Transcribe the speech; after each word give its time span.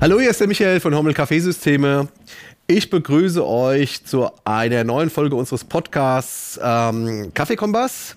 Hallo, 0.00 0.20
hier 0.20 0.30
ist 0.30 0.38
der 0.38 0.46
Michael 0.46 0.78
von 0.78 0.94
Hommel 0.94 1.12
Kaffeesysteme. 1.12 2.06
Ich 2.68 2.88
begrüße 2.88 3.44
euch 3.44 4.04
zu 4.04 4.30
einer 4.44 4.84
neuen 4.84 5.10
Folge 5.10 5.34
unseres 5.34 5.64
Podcasts 5.64 6.58
ähm, 6.62 7.32
Kaffeekompass. 7.34 8.16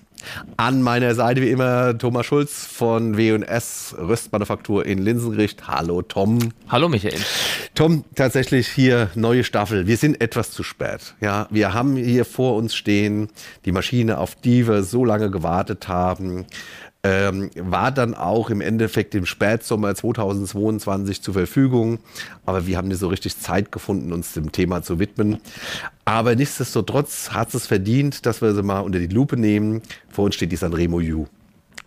An 0.56 0.80
meiner 0.80 1.16
Seite 1.16 1.42
wie 1.42 1.50
immer 1.50 1.98
Thomas 1.98 2.26
Schulz 2.26 2.64
von 2.66 3.16
W&S 3.16 3.96
Röstmanufaktur 3.98 4.86
in 4.86 4.98
Linsengericht. 4.98 5.66
Hallo 5.66 6.02
Tom. 6.02 6.52
Hallo 6.68 6.88
Michael. 6.88 7.18
Tom, 7.74 8.04
tatsächlich 8.14 8.68
hier 8.68 9.10
neue 9.16 9.42
Staffel. 9.42 9.88
Wir 9.88 9.96
sind 9.96 10.20
etwas 10.20 10.52
zu 10.52 10.62
spät. 10.62 11.16
Ja, 11.20 11.48
wir 11.50 11.74
haben 11.74 11.96
hier 11.96 12.24
vor 12.24 12.54
uns 12.54 12.76
stehen 12.76 13.28
die 13.64 13.72
Maschine, 13.72 14.18
auf 14.18 14.36
die 14.36 14.68
wir 14.68 14.84
so 14.84 15.04
lange 15.04 15.32
gewartet 15.32 15.88
haben 15.88 16.46
ähm, 17.04 17.50
war 17.56 17.90
dann 17.90 18.14
auch 18.14 18.50
im 18.50 18.60
Endeffekt 18.60 19.14
im 19.14 19.26
Spätsommer 19.26 19.94
2022 19.94 21.20
zur 21.22 21.34
Verfügung. 21.34 21.98
Aber 22.46 22.66
wir 22.66 22.76
haben 22.76 22.88
nicht 22.88 23.00
so 23.00 23.08
richtig 23.08 23.38
Zeit 23.38 23.72
gefunden, 23.72 24.12
uns 24.12 24.34
dem 24.34 24.52
Thema 24.52 24.82
zu 24.82 24.98
widmen. 24.98 25.40
Aber 26.04 26.36
nichtsdestotrotz 26.36 27.30
hat 27.30 27.54
es 27.54 27.66
verdient, 27.66 28.26
dass 28.26 28.40
wir 28.40 28.54
sie 28.54 28.62
mal 28.62 28.80
unter 28.80 29.00
die 29.00 29.08
Lupe 29.08 29.36
nehmen. 29.36 29.82
Vor 30.10 30.26
uns 30.26 30.36
steht 30.36 30.52
die 30.52 30.56
Sanremo 30.56 30.98
U. 30.98 31.26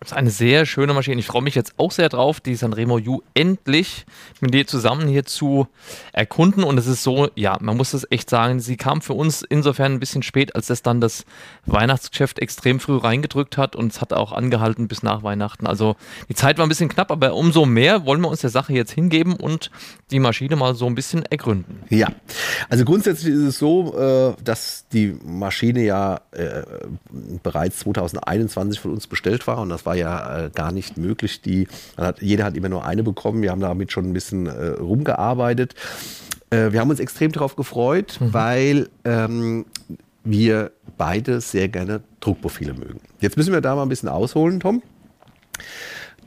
Das 0.05 0.11
ist 0.11 0.17
eine 0.19 0.29
sehr 0.29 0.67
schöne 0.67 0.93
Maschine. 0.93 1.19
Ich 1.19 1.25
freue 1.25 1.41
mich 1.41 1.55
jetzt 1.55 1.73
auch 1.77 1.89
sehr 1.89 2.09
drauf, 2.09 2.39
die 2.39 2.53
Sanremo 2.53 2.99
U 2.99 3.21
endlich 3.33 4.05
mit 4.39 4.53
dir 4.53 4.67
zusammen 4.67 5.07
hier 5.07 5.25
zu 5.25 5.67
erkunden. 6.13 6.63
Und 6.63 6.77
es 6.77 6.85
ist 6.85 7.01
so, 7.01 7.31
ja, 7.33 7.57
man 7.59 7.75
muss 7.75 7.95
es 7.95 8.05
echt 8.11 8.29
sagen, 8.29 8.59
sie 8.59 8.77
kam 8.77 9.01
für 9.01 9.13
uns 9.13 9.41
insofern 9.41 9.93
ein 9.93 9.99
bisschen 9.99 10.21
spät, 10.21 10.55
als 10.55 10.69
es 10.69 10.83
dann 10.83 11.01
das 11.01 11.25
Weihnachtsgeschäft 11.65 12.37
extrem 12.37 12.79
früh 12.79 12.97
reingedrückt 12.97 13.57
hat 13.57 13.75
und 13.75 13.93
es 13.93 13.99
hat 13.99 14.13
auch 14.13 14.31
angehalten 14.31 14.87
bis 14.87 15.01
nach 15.01 15.23
Weihnachten. 15.23 15.65
Also 15.65 15.95
die 16.29 16.35
Zeit 16.35 16.59
war 16.59 16.67
ein 16.67 16.69
bisschen 16.69 16.89
knapp, 16.89 17.09
aber 17.09 17.33
umso 17.33 17.65
mehr 17.65 18.05
wollen 18.05 18.21
wir 18.21 18.29
uns 18.29 18.41
der 18.41 18.51
Sache 18.51 18.73
jetzt 18.73 18.91
hingeben 18.91 19.33
und 19.33 19.71
die 20.11 20.19
Maschine 20.19 20.55
mal 20.55 20.75
so 20.75 20.85
ein 20.85 20.93
bisschen 20.93 21.25
ergründen. 21.25 21.81
Ja, 21.89 22.09
also 22.69 22.85
grundsätzlich 22.85 23.33
ist 23.33 23.41
es 23.41 23.57
so, 23.57 23.97
äh, 23.97 24.35
dass 24.43 24.85
die 24.93 25.17
Maschine 25.25 25.83
ja 25.83 26.21
äh, 26.29 26.61
bereits 27.41 27.79
2021 27.79 28.79
von 28.79 28.91
uns 28.91 29.07
bestellt 29.07 29.47
war 29.47 29.57
und 29.57 29.69
das 29.69 29.83
war 29.83 29.94
ja 29.95 30.45
äh, 30.45 30.49
gar 30.53 30.71
nicht 30.71 30.97
möglich. 30.97 31.41
Die, 31.41 31.67
hat, 31.97 32.21
jeder 32.21 32.45
hat 32.45 32.55
immer 32.55 32.69
nur 32.69 32.85
eine 32.85 33.03
bekommen. 33.03 33.41
Wir 33.41 33.51
haben 33.51 33.61
damit 33.61 33.91
schon 33.91 34.05
ein 34.05 34.13
bisschen 34.13 34.47
äh, 34.47 34.67
rumgearbeitet. 34.79 35.75
Äh, 36.49 36.71
wir 36.71 36.79
haben 36.79 36.89
uns 36.89 36.99
extrem 36.99 37.31
darauf 37.31 37.55
gefreut, 37.55 38.17
mhm. 38.19 38.33
weil 38.33 38.89
ähm, 39.03 39.65
wir 40.23 40.71
beide 40.97 41.41
sehr 41.41 41.67
gerne 41.67 42.01
Druckprofile 42.19 42.73
mögen. 42.73 42.99
Jetzt 43.19 43.37
müssen 43.37 43.53
wir 43.53 43.61
da 43.61 43.75
mal 43.75 43.83
ein 43.83 43.89
bisschen 43.89 44.09
ausholen, 44.09 44.59
Tom. 44.59 44.81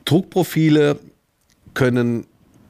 Druckprofile 0.05 0.99
können 1.73 2.25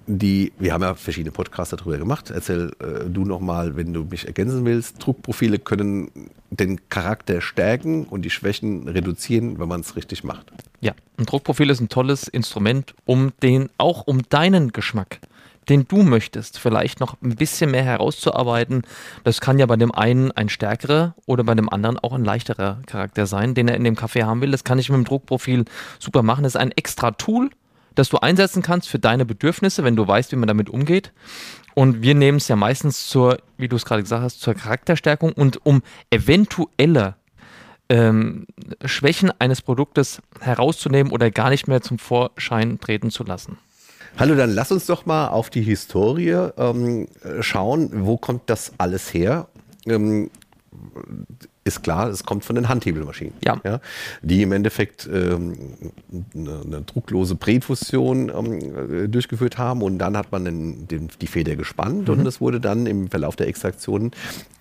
die, 0.09 0.51
wir 0.57 0.73
haben 0.73 0.81
ja 0.81 0.95
verschiedene 0.95 1.31
Podcasts 1.31 1.75
darüber 1.75 1.97
gemacht. 1.97 2.31
Erzähl 2.31 2.71
äh, 2.79 3.07
du 3.07 3.25
nochmal, 3.25 3.75
wenn 3.75 3.93
du 3.93 4.03
mich 4.03 4.25
ergänzen 4.25 4.65
willst. 4.65 5.05
Druckprofile 5.05 5.59
können 5.59 6.31
den 6.49 6.89
Charakter 6.89 7.41
stärken 7.41 8.05
und 8.05 8.23
die 8.23 8.31
Schwächen 8.31 8.87
reduzieren, 8.87 9.59
wenn 9.59 9.67
man 9.67 9.81
es 9.81 9.95
richtig 9.95 10.23
macht. 10.23 10.51
Ja, 10.81 10.93
ein 11.17 11.25
Druckprofil 11.25 11.69
ist 11.69 11.79
ein 11.79 11.89
tolles 11.89 12.27
Instrument, 12.27 12.95
um 13.05 13.33
den, 13.43 13.69
auch 13.77 14.07
um 14.07 14.23
deinen 14.29 14.71
Geschmack, 14.71 15.19
den 15.67 15.87
du 15.87 16.01
möchtest, 16.01 16.57
vielleicht 16.57 16.99
noch 16.99 17.15
ein 17.21 17.35
bisschen 17.35 17.69
mehr 17.69 17.83
herauszuarbeiten. 17.83 18.81
Das 19.23 19.41
kann 19.41 19.59
ja 19.59 19.67
bei 19.67 19.75
dem 19.75 19.91
einen 19.91 20.31
ein 20.31 20.49
stärkerer 20.49 21.13
oder 21.27 21.43
bei 21.43 21.53
dem 21.53 21.69
anderen 21.69 21.99
auch 21.99 22.13
ein 22.13 22.25
leichterer 22.25 22.81
Charakter 22.87 23.27
sein, 23.27 23.53
den 23.53 23.67
er 23.67 23.75
in 23.75 23.83
dem 23.83 23.95
Kaffee 23.95 24.23
haben 24.23 24.41
will. 24.41 24.49
Das 24.49 24.63
kann 24.63 24.79
ich 24.79 24.89
mit 24.89 24.97
dem 24.97 25.05
Druckprofil 25.05 25.65
super 25.99 26.23
machen. 26.23 26.43
Das 26.43 26.55
ist 26.55 26.61
ein 26.61 26.71
extra 26.71 27.11
Tool, 27.11 27.51
das 27.99 28.09
du 28.09 28.17
einsetzen 28.17 28.63
kannst 28.63 28.89
für 28.89 28.99
deine 28.99 29.25
Bedürfnisse, 29.25 29.83
wenn 29.83 29.95
du 29.95 30.07
weißt, 30.07 30.31
wie 30.31 30.37
man 30.37 30.47
damit 30.47 30.69
umgeht. 30.69 31.11
Und 31.75 32.01
wir 32.01 32.15
nehmen 32.15 32.37
es 32.37 32.47
ja 32.47 32.55
meistens 32.55 33.07
zur, 33.07 33.37
wie 33.57 33.67
du 33.67 33.75
es 33.75 33.85
gerade 33.85 34.01
gesagt 34.01 34.23
hast, 34.23 34.41
zur 34.41 34.53
Charakterstärkung 34.53 35.33
und 35.33 35.65
um 35.65 35.83
eventuelle 36.09 37.15
ähm, 37.89 38.47
Schwächen 38.85 39.31
eines 39.39 39.61
Produktes 39.61 40.21
herauszunehmen 40.39 41.11
oder 41.11 41.29
gar 41.31 41.49
nicht 41.49 41.67
mehr 41.67 41.81
zum 41.81 41.99
Vorschein 41.99 42.79
treten 42.79 43.11
zu 43.11 43.23
lassen. 43.23 43.57
Hallo, 44.17 44.35
dann 44.35 44.49
lass 44.49 44.71
uns 44.71 44.85
doch 44.85 45.05
mal 45.05 45.27
auf 45.27 45.49
die 45.49 45.61
Historie 45.61 46.49
ähm, 46.57 47.07
schauen. 47.41 47.89
Wo 48.05 48.17
kommt 48.17 48.43
das 48.47 48.73
alles 48.77 49.13
her? 49.13 49.47
Ähm, 49.85 50.29
ist 51.69 51.83
klar, 51.83 52.09
es 52.09 52.23
kommt 52.23 52.43
von 52.43 52.55
den 52.55 52.67
Handhebelmaschinen, 52.67 53.33
ja. 53.43 53.59
ja 53.63 53.79
die 54.21 54.41
im 54.41 54.51
Endeffekt 54.51 55.09
ähm, 55.11 55.91
eine, 56.35 56.61
eine, 56.65 56.81
drucklose 56.81 57.35
Präfusion 57.35 58.29
ähm, 58.29 59.03
äh, 59.03 59.07
durchgeführt 59.07 59.57
haben 59.57 59.81
und 59.81 59.97
dann 59.99 60.17
hat 60.17 60.31
man 60.31 60.45
den, 60.45 60.87
den, 60.87 61.09
die 61.21 61.27
Feder 61.27 61.55
gespannt 61.55 62.07
mhm. 62.07 62.19
und 62.19 62.27
es 62.27 62.41
wurde 62.41 62.59
dann 62.59 62.85
im 62.85 63.09
Verlauf 63.09 63.35
der 63.35 63.47
Extraktion 63.47 64.11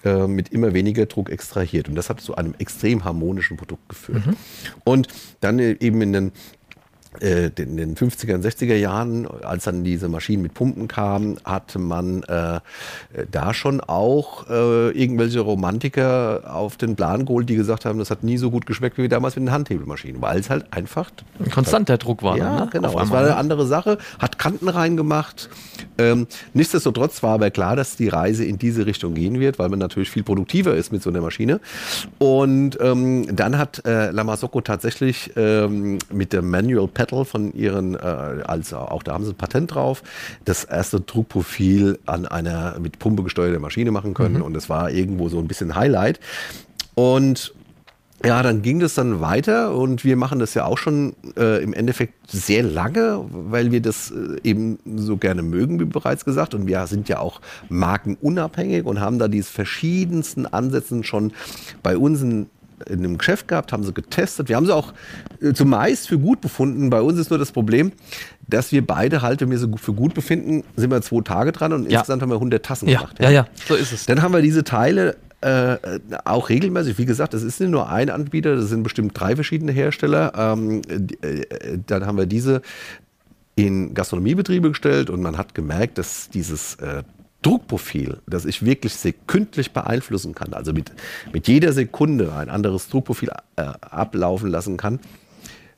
äh, 0.05 0.27
mit 0.27 0.51
immer 0.51 0.75
weniger 0.75 1.07
Druck 1.07 1.31
extrahiert 1.31 1.89
und 1.89 1.95
das 1.95 2.11
hat 2.11 2.21
zu 2.21 2.37
einem 2.37 2.55
extrem 2.59 3.05
harmonischen 3.05 3.57
Produkt 3.57 3.89
geführt. 3.89 4.27
Mhm. 4.27 4.37
Und 4.85 5.09
dann 5.41 5.59
eben 5.59 6.03
in 6.03 6.13
den 6.13 6.27
äh, 6.29 6.31
in 7.21 7.77
den 7.77 7.97
50er 7.97 8.35
und 8.35 8.45
60er 8.45 8.75
Jahren, 8.75 9.27
als 9.27 9.65
dann 9.65 9.85
diese 9.85 10.09
Maschinen 10.09 10.43
mit 10.43 10.55
Pumpen 10.55 10.89
kamen, 10.89 11.39
hatte 11.45 11.79
man 11.79 12.23
äh, 12.25 12.61
da 13.31 13.55
schon 13.55 13.81
auch 13.81 14.49
äh, 14.49 14.91
irgendwelche 14.91 15.41
Romantiker 15.41 16.55
auf 16.55 16.77
den 16.77 16.97
Plan 16.97 17.27
geholt, 17.27 17.49
die 17.49 17.57
gesagt 17.57 17.85
haben, 17.85 17.99
das 17.99 18.11
hat 18.11 18.23
nie 18.23 18.39
so 18.39 18.51
gut 18.51 18.67
geschmeckt 18.67 18.99
wie 18.99 19.09
damals 19.09 19.37
mit 19.37 19.47
den 19.47 19.53
Handhebelmaschinen, 19.53 20.23
weil 20.23 20.39
es 20.39 20.51
halt 20.51 20.73
einfach 20.73 21.11
ein 21.39 21.51
konstanter 21.51 21.99
Druck 21.99 22.23
war. 22.23 22.37
Ja, 22.37 22.61
ne? 22.61 22.69
genau. 22.71 23.01
Es 23.01 23.11
war 23.11 23.21
eine 23.21 23.37
andere 23.37 23.67
Sache, 23.67 23.99
hat 24.19 24.39
Kanten 24.39 24.69
reingemacht. 24.69 25.49
Ähm, 25.99 26.27
nichtsdestotrotz 26.55 27.23
war 27.23 27.35
aber 27.35 27.51
klar, 27.51 27.77
dass 27.77 27.97
die 27.97 28.09
Reise 28.09 28.45
in 28.45 28.59
diese 28.59 28.87
Richtung 28.87 29.15
gehen 29.15 29.41
wird, 29.41 29.59
weil 29.59 29.69
man 29.69 29.79
natürlich 29.79 30.11
viel 30.11 30.23
produktiver 30.23 30.75
ist 30.75 30.93
mit 30.93 31.03
so 31.03 31.11
einer 31.11 31.21
Maschine. 31.21 31.61
Und 32.19 32.79
ähm, 32.81 33.35
dann 33.35 33.59
hat 33.59 33.85
äh, 33.85 34.11
Lamasocco 34.11 34.61
tatsächlich 34.61 35.33
ähm, 35.37 35.99
mit 36.13 36.33
der 36.33 36.43
Manual 36.43 36.89
Pedal 36.89 37.08
von 37.25 37.53
ihren, 37.55 37.95
äh, 37.95 37.99
also 37.99 38.79
auch 38.79 39.03
da 39.03 39.15
haben 39.15 39.25
sie 39.25 39.33
ein 39.33 39.37
Patent 39.37 39.75
drauf, 39.75 40.03
das 40.45 40.65
erste 40.65 41.01
Druckprofil 41.01 41.99
an 42.07 42.27
einer 42.27 42.79
mit 42.79 42.99
Pumpe 42.99 43.23
gesteuerten 43.23 43.61
Maschine 43.61 43.91
machen 43.91 44.15
können. 44.15 44.37
Mhm. 44.37 44.43
Und 44.43 44.55
das 44.55 44.69
war 44.69 44.91
irgendwo 44.91 45.29
so 45.29 45.39
ein 45.39 45.49
bisschen 45.49 45.75
Highlight. 45.75 46.21
Und 46.95 47.55
ja, 48.25 48.43
dann 48.43 48.63
ging 48.63 48.81
das 48.81 48.95
dann 48.95 49.21
weiter 49.21 49.77
und 49.77 50.05
wir 50.05 50.17
machen 50.17 50.41
das 50.41 50.55
ja 50.55 50.65
auch 50.65 50.77
schon 50.77 51.15
äh, 51.37 51.63
im 51.63 51.73
Endeffekt 51.73 52.15
sehr 52.29 52.65
lange, 52.65 53.25
weil 53.31 53.71
wir 53.71 53.81
das 53.81 54.11
äh, 54.11 54.39
eben 54.43 54.81
so 54.97 55.17
gerne 55.17 55.43
mögen, 55.43 55.79
wie 55.79 55.85
bereits 55.85 56.25
gesagt. 56.25 56.53
Und 56.53 56.67
wir 56.67 56.85
sind 56.89 57.09
ja 57.09 57.21
auch 57.21 57.41
markenunabhängig 57.69 58.87
und 58.87 58.99
haben 58.99 59.21
da 59.21 59.29
diese 59.29 59.53
verschiedensten 59.53 60.47
Ansätze 60.47 61.05
schon 61.05 61.33
bei 61.85 61.97
uns 61.97 62.21
in 62.21 62.51
in 62.87 62.99
einem 62.99 63.19
Geschäft 63.19 63.49
gehabt, 63.49 63.73
haben 63.73 63.85
sie 63.85 63.93
getestet. 63.93 64.49
Wir 64.49 64.57
haben 64.57 64.67
sie 64.67 64.75
auch 64.75 64.93
äh, 65.41 65.53
zumeist 65.53 66.09
für 66.09 66.19
gut 66.19 66.41
befunden. 66.41 66.91
Bei 66.91 67.01
uns 67.01 67.19
ist 67.19 67.31
nur 67.31 67.39
das 67.39 67.53
Problem, 67.53 67.93
dass 68.47 68.73
wir 68.73 68.87
beide 68.87 69.23
halt, 69.23 69.41
wenn 69.41 69.51
wir 69.51 69.59
sie 69.59 69.71
für 69.77 69.93
gut 69.93 70.15
befinden, 70.15 70.65
sind 70.77 70.91
wir 70.91 71.03
zwei 71.03 71.21
Tage 71.23 71.53
dran 71.53 71.73
und 71.73 71.91
ja. 71.91 71.99
insgesamt 71.99 72.23
haben 72.23 72.31
wir 72.31 72.37
100 72.37 72.65
Tassen 72.65 72.89
ja, 72.89 72.99
gemacht. 72.99 73.17
Ja. 73.19 73.27
ja, 73.27 73.31
ja, 73.31 73.47
so 73.67 73.75
ist 73.75 73.93
es. 73.93 74.07
Dann 74.07 74.23
haben 74.23 74.33
wir 74.33 74.43
diese 74.43 74.65
Teile 74.65 75.17
äh, 75.41 75.77
auch 76.25 76.49
regelmäßig, 76.49 76.99
wie 76.99 77.05
gesagt, 77.05 77.35
es 77.35 77.43
ist 77.43 77.61
nicht 77.61 77.71
nur 77.71 77.89
ein 77.89 78.11
Anbieter, 78.11 78.57
das 78.57 78.71
sind 78.71 78.83
bestimmt 78.83 79.19
drei 79.19 79.37
verschiedene 79.37 79.73
Hersteller. 79.73 80.33
Ähm, 80.37 80.83
äh, 81.23 81.79
dann 81.87 82.07
haben 82.07 82.19
wir 82.19 82.27
diese 82.27 82.63
in 83.55 83.95
Gastronomiebetriebe 83.95 84.69
gestellt 84.69 85.11
und 85.11 85.21
man 85.21 85.37
hat 85.37 85.55
gemerkt, 85.55 85.99
dass 85.99 86.29
dieses 86.29 86.77
äh, 86.77 87.03
Druckprofil, 87.43 88.19
das 88.27 88.45
ich 88.45 88.65
wirklich 88.65 88.95
sekündlich 88.95 89.73
beeinflussen 89.73 90.35
kann, 90.35 90.55
also 90.55 90.73
mit, 90.73 90.93
mit 91.33 91.47
jeder 91.47 91.73
Sekunde 91.73 92.33
ein 92.35 92.49
anderes 92.49 92.89
Druckprofil 92.89 93.31
äh, 93.57 93.63
ablaufen 93.63 94.51
lassen 94.51 94.77
kann, 94.77 94.99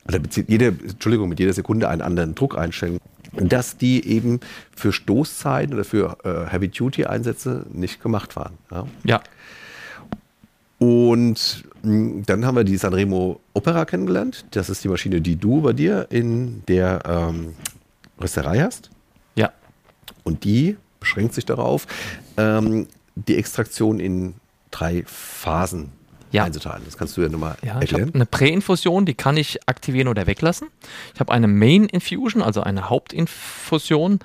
oder 0.08 0.20
jede, 0.48 0.66
Entschuldigung, 0.68 1.28
mit 1.28 1.38
jeder 1.38 1.52
Sekunde 1.52 1.88
einen 1.88 2.02
anderen 2.02 2.34
Druck 2.34 2.56
einstellen, 2.56 2.98
dass 3.32 3.76
die 3.76 4.06
eben 4.06 4.40
für 4.74 4.92
Stoßzeiten 4.92 5.74
oder 5.74 5.84
für 5.84 6.18
äh, 6.24 6.50
Heavy-Duty-Einsätze 6.50 7.66
nicht 7.72 8.02
gemacht 8.02 8.34
waren. 8.36 8.54
Ja. 8.70 8.86
ja. 9.04 9.20
Und 10.78 11.64
mh, 11.82 11.92
hm, 11.92 12.22
dann 12.26 12.46
haben 12.46 12.56
wir 12.56 12.64
die 12.64 12.76
Sanremo 12.76 13.40
Opera 13.52 13.84
kennengelernt. 13.84 14.46
Das 14.52 14.70
ist 14.70 14.82
die 14.82 14.88
Maschine, 14.88 15.20
die 15.20 15.36
du 15.36 15.60
bei 15.60 15.74
dir 15.74 16.06
in 16.10 16.62
der 16.66 17.02
ähm, 17.06 17.54
Rösterei 18.20 18.60
hast. 18.60 18.90
Ja. 19.36 19.52
Und 20.24 20.44
die 20.44 20.76
beschränkt 21.00 21.34
sich 21.34 21.46
darauf, 21.46 21.86
ähm, 22.36 22.86
die 23.14 23.36
Extraktion 23.36 23.98
in 23.98 24.34
drei 24.70 25.02
Phasen 25.06 25.92
ja. 26.32 26.44
einzuteilen. 26.44 26.82
Das 26.84 26.96
kannst 26.96 27.16
du 27.16 27.22
ja 27.22 27.28
nochmal 27.28 27.56
ja, 27.62 27.80
erklären. 27.80 27.84
Ich 27.84 27.92
habe 27.92 28.14
eine 28.14 28.26
Präinfusion, 28.26 29.06
die 29.06 29.14
kann 29.14 29.36
ich 29.36 29.58
aktivieren 29.66 30.08
oder 30.08 30.26
weglassen. 30.26 30.68
Ich 31.14 31.20
habe 31.20 31.32
eine 31.32 31.48
Main 31.48 31.84
Infusion, 31.86 32.42
also 32.42 32.62
eine 32.62 32.88
Hauptinfusion. 32.88 34.20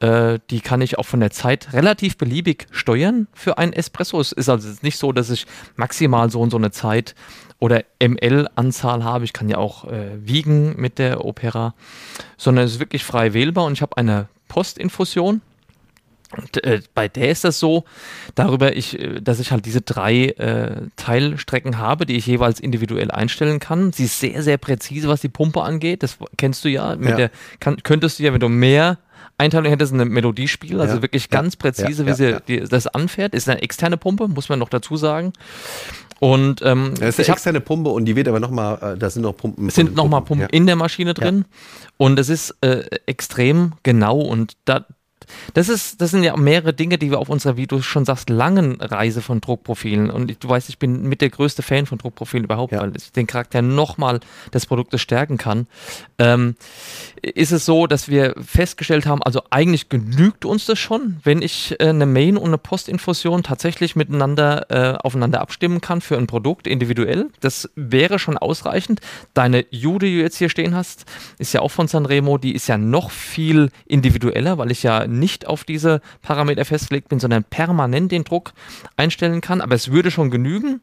Äh, 0.00 0.38
die 0.50 0.60
kann 0.60 0.80
ich 0.80 0.98
auch 0.98 1.04
von 1.04 1.20
der 1.20 1.30
Zeit 1.30 1.72
relativ 1.72 2.16
beliebig 2.16 2.66
steuern 2.70 3.26
für 3.34 3.58
einen 3.58 3.72
Espresso. 3.72 4.20
Es 4.20 4.32
ist 4.32 4.48
also 4.48 4.68
nicht 4.82 4.98
so, 4.98 5.12
dass 5.12 5.30
ich 5.30 5.46
maximal 5.76 6.30
so 6.30 6.40
und 6.40 6.50
so 6.50 6.56
eine 6.56 6.70
Zeit 6.70 7.14
oder 7.58 7.84
ML-Anzahl 8.02 9.04
habe. 9.04 9.24
Ich 9.24 9.34
kann 9.34 9.48
ja 9.48 9.58
auch 9.58 9.84
äh, 9.84 10.26
wiegen 10.26 10.80
mit 10.80 10.98
der 10.98 11.24
Opera, 11.24 11.74
sondern 12.38 12.64
es 12.64 12.72
ist 12.72 12.80
wirklich 12.80 13.04
frei 13.04 13.34
wählbar 13.34 13.66
und 13.66 13.74
ich 13.74 13.82
habe 13.82 13.96
eine 13.98 14.28
Postinfusion 14.48 15.42
Und, 16.36 16.62
äh, 16.64 16.80
bei 16.94 17.08
der 17.08 17.30
ist 17.30 17.44
das 17.44 17.58
so, 17.58 17.84
darüber 18.34 18.76
ich, 18.76 18.98
äh, 18.98 19.20
dass 19.20 19.40
ich 19.40 19.50
halt 19.50 19.66
diese 19.66 19.80
drei 19.80 20.26
äh, 20.26 20.82
Teilstrecken 20.96 21.78
habe, 21.78 22.06
die 22.06 22.16
ich 22.16 22.26
jeweils 22.26 22.60
individuell 22.60 23.10
einstellen 23.10 23.58
kann. 23.58 23.92
Sie 23.92 24.04
ist 24.04 24.20
sehr, 24.20 24.42
sehr 24.42 24.56
präzise, 24.58 25.08
was 25.08 25.20
die 25.20 25.28
Pumpe 25.28 25.62
angeht. 25.62 26.02
Das 26.02 26.18
kennst 26.36 26.64
du 26.64 26.68
ja. 26.68 26.94
Ja. 26.94 27.16
Der, 27.16 27.30
kann, 27.58 27.78
könntest 27.82 28.18
du 28.18 28.22
ja, 28.22 28.32
wenn 28.32 28.40
du 28.40 28.48
mehr 28.48 28.98
Einteilung 29.38 29.70
hättest, 29.70 29.92
eine 29.94 30.04
Melodiespiel, 30.04 30.80
also 30.80 30.96
Ja. 30.96 31.02
wirklich 31.02 31.30
ganz 31.30 31.56
präzise, 31.56 32.04
Ja. 32.04 32.08
wie 32.08 32.14
sie. 32.14 32.36
Die, 32.46 32.60
das 32.60 32.86
anfährt. 32.86 33.34
Ist 33.34 33.48
eine 33.48 33.62
externe 33.62 33.96
Pumpe, 33.96 34.28
muss 34.28 34.48
man 34.48 34.58
noch 34.58 34.68
dazu 34.68 34.96
sagen. 34.96 35.32
Und 36.20 36.60
ähm, 36.62 36.92
Das 37.00 37.18
ist 37.18 37.26
eine 37.28 37.34
externe 37.34 37.60
Pumpe 37.62 37.88
und 37.90 38.04
die 38.04 38.14
wird 38.14 38.28
aber 38.28 38.38
nochmal, 38.40 38.94
äh, 38.94 38.98
da 38.98 39.08
sind 39.08 39.22
noch 39.22 39.36
Pumpen. 39.36 39.68
es 39.68 39.74
sind 39.74 39.94
nochmal 39.96 40.20
Pumpen 40.20 40.42
Ja. 40.42 40.48
in 40.48 40.66
der 40.66 40.76
Maschine 40.76 41.14
drin 41.14 41.46
und 41.96 42.18
es 42.18 42.28
ist 42.28 42.54
äh, 42.60 42.84
extrem 43.06 43.72
genau 43.82 44.20
und 44.20 44.52
da, 44.66 44.84
das 45.54 45.68
ist, 45.68 46.00
das 46.00 46.10
sind 46.10 46.22
ja 46.22 46.36
mehrere 46.36 46.72
Dinge, 46.72 46.98
die 46.98 47.10
wir 47.10 47.18
auf 47.18 47.28
unserer, 47.28 47.56
wie 47.56 47.66
du 47.66 47.82
schon 47.82 48.04
sagst, 48.04 48.30
langen 48.30 48.80
Reise 48.80 49.22
von 49.22 49.40
Druckprofilen 49.40 50.10
und 50.10 50.30
ich, 50.30 50.38
du 50.38 50.48
weißt, 50.48 50.68
ich 50.68 50.78
bin 50.78 51.02
mit 51.02 51.20
der 51.20 51.30
größte 51.30 51.62
Fan 51.62 51.86
von 51.86 51.98
Druckprofilen 51.98 52.44
überhaupt, 52.44 52.72
Ja. 52.72 52.80
weil 52.80 52.92
es 52.94 53.12
den 53.12 53.26
Charakter 53.26 53.62
nochmal 53.62 54.20
des 54.52 54.66
Produktes 54.66 55.00
stärken 55.00 55.38
kann. 55.38 55.66
Ähm, 56.18 56.56
ist 57.22 57.52
es 57.52 57.64
so, 57.64 57.86
dass 57.86 58.08
wir 58.08 58.34
festgestellt 58.44 59.06
haben, 59.06 59.22
also 59.22 59.42
eigentlich 59.50 59.88
genügt 59.88 60.44
uns 60.44 60.66
das 60.66 60.78
schon, 60.78 61.18
wenn 61.24 61.42
ich 61.42 61.76
äh, 61.80 61.88
eine 61.88 62.06
Main- 62.06 62.36
und 62.36 62.48
eine 62.48 62.58
Postinfusion 62.58 63.42
tatsächlich 63.42 63.96
miteinander 63.96 64.66
äh, 64.70 64.98
aufeinander 64.98 65.40
abstimmen 65.40 65.80
kann 65.80 66.00
für 66.00 66.16
ein 66.16 66.26
Produkt 66.26 66.66
individuell. 66.66 67.28
Das 67.40 67.70
wäre 67.76 68.18
schon 68.18 68.38
ausreichend. 68.38 69.00
Deine 69.34 69.64
U, 69.84 69.98
die 69.98 70.14
du 70.16 70.22
jetzt 70.22 70.36
hier 70.38 70.48
stehen 70.48 70.74
hast, 70.74 71.04
ist 71.38 71.52
ja 71.52 71.60
auch 71.60 71.70
von 71.70 71.88
Sanremo, 71.88 72.38
die 72.38 72.54
ist 72.54 72.66
ja 72.68 72.78
noch 72.78 73.10
viel 73.10 73.70
individueller, 73.86 74.58
weil 74.58 74.70
ich 74.70 74.82
ja 74.82 75.06
nicht 75.20 75.46
auf 75.46 75.62
diese 75.64 76.00
Parameter 76.22 76.64
festgelegt 76.64 77.08
bin, 77.08 77.20
sondern 77.20 77.44
permanent 77.44 78.10
den 78.10 78.24
Druck 78.24 78.52
einstellen 78.96 79.40
kann. 79.40 79.60
Aber 79.60 79.76
es 79.76 79.92
würde 79.92 80.10
schon 80.10 80.30
genügen, 80.30 80.80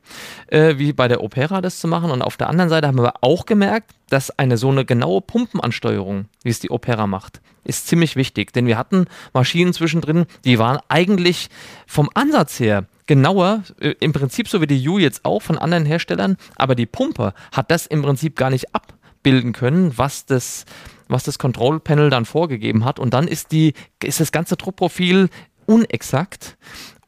äh, 0.47 0.77
wie 0.77 0.93
bei 0.93 1.09
der 1.09 1.21
Opera 1.21 1.59
das 1.61 1.79
zu 1.79 1.87
machen. 1.87 2.11
Und 2.11 2.21
auf 2.21 2.37
der 2.37 2.49
anderen 2.49 2.69
Seite 2.69 2.87
haben 2.87 2.97
wir 2.97 3.15
auch 3.21 3.45
gemerkt, 3.45 3.91
dass 4.09 4.31
eine 4.39 4.57
so 4.57 4.69
eine 4.69 4.85
genaue 4.85 5.21
Pumpenansteuerung, 5.21 6.25
wie 6.43 6.49
es 6.49 6.59
die 6.59 6.71
Opera 6.71 7.07
macht, 7.07 7.41
ist 7.65 7.87
ziemlich 7.87 8.15
wichtig. 8.15 8.53
Denn 8.53 8.65
wir 8.65 8.77
hatten 8.77 9.07
Maschinen 9.33 9.73
zwischendrin, 9.73 10.25
die 10.45 10.59
waren 10.59 10.79
eigentlich 10.87 11.49
vom 11.85 12.09
Ansatz 12.13 12.59
her 12.59 12.85
genauer, 13.07 13.63
äh, 13.79 13.95
im 13.99 14.13
Prinzip 14.13 14.47
so 14.47 14.61
wie 14.61 14.67
die 14.67 14.87
U 14.87 14.99
jetzt 14.99 15.25
auch 15.25 15.41
von 15.41 15.57
anderen 15.57 15.85
Herstellern, 15.85 16.37
aber 16.55 16.75
die 16.75 16.85
Pumpe 16.85 17.33
hat 17.51 17.71
das 17.71 17.87
im 17.87 18.01
Prinzip 18.03 18.35
gar 18.35 18.49
nicht 18.49 18.75
abbilden 18.75 19.53
können, 19.53 19.97
was 19.97 20.25
das, 20.25 20.65
was 21.07 21.23
das 21.23 21.39
Control 21.39 21.79
Panel 21.79 22.09
dann 22.09 22.25
vorgegeben 22.25 22.85
hat. 22.85 22.99
Und 22.99 23.13
dann 23.13 23.27
ist 23.27 23.51
die, 23.51 23.73
ist 24.03 24.19
das 24.19 24.31
ganze 24.31 24.57
Druckprofil 24.57 25.29
unexakt. 25.65 26.57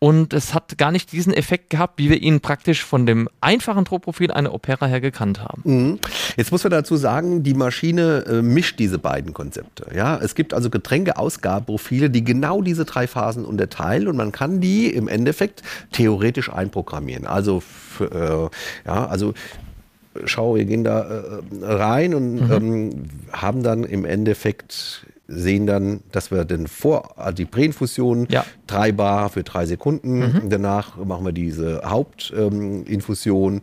Und 0.01 0.33
es 0.33 0.53
hat 0.53 0.77
gar 0.77 0.93
nicht 0.93 1.11
diesen 1.11 1.33
Effekt 1.33 1.69
gehabt, 1.69 1.99
wie 1.99 2.09
wir 2.09 2.21
ihn 2.21 2.39
praktisch 2.39 2.85
von 2.85 3.05
dem 3.05 3.27
einfachen 3.41 3.83
Druckprofil 3.83 4.31
einer 4.31 4.53
Opera 4.53 4.85
her 4.85 5.01
gekannt 5.01 5.41
haben. 5.41 5.61
Mhm. 5.65 5.99
Jetzt 6.37 6.53
muss 6.53 6.63
man 6.63 6.71
dazu 6.71 6.95
sagen, 6.95 7.43
die 7.43 7.53
Maschine 7.53 8.23
äh, 8.25 8.41
mischt 8.41 8.79
diese 8.79 8.97
beiden 8.97 9.33
Konzepte. 9.33 9.87
Ja, 9.93 10.17
es 10.17 10.35
gibt 10.35 10.53
also 10.53 10.69
Getränkeausgabeprofile, 10.69 12.09
die 12.09 12.23
genau 12.23 12.61
diese 12.61 12.85
drei 12.85 13.07
Phasen 13.07 13.43
unterteilen 13.43 14.07
und 14.07 14.15
man 14.15 14.31
kann 14.31 14.61
die 14.61 14.87
im 14.87 15.09
Endeffekt 15.09 15.63
theoretisch 15.91 16.49
einprogrammieren. 16.49 17.27
Also, 17.27 17.61
äh, 17.99 18.43
ja, 18.85 19.05
also 19.05 19.33
schau, 20.25 20.55
wir 20.55 20.65
gehen 20.65 20.83
da 20.83 21.01
äh, 21.01 21.39
rein 21.63 22.13
und 22.13 22.35
Mhm. 22.35 22.51
ähm, 22.51 23.09
haben 23.31 23.63
dann 23.63 23.83
im 23.83 24.05
Endeffekt 24.05 25.05
sehen 25.31 25.67
dann, 25.67 26.01
dass 26.11 26.31
wir 26.31 26.43
den 26.43 26.67
Vor 26.67 27.15
die 27.37 27.45
Präinfusion 27.45 28.27
Ja. 28.29 28.41
Mhm. 28.41 28.45
drei 28.67 28.91
Bar 28.91 29.29
für 29.29 29.43
drei 29.43 29.65
Sekunden. 29.67 30.49
Danach 30.49 30.97
machen 30.97 31.23
wir 31.25 31.31
diese 31.33 31.81
Hauptinfusion 31.85 33.53
ähm, 33.53 33.61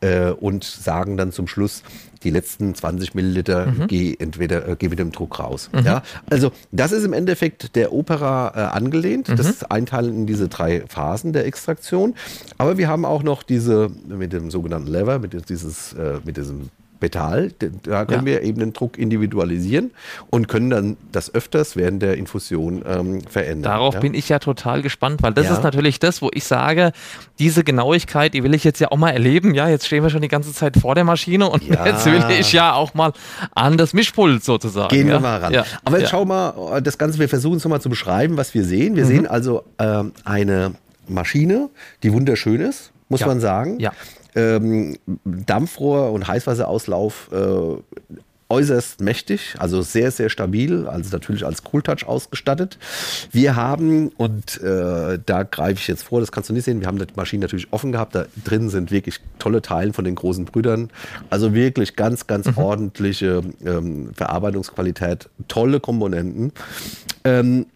äh, 0.00 0.30
und 0.30 0.62
sagen 0.64 1.16
dann 1.16 1.32
zum 1.32 1.46
Schluss, 1.48 1.82
die 2.22 2.30
letzten 2.30 2.74
20 2.74 3.14
Milliliter 3.14 3.66
Mhm. 3.66 3.86
geh 3.86 4.14
entweder 4.18 4.68
äh, 4.68 4.76
geh 4.78 4.88
mit 4.88 4.98
dem 4.98 5.10
Druck 5.12 5.38
raus. 5.38 5.70
Ja? 5.84 6.02
Also 6.28 6.52
das 6.72 6.92
ist 6.92 7.04
im 7.04 7.12
Endeffekt 7.12 7.76
der 7.76 7.92
Opera 7.92 8.52
äh, 8.54 8.76
angelehnt, 8.76 9.28
Mhm. 9.28 9.36
das 9.36 9.64
Einteilen 9.64 10.14
in 10.14 10.26
diese 10.26 10.48
drei 10.48 10.82
Phasen 10.86 11.32
der 11.32 11.46
Extraktion. 11.46 12.14
Aber 12.58 12.76
wir 12.78 12.88
haben 12.88 13.04
auch 13.04 13.22
noch 13.22 13.42
diese 13.42 13.90
mit 14.06 14.32
dem 14.32 14.50
sogenannten 14.50 14.88
Lever, 14.88 15.18
mit 15.18 15.48
dieses 15.48 15.92
äh, 15.94 16.18
mit 16.24 16.36
diesem 16.36 16.68
Petal, 17.00 17.52
da 17.82 18.04
können 18.04 18.26
Ja. 18.26 18.32
wir 18.32 18.42
eben 18.42 18.58
den 18.60 18.72
Druck 18.72 18.98
individualisieren 18.98 19.90
und 20.30 20.48
können 20.48 20.70
dann 20.70 20.96
das 21.12 21.34
öfters 21.34 21.76
während 21.76 22.02
der 22.02 22.16
Infusion 22.16 22.82
ähm, 22.86 23.20
verändern. 23.28 23.62
Darauf 23.72 23.94
ja? 23.94 24.00
bin 24.00 24.14
ich 24.14 24.28
ja 24.28 24.38
total 24.38 24.82
gespannt, 24.82 25.22
weil 25.22 25.34
das 25.34 25.46
Ja. 25.46 25.52
ist 25.54 25.62
natürlich 25.62 25.98
das, 25.98 26.22
wo 26.22 26.30
ich 26.32 26.44
sage, 26.44 26.92
diese 27.38 27.64
Genauigkeit, 27.64 28.32
die 28.34 28.42
will 28.42 28.54
ich 28.54 28.64
jetzt 28.64 28.80
ja 28.80 28.90
auch 28.90 28.96
mal 28.96 29.10
erleben. 29.10 29.54
Ja, 29.54 29.68
jetzt 29.68 29.86
stehen 29.86 30.02
wir 30.02 30.10
schon 30.10 30.22
die 30.22 30.28
ganze 30.28 30.52
Zeit 30.52 30.76
vor 30.76 30.94
der 30.94 31.04
Maschine 31.04 31.48
und 31.48 31.62
jetzt 31.64 32.06
will 32.06 32.24
ich 32.38 32.52
ja 32.52 32.72
auch 32.72 32.94
mal 32.94 33.12
an 33.54 33.76
das 33.76 33.92
Mischpult 33.92 34.42
sozusagen. 34.44 34.88
Gehen 34.88 35.08
wir 35.08 35.20
mal 35.20 35.38
ran. 35.38 35.54
Aber 35.84 35.98
jetzt 36.00 36.10
schau 36.10 36.24
mal, 36.24 36.80
das 36.82 36.98
Ganze, 36.98 37.18
wir 37.18 37.28
versuchen 37.28 37.56
es 37.58 37.64
nochmal 37.64 37.80
zu 37.80 37.88
beschreiben, 37.90 38.36
was 38.36 38.54
wir 38.54 38.64
sehen. 38.64 38.96
Wir 38.96 39.04
Mhm. 39.04 39.08
sehen 39.08 39.26
also 39.26 39.64
ähm, 39.78 40.12
eine 40.24 40.72
Maschine, 41.08 41.68
die 42.02 42.12
wunderschön 42.12 42.60
ist, 42.60 42.90
muss 43.08 43.20
Ja. 43.20 43.26
man 43.26 43.40
sagen. 43.40 43.78
Ja. 43.80 43.92
Ähm, 44.34 44.96
Dampfrohr 45.24 46.12
und 46.12 46.28
Heißwasserauslauf 46.28 47.30
äh, 47.32 48.16
äußerst 48.48 49.00
mächtig, 49.00 49.56
also 49.58 49.82
sehr, 49.82 50.12
sehr 50.12 50.28
stabil, 50.28 50.86
also 50.86 51.10
natürlich 51.10 51.44
als 51.44 51.64
Cooltouch 51.64 52.06
ausgestattet. 52.06 52.78
Wir 53.32 53.56
haben, 53.56 54.08
und 54.10 54.60
äh, 54.62 55.18
da 55.24 55.42
greife 55.42 55.80
ich 55.80 55.88
jetzt 55.88 56.04
vor, 56.04 56.20
das 56.20 56.30
kannst 56.30 56.48
du 56.50 56.54
nicht 56.54 56.64
sehen, 56.64 56.80
wir 56.80 56.86
haben 56.86 56.98
die 56.98 57.06
Maschine 57.16 57.40
natürlich 57.40 57.72
offen 57.72 57.90
gehabt, 57.90 58.14
da 58.14 58.26
drin 58.44 58.68
sind 58.68 58.92
wirklich 58.92 59.18
tolle 59.40 59.62
Teilen 59.62 59.92
von 59.92 60.04
den 60.04 60.14
großen 60.14 60.44
Brüdern, 60.44 60.90
also 61.28 61.54
wirklich 61.54 61.96
ganz, 61.96 62.28
ganz 62.28 62.48
ordentliche 62.56 63.42
ähm, 63.64 64.10
Verarbeitungsqualität, 64.14 65.28
tolle 65.48 65.80
Komponenten. 65.80 66.52
Ähm, 67.24 67.66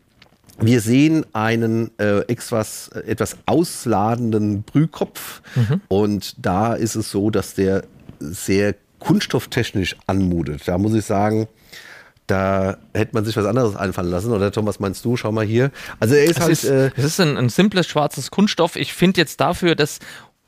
wir 0.61 0.81
sehen 0.81 1.25
einen 1.33 1.91
äh, 1.99 2.21
etwas, 2.29 2.89
etwas 2.89 3.37
ausladenden 3.47 4.63
Brühkopf 4.63 5.43
und 5.89 6.35
da 6.45 6.75
ist 6.75 6.95
es 6.97 7.11
so, 7.11 7.31
dass 7.31 7.55
der 7.55 7.85
sehr 8.19 8.75
kunststofftechnisch 8.99 9.97
anmutet. 10.07 10.63
Da 10.67 10.79
muss 10.79 10.95
ich 10.95 11.05
sagen, 11.05 11.49
da 12.27 12.77
hätte 12.95 13.15
man 13.15 13.25
sich 13.25 13.37
was 13.37 13.47
anderes 13.47 13.75
einfallen 13.75 14.11
lassen. 14.11 14.33
Oder 14.33 14.53
Thomas, 14.53 14.79
meinst 14.79 15.05
du? 15.05 15.17
Schau 15.17 15.33
mal 15.33 15.45
hier. 15.45 15.73
Also 15.99 16.15
er 16.15 16.25
ist 16.25 16.37
Es 16.37 16.41
halt. 16.43 16.53
ist, 16.53 16.65
äh, 16.65 16.91
es 16.97 17.05
ist 17.05 17.21
ein, 17.21 17.37
ein 17.37 17.49
simples 17.49 17.89
schwarzes 17.89 18.31
Kunststoff. 18.31 18.77
Ich 18.77 18.93
finde 18.93 19.21
jetzt 19.21 19.41
dafür, 19.41 19.75
dass 19.75 19.99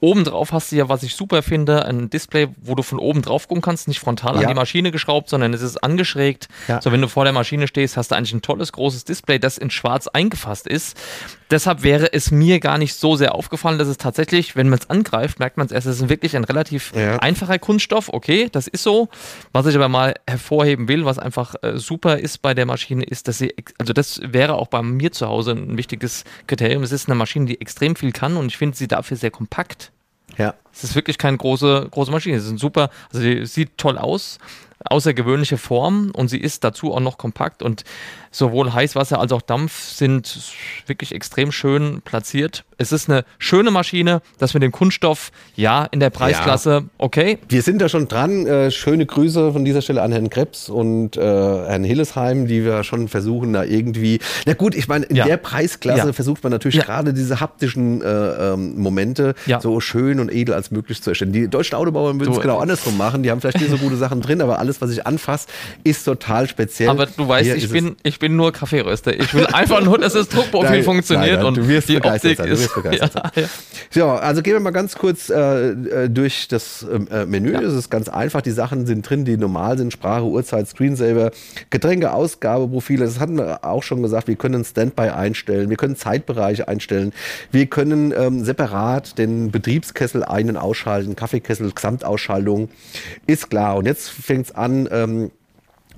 obendrauf 0.02 0.52
hast 0.52 0.73
du 0.73 0.76
ja, 0.76 0.88
was 0.88 1.02
ich 1.04 1.14
super 1.14 1.42
finde, 1.42 1.87
ein 1.87 2.11
Display, 2.11 2.49
wo 2.61 2.75
du 2.75 2.82
von 2.82 2.99
oben 2.99 3.23
drauf 3.23 3.49
gucken 3.49 3.62
kannst, 3.62 3.87
nicht 3.88 4.00
frontal 4.00 4.35
Ja. 4.35 4.42
an 4.42 4.49
die 4.49 4.54
Maschine 4.54 4.90
geschraubt, 4.90 5.28
sondern 5.30 5.54
es 5.54 5.62
ist 5.62 5.82
angeschrägt. 5.82 6.49
Ja. 6.68 6.82
So, 6.82 6.90
wenn 6.92 7.00
du 7.00 7.09
vor 7.09 7.25
der 7.25 7.32
Maschine 7.32 7.68
stehst, 7.68 7.97
hast 7.97 8.11
du 8.11 8.16
eigentlich 8.16 8.32
ein 8.35 8.42
tolles 8.42 8.73
großes 8.73 9.04
Display, 9.04 9.38
das 9.38 9.56
in 9.59 9.71
schwarz 9.71 10.09
eingefasst 10.09 10.66
ist. 10.66 10.97
Deshalb 11.52 11.82
wäre 11.85 12.12
es 12.12 12.30
mir 12.32 12.59
gar 12.59 12.78
nicht 12.78 12.94
so 12.94 13.14
sehr 13.14 13.35
aufgefallen, 13.35 13.78
dass 13.78 13.87
es 13.87 13.99
tatsächlich, 13.99 14.56
wenn 14.56 14.68
man 14.68 14.78
es 14.80 14.90
angreift, 14.90 15.38
merkt 15.38 15.56
man 15.59 15.66
es 15.66 15.73
erst, 15.73 15.87
es 15.87 16.00
ist 16.00 16.09
wirklich 16.09 16.35
ein 16.35 16.44
relativ 16.44 16.92
Ja. 16.97 17.18
einfacher 17.18 17.59
Kunststoff. 17.61 18.09
Okay, 18.12 18.49
das 18.50 18.66
ist 18.66 18.82
so. 18.82 19.09
Was 19.52 19.66
ich 19.66 19.76
aber 19.76 19.88
mal 19.88 20.14
hervorheben 20.26 20.88
will, 20.88 21.04
was 21.04 21.18
einfach 21.18 21.54
äh, 21.62 21.76
super 21.76 22.18
ist 22.18 22.42
bei 22.42 22.54
der 22.54 22.66
Maschine, 22.66 23.04
ist, 23.04 23.28
dass 23.28 23.38
sie, 23.38 23.54
also 23.78 23.92
das 23.92 24.21
wäre 24.25 24.54
auch 24.54 24.66
bei 24.68 24.82
mir 24.82 25.12
zu 25.12 25.28
Hause 25.28 25.52
ein 25.52 25.76
wichtiges 25.76 26.25
Kriterium. 26.49 26.82
Es 26.82 26.90
ist 26.90 27.09
eine 27.09 27.14
Maschine, 27.14 27.47
die 27.47 27.61
extrem 27.61 27.94
viel 27.94 28.12
kann 28.12 28.37
und 28.37 28.47
ich 28.47 28.56
finde 28.56 28.76
sie 28.76 28.88
dafür 28.88 29.16
sehr 29.16 29.30
kompakt. 29.30 29.92
ja. 30.38 30.54
Es 30.75 30.85
ist 30.85 30.94
wirklich 30.94 31.18
keine 31.18 31.37
große, 31.37 31.88
große 31.90 32.11
Maschine. 32.11 32.38
Es 32.38 32.44
ist 32.47 32.50
ein 32.52 32.56
super, 32.56 32.88
also 33.12 33.21
sie 33.23 33.44
sieht 33.44 33.76
toll 33.76 33.99
aus, 33.99 34.38
außergewöhnliche 34.85 35.59
Form 35.59 36.11
und 36.15 36.29
sie 36.29 36.39
ist 36.39 36.65
dazu 36.65 36.93
auch 36.93 37.01
noch 37.01 37.19
kompakt 37.19 37.62
und 37.62 37.85
sowohl 38.31 38.73
Heißwasser 38.73 39.19
als 39.21 39.31
auch 39.33 39.43
Dampf 39.43 39.79
sind 39.91 40.41
wirklich 40.87 41.15
extrem 41.15 41.53
schön 41.53 42.01
platziert. 42.03 42.65
Es 42.79 42.91
ist 42.91 43.09
eine 43.09 43.25
schöne 43.39 43.71
Maschine, 43.71 44.23
das 44.39 44.55
mit 44.55 44.62
dem 44.62 44.73
Kunststoff, 44.73 45.31
ja, 45.55 45.85
in 45.91 46.01
der 46.01 46.11
Preisklasse, 46.11 46.85
okay. 46.99 47.39
Wir 47.49 47.62
sind 47.62 47.81
da 47.81 47.89
schon 47.89 48.09
dran. 48.09 48.47
Äh, 48.47 48.71
schöne 48.71 49.07
Grüße 49.07 49.53
von 49.53 49.65
dieser 49.65 49.83
Stelle 49.83 50.03
an 50.03 50.11
Herrn 50.12 50.31
Krebs 50.31 50.69
und 50.69 51.17
äh, 51.17 51.21
Herrn 51.21 51.85
Hillesheim, 51.85 52.47
die 52.49 52.65
wir 52.65 52.83
schon 52.85 53.07
versuchen, 53.09 53.53
da 53.53 53.62
irgendwie. 53.65 54.19
Na 54.47 54.55
gut, 54.55 54.75
ich 54.75 54.89
meine, 54.89 55.05
in 55.05 55.15
Ja. 55.17 55.27
der 55.27 55.37
Preisklasse 55.37 56.07
Ja. 56.09 56.12
versucht 56.12 56.43
man 56.43 56.51
natürlich 56.53 56.77
Ja. 56.77 56.85
gerade 56.85 57.12
diese 57.12 57.39
haptischen 57.39 58.03
äh, 58.03 58.07
ähm, 58.53 58.81
Momente 58.81 59.35
Ja. 59.47 59.61
so 59.61 59.79
schön 59.81 60.19
und 60.19 60.33
edel 60.33 60.55
als 60.55 60.71
möglich 60.71 61.03
zu 61.03 61.11
erstellen. 61.11 61.33
Die 61.33 61.49
deutschen 61.49 61.77
Autobauer 61.77 62.19
würden 62.19 62.33
es 62.33 62.41
genau 62.41 62.59
andersrum 62.59 62.97
machen. 62.97 63.23
Die 63.23 63.31
haben 63.31 63.41
vielleicht 63.41 63.61
nicht 63.61 63.71
so 63.71 63.79
gute 63.79 63.97
Sachen 63.97 64.23
drin, 64.23 64.41
aber 64.41 64.59
alles 64.59 64.72
alles, 64.73 64.81
was 64.81 64.91
ich 64.91 65.07
anfasse, 65.07 65.47
ist 65.85 66.05
total 66.05 66.49
speziell. 66.49 66.88
Aber 66.88 67.07
du 67.07 67.29
weißt, 67.29 67.45
Hier 67.45 67.57
ich 67.57 67.71
bin, 67.71 67.97
ich 68.02 68.19
bin 68.19 68.37
nur 68.37 68.52
Kaffeeröster. 68.52 69.19
Ich 69.19 69.35
will 69.35 69.47
einfach 69.47 69.83
nur, 69.83 69.99
dass 69.99 70.14
das 70.14 70.29
Druckprofil 70.29 70.71
Nein, 70.71 70.85
funktioniert 70.85 71.37
nein, 71.38 71.47
und 71.47 71.57
du 71.57 71.69
wirst 71.69 71.88
die 71.88 71.95
begeistert 71.95 72.33
Optik 72.33 72.38
sein, 72.38 72.47
du 72.50 72.59
wirst 72.59 72.75
begeistert 72.75 73.14
ja, 73.14 73.23
sein. 73.23 73.33
ja. 73.43 73.49
So, 73.91 74.09
also 74.11 74.43
gehen 74.43 74.55
wir 74.55 74.61
mal 74.61 74.71
ganz 74.71 74.95
kurz 74.95 75.29
äh, 75.29 75.71
äh, 75.71 76.09
durch 76.09 76.49
das 76.49 76.87
ähm, 76.91 77.09
äh, 77.11 77.26
Menü. 77.26 77.52
Ja. 77.52 77.61
Es 77.61 77.75
ist 77.75 77.91
ganz 77.91 78.09
einfach. 78.09 78.41
Die 78.41 78.50
Sachen 78.50 78.87
sind 78.87 79.09
drin, 79.09 79.25
die 79.25 79.37
normal 79.37 79.76
sind. 79.76 79.93
Sprache, 79.93 80.25
Uhrzeit, 80.25 80.69
Screensaver, 80.69 81.31
Getränke, 81.71 82.12
Ausgabeprofile. 82.12 83.05
Das 83.05 83.21
hatten 83.21 83.37
wir 83.37 83.64
auch 83.64 83.83
schon 83.83 84.02
gesagt. 84.02 84.29
Wir 84.29 84.37
können 84.37 84.64
Standby 84.64 85.11
einstellen. 85.11 85.69
Wir 85.69 85.76
können 85.76 85.97
Zeitbereiche 85.97 86.69
einstellen. 86.69 87.12
Wir 87.50 87.67
können 87.67 88.14
ähm, 88.17 88.45
separat 88.45 89.19
den 89.19 89.50
Betriebskessel 89.50 90.25
ein- 90.25 90.49
und 90.49 90.57
ausschalten. 90.57 91.17
Kaffeekessel, 91.17 91.73
Gesamtausschaltung. 91.73 92.71
Ist 93.26 93.50
klar. 93.50 93.76
Und 93.76 93.87
jetzt 93.87 94.09
fängt 94.09 94.47
es 94.47 94.55
an, 94.55 94.62
ähm, 94.69 95.31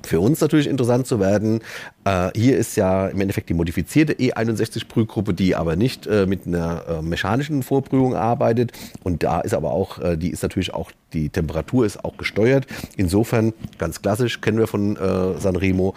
für 0.03 0.21
uns 0.21 0.41
natürlich 0.41 0.67
interessant 0.67 1.07
zu 1.07 1.19
werden. 1.19 1.61
Äh, 2.05 2.31
hier 2.35 2.59
ist 2.59 2.77
ja 2.77 3.07
im 3.09 3.21
Endeffekt 3.21 3.49
die 3.49 3.55
modifizierte 3.55 4.13
E61-Brühgruppe, 4.15 5.33
die 5.35 5.57
aber 5.57 5.77
nicht 5.77 6.07
äh, 6.07 6.27
mit 6.27 6.47
einer 6.47 6.85
äh, 6.89 7.03
mechanischen 7.03 7.63
Vorbrühung 7.63 8.15
arbeitet. 8.15 8.73
Und 9.03 9.23
da 9.23 9.41
ist 9.41 9.55
aber 9.55 9.71
auch, 9.73 9.99
äh, 10.01 10.17
die 10.17 10.29
ist 10.31 10.43
natürlich 10.43 10.75
auch, 10.75 10.91
die 11.15 11.31
Temperatur 11.31 11.87
ist 11.87 12.05
auch 12.05 12.17
gesteuert. 12.19 12.67
Insofern, 12.97 13.55
ganz 13.79 14.03
klassisch, 14.03 14.41
kennen 14.43 14.59
wir 14.59 14.67
von 14.67 14.97
äh, 14.97 15.41
Sanremo, 15.41 15.95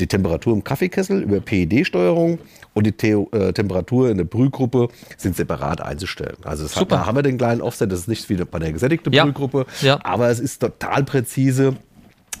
die 0.00 0.06
Temperatur 0.06 0.52
im 0.52 0.62
Kaffeekessel 0.62 1.22
über 1.22 1.40
PED-Steuerung 1.40 2.38
und 2.74 2.84
die 2.86 2.92
Theo, 2.92 3.30
äh, 3.32 3.54
Temperatur 3.54 4.10
in 4.10 4.18
der 4.18 4.24
Brühgruppe 4.24 4.88
sind 5.16 5.34
separat 5.34 5.80
einzustellen. 5.80 6.36
Also 6.44 6.66
es 6.66 6.72
hat, 6.76 6.80
Super. 6.80 6.96
da 6.96 7.06
haben 7.06 7.16
wir 7.16 7.22
den 7.22 7.38
kleinen 7.38 7.62
Offset, 7.62 7.90
das 7.90 8.00
ist 8.00 8.08
nicht 8.08 8.28
wie 8.28 8.34
bei 8.36 8.58
der 8.58 8.72
gesättigten 8.72 9.10
Ja. 9.14 9.24
Brühgruppe, 9.24 9.64
Ja. 9.80 9.98
aber 10.02 10.28
es 10.28 10.40
ist 10.40 10.60
total 10.60 11.04
präzise. 11.04 11.76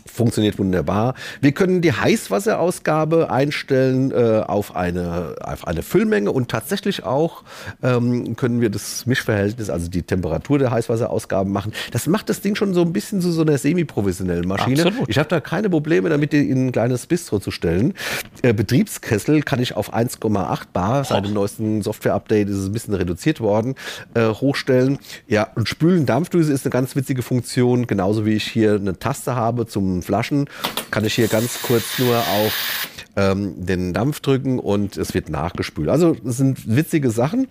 Funktioniert 0.06 0.58
wunderbar. 0.58 1.14
Wir 1.40 1.52
können 1.52 1.82
die 1.82 1.92
Heißwasserausgabe 1.92 3.30
einstellen 3.30 4.10
äh, 4.10 4.42
auf, 4.46 4.74
eine, 4.76 5.36
auf 5.40 5.66
eine 5.66 5.82
Füllmenge 5.82 6.32
und 6.32 6.50
tatsächlich 6.50 7.04
auch 7.04 7.42
ähm, 7.82 8.36
können 8.36 8.60
wir 8.60 8.70
das 8.70 9.06
Mischverhältnis, 9.06 9.70
also 9.70 9.88
die 9.88 10.02
Temperatur 10.02 10.58
der 10.58 10.70
Heißwasserausgabe 10.70 11.48
machen. 11.48 11.72
Das 11.92 12.06
macht 12.06 12.28
das 12.28 12.40
Ding 12.40 12.54
schon 12.54 12.74
so 12.74 12.82
ein 12.82 12.92
bisschen 12.92 13.20
zu 13.20 13.30
so 13.32 13.42
einer 13.42 13.58
semi-professionellen 13.58 14.46
Maschine. 14.46 14.86
Absolut. 14.86 15.08
Ich 15.08 15.18
habe 15.18 15.28
da 15.28 15.40
keine 15.40 15.70
Probleme 15.70 16.08
damit, 16.08 16.32
die 16.32 16.48
in 16.48 16.68
ein 16.68 16.72
kleines 16.72 17.06
Bistro 17.06 17.38
zu 17.38 17.50
stellen. 17.50 17.94
Äh, 18.42 18.52
Betriebskessel 18.52 19.42
kann 19.42 19.60
ich 19.60 19.76
auf 19.76 19.94
1,8 19.94 20.60
Bar, 20.72 21.04
seit 21.04 21.24
dem 21.24 21.34
neuesten 21.34 21.82
Software-Update 21.82 22.48
ist 22.48 22.56
es 22.56 22.66
ein 22.66 22.72
bisschen 22.72 22.94
reduziert 22.94 23.40
worden, 23.40 23.74
äh, 24.14 24.28
hochstellen. 24.28 24.98
Ja, 25.26 25.48
und 25.54 25.68
Spülen 25.68 26.06
Dampfdüse 26.06 26.52
ist 26.52 26.64
eine 26.64 26.70
ganz 26.70 26.96
witzige 26.96 27.22
Funktion, 27.22 27.86
genauso 27.86 28.24
wie 28.24 28.34
ich 28.34 28.44
hier 28.44 28.74
eine 28.74 28.98
Taste 28.98 29.34
habe 29.34 29.66
zum 29.66 29.95
Flaschen, 30.02 30.48
kann 30.90 31.04
ich 31.04 31.14
hier 31.14 31.28
ganz 31.28 31.62
kurz 31.62 31.98
nur 31.98 32.18
auf 32.18 32.88
ähm, 33.16 33.54
den 33.66 33.92
Dampf 33.92 34.20
drücken 34.20 34.58
und 34.58 34.96
es 34.96 35.14
wird 35.14 35.28
nachgespült. 35.28 35.88
Also 35.88 36.16
das 36.22 36.36
sind 36.36 36.76
witzige 36.76 37.10
Sachen. 37.10 37.48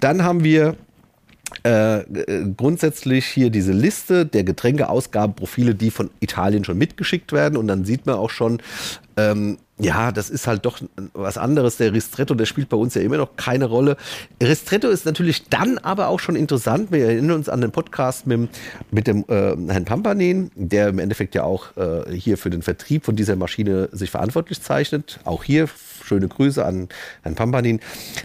Dann 0.00 0.24
haben 0.24 0.44
wir 0.44 0.76
äh, 1.62 2.02
grundsätzlich 2.56 3.26
hier 3.26 3.50
diese 3.50 3.72
Liste 3.72 4.26
der 4.26 4.44
Getränkeausgabenprofile, 4.44 5.74
die 5.74 5.90
von 5.90 6.10
Italien 6.20 6.64
schon 6.64 6.78
mitgeschickt 6.78 7.32
werden. 7.32 7.56
Und 7.56 7.68
dann 7.68 7.84
sieht 7.84 8.06
man 8.06 8.16
auch 8.16 8.30
schon, 8.30 8.60
ähm, 9.16 9.58
ja, 9.78 10.12
das 10.12 10.30
ist 10.30 10.46
halt 10.46 10.64
doch 10.64 10.80
was 11.14 11.36
anderes. 11.36 11.78
Der 11.78 11.92
Ristretto, 11.92 12.34
der 12.34 12.46
spielt 12.46 12.68
bei 12.68 12.76
uns 12.76 12.94
ja 12.94 13.02
immer 13.02 13.16
noch 13.16 13.34
keine 13.36 13.64
Rolle. 13.64 13.96
Ristretto 14.40 14.88
ist 14.88 15.04
natürlich 15.04 15.48
dann 15.48 15.78
aber 15.78 16.08
auch 16.08 16.20
schon 16.20 16.36
interessant. 16.36 16.92
Wir 16.92 17.06
erinnern 17.06 17.38
uns 17.38 17.48
an 17.48 17.60
den 17.60 17.72
Podcast 17.72 18.26
mit, 18.28 18.50
mit 18.92 19.08
dem 19.08 19.24
äh, 19.28 19.56
Herrn 19.72 19.84
Pampanin, 19.84 20.52
der 20.54 20.88
im 20.88 21.00
Endeffekt 21.00 21.34
ja 21.34 21.42
auch 21.42 21.76
äh, 21.76 22.16
hier 22.16 22.38
für 22.38 22.50
den 22.50 22.62
Vertrieb 22.62 23.04
von 23.04 23.16
dieser 23.16 23.34
Maschine 23.34 23.88
sich 23.90 24.10
verantwortlich 24.10 24.62
zeichnet. 24.62 25.18
Auch 25.24 25.42
hier 25.42 25.68
schöne 26.04 26.28
Grüße 26.28 26.64
an 26.64 26.88
Herrn 27.22 27.34
Pampanin. 27.34 27.80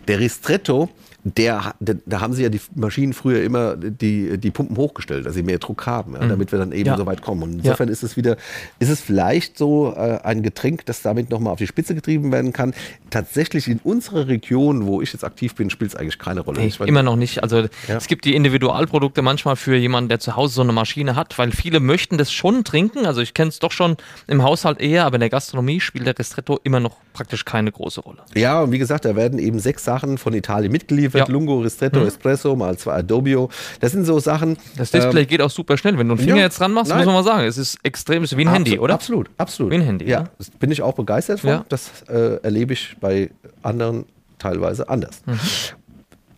Der 0.07 0.19
Ristretto, 0.19 0.89
der, 1.23 1.75
da 1.79 2.21
haben 2.21 2.33
sie 2.33 2.43
ja 2.43 2.49
die 2.49 2.61
Maschinen 2.75 3.13
früher 3.13 3.43
immer 3.43 3.75
die, 3.75 4.37
die 4.37 4.51
Pumpen 4.51 4.77
hochgestellt, 4.77 5.25
dass 5.25 5.33
sie 5.33 5.43
mehr 5.43 5.57
Druck 5.59 5.85
haben, 5.85 6.13
ja, 6.13 6.25
damit 6.25 6.51
wir 6.51 6.59
dann 6.59 6.71
eben 6.71 6.87
Ja. 6.87 6.97
so 6.97 7.05
weit 7.05 7.21
kommen. 7.21 7.43
Und 7.43 7.53
insofern 7.59 7.89
ist 7.89 8.03
es 8.03 8.15
wieder, 8.15 8.37
ist 8.79 8.89
es 8.89 9.01
vielleicht 9.01 9.57
so 9.57 9.93
äh, 9.95 10.19
ein 10.23 10.43
Getränk, 10.43 10.85
das 10.85 11.01
damit 11.01 11.29
nochmal 11.29 11.51
auf 11.53 11.59
die 11.59 11.67
Spitze 11.67 11.93
getrieben 11.93 12.31
werden 12.31 12.53
kann. 12.53 12.73
Tatsächlich 13.09 13.67
in 13.67 13.79
unserer 13.83 14.27
Region, 14.29 14.85
wo 14.85 15.01
ich 15.01 15.11
jetzt 15.11 15.23
aktiv 15.25 15.55
bin, 15.55 15.69
spielt 15.69 15.91
es 15.91 15.97
eigentlich 15.97 16.19
keine 16.19 16.39
Rolle. 16.39 16.59
Mein, 16.79 16.87
immer 16.87 17.03
noch 17.03 17.17
nicht. 17.17 17.43
Also 17.43 17.57
Ja. 17.87 17.97
es 17.97 18.07
gibt 18.07 18.23
die 18.23 18.35
Individualprodukte 18.35 19.21
manchmal 19.21 19.57
für 19.57 19.75
jemanden, 19.75 20.07
der 20.07 20.19
zu 20.19 20.35
Hause 20.37 20.53
so 20.53 20.61
eine 20.61 20.71
Maschine 20.71 21.15
hat, 21.17 21.37
weil 21.37 21.51
viele 21.51 21.79
möchten 21.81 22.17
das 22.17 22.31
schon 22.31 22.63
trinken. 22.63 23.05
Also 23.05 23.19
ich 23.21 23.33
kenne 23.33 23.49
es 23.49 23.59
doch 23.59 23.71
schon 23.71 23.97
im 24.27 24.41
Haushalt 24.43 24.79
eher, 24.79 25.05
aber 25.05 25.15
in 25.15 25.21
der 25.21 25.29
Gastronomie 25.29 25.81
spielt 25.81 26.07
der 26.07 26.17
Ristretto 26.17 26.59
immer 26.63 26.79
noch 26.79 26.95
praktisch 27.13 27.43
keine 27.43 27.71
große 27.73 27.99
Rolle. 28.01 28.19
Ja, 28.35 28.61
und 28.61 28.71
wie 28.71 28.79
gesagt, 28.79 29.03
da 29.03 29.15
werden 29.17 29.37
eben 29.39 29.59
sechs 29.59 29.83
Sachen 29.83 30.17
von 30.17 30.33
Italien 30.33 30.71
mitgeliefert. 30.71 31.08
Ja. 31.13 31.25
Mhm. 31.27 31.33
Lungo, 31.33 31.59
Ristretto, 31.59 32.03
Espresso, 32.03 32.55
mal 32.55 32.77
zwei 32.77 32.95
Adobio. 32.95 33.49
Das 33.79 33.91
sind 33.91 34.05
so 34.05 34.19
Sachen. 34.19 34.57
Das 34.77 34.91
Display 34.91 35.21
ähm, 35.21 35.27
geht 35.27 35.41
auch 35.41 35.49
super 35.49 35.77
schnell. 35.77 35.97
Wenn 35.97 36.07
du 36.07 36.15
einen 36.15 36.23
Finger 36.23 36.37
ja, 36.37 36.43
jetzt 36.43 36.59
dran 36.59 36.71
machst, 36.71 36.89
nein. 36.89 36.99
muss 36.99 37.05
man 37.05 37.15
mal 37.15 37.23
sagen, 37.23 37.47
es 37.47 37.57
ist 37.57 37.77
extrem, 37.83 38.23
es 38.23 38.31
ist 38.31 38.37
wie 38.37 38.45
ein 38.45 38.51
Handy, 38.51 38.71
Absolut, 38.71 38.83
oder? 38.83 38.93
Absolut, 38.93 39.29
absolut. 39.37 39.71
Wie 39.71 39.75
ein 39.75 39.81
Handy, 39.81 40.05
Ja, 40.05 40.21
ja. 40.21 40.29
das 40.37 40.49
bin 40.51 40.71
ich 40.71 40.81
auch 40.81 40.93
begeistert 40.93 41.41
von. 41.41 41.49
Ja. 41.49 41.65
Das 41.69 42.03
äh, 42.07 42.41
erlebe 42.43 42.73
ich 42.73 42.97
bei 42.99 43.31
anderen 43.61 44.05
teilweise 44.37 44.89
anders. 44.89 45.21
Mhm. 45.25 45.39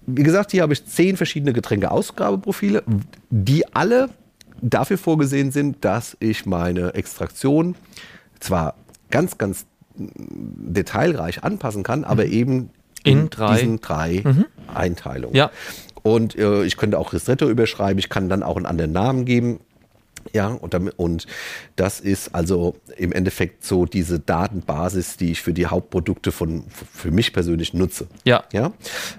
Wie 0.08 0.24
gesagt, 0.24 0.52
hier 0.52 0.64
habe 0.64 0.74
ich 0.74 0.86
zehn 0.86 1.16
verschiedene 1.16 1.54
Getränkeausgabeprofile, 1.54 2.84
die 3.30 3.74
alle 3.74 4.10
dafür 4.62 4.98
vorgesehen 4.98 5.52
sind, 5.52 5.84
dass 5.86 6.18
ich 6.20 6.46
meine 6.46 6.94
Extraktion 6.94 7.76
zwar 8.40 8.76
ganz, 9.10 9.38
ganz 9.38 9.66
mm, 9.96 10.06
detailreich 10.74 11.44
anpassen 11.44 11.84
kann, 11.84 12.04
aber 12.04 12.26
eben 12.26 12.70
Mhm. 13.06 13.12
In 13.12 13.30
drei. 13.30 13.52
Mhm. 13.52 13.58
diesen 13.58 13.82
drei 13.82 14.24
Einteilungen. 14.74 15.36
Ja. 15.36 15.52
Und 16.04 16.36
äh, 16.36 16.64
ich 16.64 16.78
könnte 16.78 16.98
auch 16.98 17.14
Ristretto 17.14 17.50
überschreiben, 17.50 18.00
ich 18.00 18.10
kann 18.10 18.30
dann 18.30 18.44
auch 18.44 18.58
einen 18.58 18.66
anderen 18.66 18.92
Namen 18.92 19.26
geben. 19.26 19.60
Ja, 20.34 20.50
und, 20.50 20.76
damit, 20.76 20.94
und 20.98 21.26
das 21.76 22.00
ist 22.00 22.36
also 22.36 22.76
im 22.96 23.12
Endeffekt 23.12 23.64
so 23.66 23.86
diese 23.86 24.20
Datenbasis, 24.20 25.18
die 25.18 25.32
ich 25.32 25.42
für 25.42 25.52
die 25.52 25.66
Hauptprodukte 25.66 26.32
von 26.32 26.66
für 26.70 27.10
mich 27.10 27.34
persönlich 27.34 27.74
nutze. 27.74 28.08
Ja. 28.24 28.44
Ja. 28.54 28.72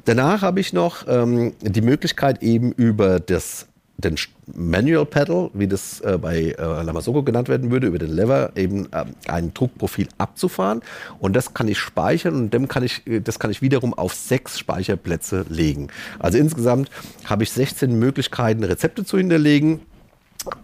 Danach 0.04 0.42
habe 0.42 0.60
ich 0.60 0.72
noch 0.72 1.06
ähm, 1.08 1.54
die 1.60 1.80
Möglichkeit 1.80 2.42
eben 2.42 2.70
über 2.70 3.18
das 3.18 3.66
den 3.96 4.16
Manual 4.54 5.06
Pedal, 5.06 5.50
wie 5.54 5.68
das 5.68 6.00
äh, 6.00 6.18
bei 6.18 6.54
äh, 6.58 6.82
Lamasoko 6.82 7.22
genannt 7.22 7.49
werden 7.49 7.70
würde, 7.70 7.87
über 7.87 7.99
den 7.99 8.11
Lever 8.11 8.52
eben 8.56 8.88
ähm, 8.92 9.14
ein 9.28 9.54
Druckprofil 9.54 10.08
abzufahren 10.18 10.82
und 11.18 11.34
das 11.34 11.54
kann 11.54 11.68
ich 11.68 11.78
speichern 11.78 12.34
und 12.34 12.54
dem 12.54 12.68
kann 12.68 12.82
ich, 12.82 13.06
äh, 13.06 13.20
das 13.20 13.38
kann 13.38 13.50
ich 13.50 13.62
wiederum 13.62 13.94
auf 13.94 14.14
sechs 14.14 14.58
Speicherplätze 14.58 15.44
legen. 15.49 15.88
Also 16.18 16.38
insgesamt 16.38 16.90
habe 17.25 17.44
ich 17.44 17.52
16 17.52 17.99
Möglichkeiten, 17.99 18.64
Rezepte 18.64 19.04
zu 19.04 19.18
hinterlegen. 19.18 19.80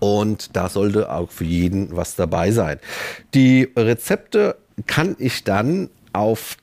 Und 0.00 0.56
da 0.56 0.68
sollte 0.68 1.12
auch 1.12 1.30
für 1.30 1.44
jeden 1.44 1.94
was 1.94 2.16
dabei 2.16 2.50
sein. 2.50 2.80
Die 3.32 3.70
Rezepte 3.76 4.56
kann 4.88 5.14
ich 5.20 5.44
dann 5.44 5.88
auf 6.12 6.56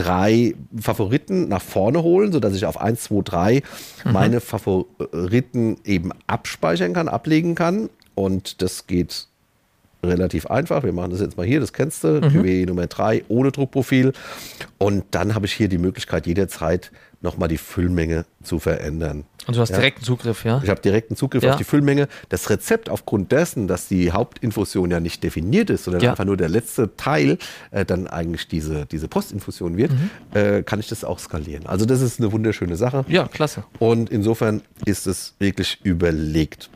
drei 0.00 0.54
Favoriten 0.80 1.48
nach 1.48 1.62
vorne 1.62 2.02
holen, 2.02 2.32
sodass 2.32 2.54
ich 2.54 2.64
auf 2.66 2.80
1, 2.80 3.02
2, 3.04 3.22
3 3.24 3.62
meine 4.04 4.40
Favoriten 4.40 5.76
eben 5.84 6.10
abspeichern 6.26 6.92
kann, 6.92 7.08
ablegen 7.08 7.54
kann. 7.54 7.90
Und 8.14 8.62
das 8.62 8.86
geht 8.86 9.26
relativ 10.02 10.46
einfach. 10.46 10.82
Wir 10.82 10.92
machen 10.92 11.10
das 11.10 11.20
jetzt 11.20 11.36
mal 11.36 11.46
hier, 11.46 11.60
das 11.60 11.72
kennst 11.72 12.04
du, 12.04 12.20
QW 12.20 12.66
Nummer 12.66 12.86
3 12.86 13.24
ohne 13.28 13.52
Druckprofil. 13.52 14.12
Und 14.78 15.04
dann 15.10 15.34
habe 15.34 15.46
ich 15.46 15.52
hier 15.52 15.68
die 15.68 15.78
Möglichkeit, 15.78 16.26
jederzeit 16.26 16.90
nochmal 17.20 17.48
die 17.48 17.58
Füllmenge 17.58 18.24
zu 18.42 18.58
verändern. 18.58 19.24
Und 19.46 19.56
du 19.56 19.60
hast 19.60 19.70
Ja. 19.70 19.76
direkten 19.76 20.04
Zugriff, 20.04 20.44
ja? 20.44 20.60
Ich 20.62 20.68
habe 20.70 20.80
direkten 20.80 21.16
Zugriff 21.16 21.42
Ja. 21.42 21.52
auf 21.52 21.56
die 21.56 21.64
Füllmenge. 21.64 22.08
Das 22.28 22.50
Rezept 22.50 22.88
aufgrund 22.90 23.32
dessen, 23.32 23.66
dass 23.68 23.88
die 23.88 24.12
Hauptinfusion 24.12 24.90
ja 24.90 25.00
nicht 25.00 25.22
definiert 25.24 25.70
ist, 25.70 25.84
sondern 25.84 26.02
Ja. 26.02 26.10
einfach 26.10 26.24
nur 26.26 26.36
der 26.36 26.48
letzte 26.48 26.94
Teil 26.96 27.38
äh, 27.70 27.84
dann 27.84 28.06
eigentlich 28.06 28.48
diese, 28.48 28.86
diese 28.86 29.08
Postinfusion 29.08 29.76
wird, 29.76 29.92
Mhm. 29.92 30.10
äh, 30.34 30.62
kann 30.62 30.78
ich 30.78 30.88
das 30.88 31.04
auch 31.04 31.18
skalieren. 31.18 31.66
Also 31.66 31.86
das 31.86 32.00
ist 32.00 32.20
eine 32.20 32.30
wunderschöne 32.32 32.76
Sache. 32.76 33.04
Ja, 33.08 33.26
klasse. 33.28 33.64
Und 33.78 34.10
insofern 34.10 34.62
ist 34.84 35.06
es 35.06 35.34
wirklich 35.38 35.78
überlegt. 35.84 36.68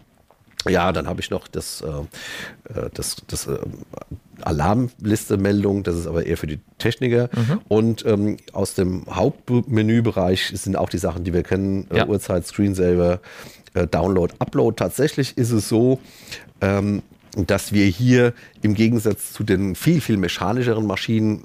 Ja, 0.69 0.93
dann 0.93 1.07
habe 1.07 1.21
ich 1.21 1.31
noch 1.31 1.49
das, 1.49 1.83
äh, 1.83 2.79
äh, 2.79 2.91
das, 2.95 3.17
das 3.27 3.47
äh, 3.47 3.59
Alarmliste-Meldung, 4.43 5.83
das 5.83 5.97
ist 5.97 6.07
aber 6.07 6.27
eher 6.27 6.37
für 6.37 6.47
die 6.47 6.61
Techniker. 6.79 7.29
Mhm. 7.35 7.61
Und 7.69 8.07
ähm, 8.07 8.37
aus 8.53 8.75
dem 8.75 9.05
Hauptmenübereich 9.09 10.53
sind 10.55 10.77
auch 10.77 10.89
die 10.89 10.99
Sachen, 10.99 11.25
die 11.25 11.33
wir 11.33 11.43
kennen, 11.43 11.87
äh, 11.91 11.99
Ja. 11.99 12.07
Uhrzeit, 12.07 12.47
Screensaver, 12.47 13.21
äh, 13.75 13.87
Download, 13.87 14.35
Upload. 14.39 14.77
Tatsächlich 14.77 15.37
ist 15.37 15.51
es 15.51 15.69
so, 15.69 16.01
ähm, 16.61 17.03
dass 17.37 17.73
wir 17.73 17.87
hier 17.87 18.33
im 18.63 18.75
Gegensatz 18.75 19.33
zu 19.33 19.43
den 19.43 19.75
viel, 19.75 20.01
viel 20.01 20.17
mechanischeren 20.17 20.87
Maschinen 20.87 21.45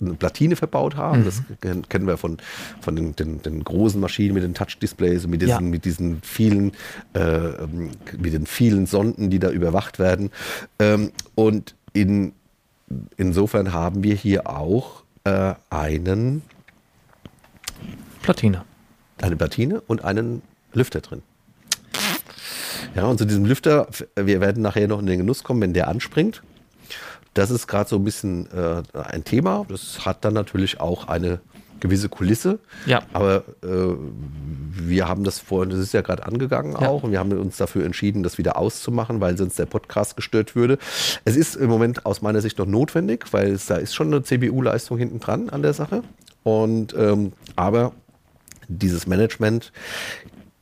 eine 0.00 0.14
Platine 0.14 0.56
verbaut 0.56 0.96
haben. 0.96 1.20
Mhm. 1.20 1.24
Das 1.24 1.42
kennen 1.88 2.06
wir 2.06 2.16
von, 2.16 2.38
von 2.80 2.96
den, 2.96 3.16
den, 3.16 3.42
den, 3.42 3.64
großen 3.64 4.00
Maschinen 4.00 4.34
mit 4.34 4.42
den 4.42 4.54
Touch-Displays 4.54 5.24
und 5.24 5.30
mit 5.30 5.42
diesen, 5.42 5.52
ja. 5.52 5.60
mit 5.60 5.84
diesen 5.84 6.20
vielen, 6.22 6.72
äh, 7.14 7.20
ähm, 7.20 7.90
mit 8.18 8.32
den 8.32 8.46
vielen 8.46 8.86
Sonden, 8.86 9.30
die 9.30 9.38
da 9.38 9.50
überwacht 9.50 9.98
werden. 9.98 10.30
Ähm, 10.78 11.10
und 11.34 11.74
in, 11.92 12.32
insofern 13.16 13.72
haben 13.72 14.02
wir 14.02 14.14
hier 14.14 14.48
auch 14.48 15.02
äh, 15.24 15.54
einen 15.70 16.42
Platine. 18.22 18.64
Eine 19.20 19.36
Platine 19.36 19.80
und 19.86 20.04
einen 20.04 20.42
Lüfter 20.72 21.00
drin. 21.00 21.22
Ja, 22.94 23.06
und 23.06 23.18
zu 23.18 23.24
diesem 23.24 23.44
Lüfter, 23.44 23.88
wir 24.14 24.40
werden 24.40 24.62
nachher 24.62 24.86
noch 24.86 25.00
in 25.00 25.06
den 25.06 25.18
Genuss 25.18 25.42
kommen, 25.42 25.60
wenn 25.60 25.72
der 25.72 25.88
anspringt. 25.88 26.42
Das 27.34 27.50
ist 27.50 27.66
gerade 27.66 27.88
so 27.88 27.96
ein 27.96 28.04
bisschen 28.04 28.48
äh, 28.52 28.82
ein 28.98 29.24
Thema. 29.24 29.66
Das 29.68 30.06
hat 30.06 30.24
dann 30.24 30.34
natürlich 30.34 30.80
auch 30.80 31.08
eine 31.08 31.40
gewisse 31.80 32.08
Kulisse. 32.08 32.60
Ja. 32.86 33.02
Aber 33.12 33.44
äh, 33.62 33.66
wir 34.70 35.06
haben 35.06 35.22
das 35.22 35.38
vorhin, 35.38 35.70
das 35.70 35.80
ist 35.80 35.92
ja 35.92 36.00
gerade 36.00 36.24
angegangen 36.24 36.76
ja. 36.80 36.88
auch, 36.88 37.02
und 37.02 37.12
wir 37.12 37.18
haben 37.18 37.32
uns 37.32 37.58
dafür 37.58 37.84
entschieden, 37.84 38.22
das 38.22 38.38
wieder 38.38 38.56
auszumachen, 38.56 39.20
weil 39.20 39.36
sonst 39.36 39.58
der 39.58 39.66
Podcast 39.66 40.16
gestört 40.16 40.56
würde. 40.56 40.78
Es 41.26 41.36
ist 41.36 41.56
im 41.56 41.68
Moment 41.68 42.06
aus 42.06 42.22
meiner 42.22 42.40
Sicht 42.40 42.58
noch 42.58 42.66
notwendig, 42.66 43.26
weil 43.32 43.52
es, 43.52 43.66
da 43.66 43.76
ist 43.76 43.94
schon 43.94 44.06
eine 44.06 44.22
CPU-Leistung 44.22 44.96
hinten 44.96 45.20
dran 45.20 45.50
an 45.50 45.60
der 45.60 45.74
Sache. 45.74 46.02
Und 46.42 46.94
ähm, 46.96 47.32
aber 47.54 47.92
dieses 48.68 49.06
Management 49.06 49.72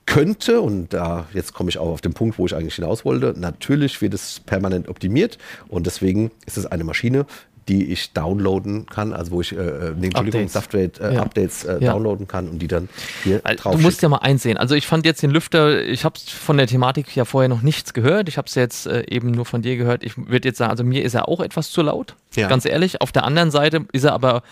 könnte, 0.07 0.61
und 0.61 0.93
da 0.93 1.27
jetzt 1.33 1.55
komme 1.55 1.71
ich 1.71 1.79
auch 1.79 1.89
auf 1.89 2.01
den 2.01 2.13
Punkt, 2.13 2.39
wo 2.39 2.47
ich 2.47 2.55
eigentlich 2.55 2.75
hinaus 2.75 3.05
wollte, 3.05 3.35
natürlich 3.37 4.01
wird 4.01 4.15
es 4.15 4.41
permanent 4.41 4.89
optimiert 4.89 5.39
und 5.69 5.87
deswegen 5.87 6.31
ist 6.47 6.57
es 6.57 6.67
eine 6.67 6.85
Maschine, 6.85 7.27
die 7.69 7.93
ich 7.93 8.13
downloaden 8.13 8.87
kann, 8.87 9.13
also 9.13 9.33
wo 9.33 9.41
ich, 9.41 9.53
äh, 9.53 9.57
äh 9.57 9.95
nee, 9.97 10.07
Entschuldigung, 10.07 10.49
Software-Updates 10.49 11.65
äh, 11.65 11.77
äh, 11.77 11.85
ja. 11.85 11.93
downloaden 11.93 12.27
kann 12.27 12.49
und 12.49 12.59
die 12.59 12.67
dann 12.67 12.89
hier 13.23 13.39
drauf. 13.39 13.77
Du 13.77 13.81
musst 13.81 14.03
ja 14.03 14.09
mal 14.09 14.19
einsehen. 14.19 14.57
Also 14.57 14.75
ich 14.75 14.87
fand 14.87 15.07
jetzt 15.07 15.23
den 15.23 15.31
Lüfter, 15.31 15.83
ich 15.83 16.05
habe 16.05 16.19
von 16.19 16.57
der 16.57 16.67
Thematik 16.67 17.15
ja 17.15 17.25
vorher 17.25 17.49
noch 17.49 17.63
nichts 17.63 17.95
gehört. 17.95 18.29
Ich 18.29 18.37
habe 18.37 18.47
es 18.47 18.55
jetzt 18.55 18.87
äh, 18.87 19.05
eben 19.09 19.31
nur 19.31 19.45
von 19.45 19.63
dir 19.63 19.77
gehört. 19.77 20.03
Ich 20.03 20.17
würde 20.17 20.49
jetzt 20.49 20.59
sagen, 20.59 20.71
also 20.71 20.85
mir 20.85 21.05
ist 21.05 21.15
er 21.15 21.29
auch 21.29 21.41
etwas 21.41 21.71
zu 21.71 21.83
laut. 21.83 22.17
Ja. 22.35 22.49
Ganz 22.49 22.65
ehrlich. 22.65 23.01
Auf 23.01 23.13
der 23.13 23.25
anderen 23.25 23.51
Seite 23.51 23.87
ist 23.93 24.05
er 24.05 24.13
aber 24.13 24.43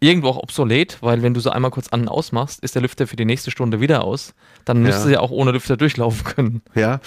irgendwo 0.00 0.28
auch 0.28 0.36
obsolet, 0.36 0.98
weil 1.00 1.22
wenn 1.22 1.34
du 1.34 1.40
so 1.40 1.50
einmal 1.50 1.70
kurz 1.70 1.88
an 1.88 2.02
und 2.02 2.08
aus 2.08 2.32
machst, 2.32 2.62
ist 2.62 2.74
der 2.74 2.82
Lüfter 2.82 3.06
für 3.06 3.16
die 3.16 3.24
nächste 3.24 3.50
Stunde 3.50 3.80
wieder 3.80 4.04
aus. 4.04 4.34
Dann 4.64 4.82
müsste 4.82 5.08
ja. 5.08 5.14
ja 5.14 5.20
auch 5.20 5.30
ohne 5.30 5.50
Lüfter 5.50 5.76
durchlaufen 5.76 6.24
können. 6.24 6.62
Ja. 6.74 7.00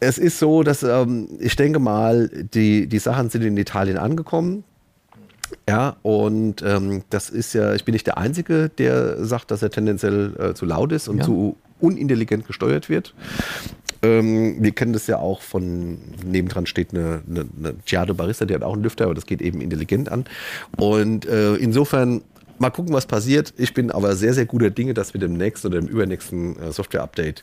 Es 0.00 0.16
ist 0.16 0.38
so, 0.38 0.62
dass 0.62 0.82
ähm, 0.82 1.28
ich 1.38 1.56
denke 1.56 1.78
mal, 1.78 2.28
die, 2.28 2.86
die 2.86 2.98
Sachen 2.98 3.28
sind 3.28 3.42
in 3.42 3.56
Italien 3.56 3.98
angekommen. 3.98 4.64
Ja, 5.68 5.96
und 6.02 6.62
ähm, 6.62 7.02
das 7.10 7.28
ist 7.28 7.52
ja, 7.54 7.74
ich 7.74 7.84
bin 7.84 7.92
nicht 7.92 8.06
der 8.06 8.18
Einzige, 8.18 8.68
der 8.68 9.24
sagt, 9.24 9.50
dass 9.50 9.62
er 9.62 9.70
tendenziell 9.70 10.34
äh, 10.38 10.54
zu 10.54 10.64
laut 10.64 10.92
ist 10.92 11.08
und 11.08 11.18
ja. 11.18 11.24
zu 11.24 11.56
unintelligent 11.80 12.46
gesteuert 12.46 12.88
wird. 12.88 13.14
Ähm, 14.02 14.56
wir 14.62 14.72
kennen 14.72 14.92
das 14.92 15.06
ja 15.06 15.18
auch 15.18 15.42
von, 15.42 15.98
nebendran 16.24 16.66
steht 16.66 16.94
eine, 16.94 17.22
eine, 17.28 17.46
eine 17.58 17.74
Giado 17.84 18.14
Barista, 18.14 18.46
die 18.46 18.54
hat 18.54 18.62
auch 18.62 18.72
einen 18.72 18.82
Lüfter, 18.82 19.04
aber 19.04 19.14
das 19.14 19.26
geht 19.26 19.42
eben 19.42 19.60
intelligent 19.60 20.10
an. 20.10 20.24
Und 20.76 21.26
äh, 21.26 21.54
insofern 21.56 22.22
mal 22.58 22.70
gucken, 22.70 22.92
was 22.92 23.06
passiert. 23.06 23.54
Ich 23.56 23.74
bin 23.74 23.90
aber 23.90 24.14
sehr, 24.14 24.34
sehr 24.34 24.46
guter 24.46 24.70
Dinge, 24.70 24.94
dass 24.94 25.14
wir 25.14 25.20
dem 25.20 25.34
nächsten 25.34 25.68
oder 25.68 25.80
dem 25.80 25.88
übernächsten 25.88 26.60
äh, 26.60 26.72
Software-Update 26.72 27.42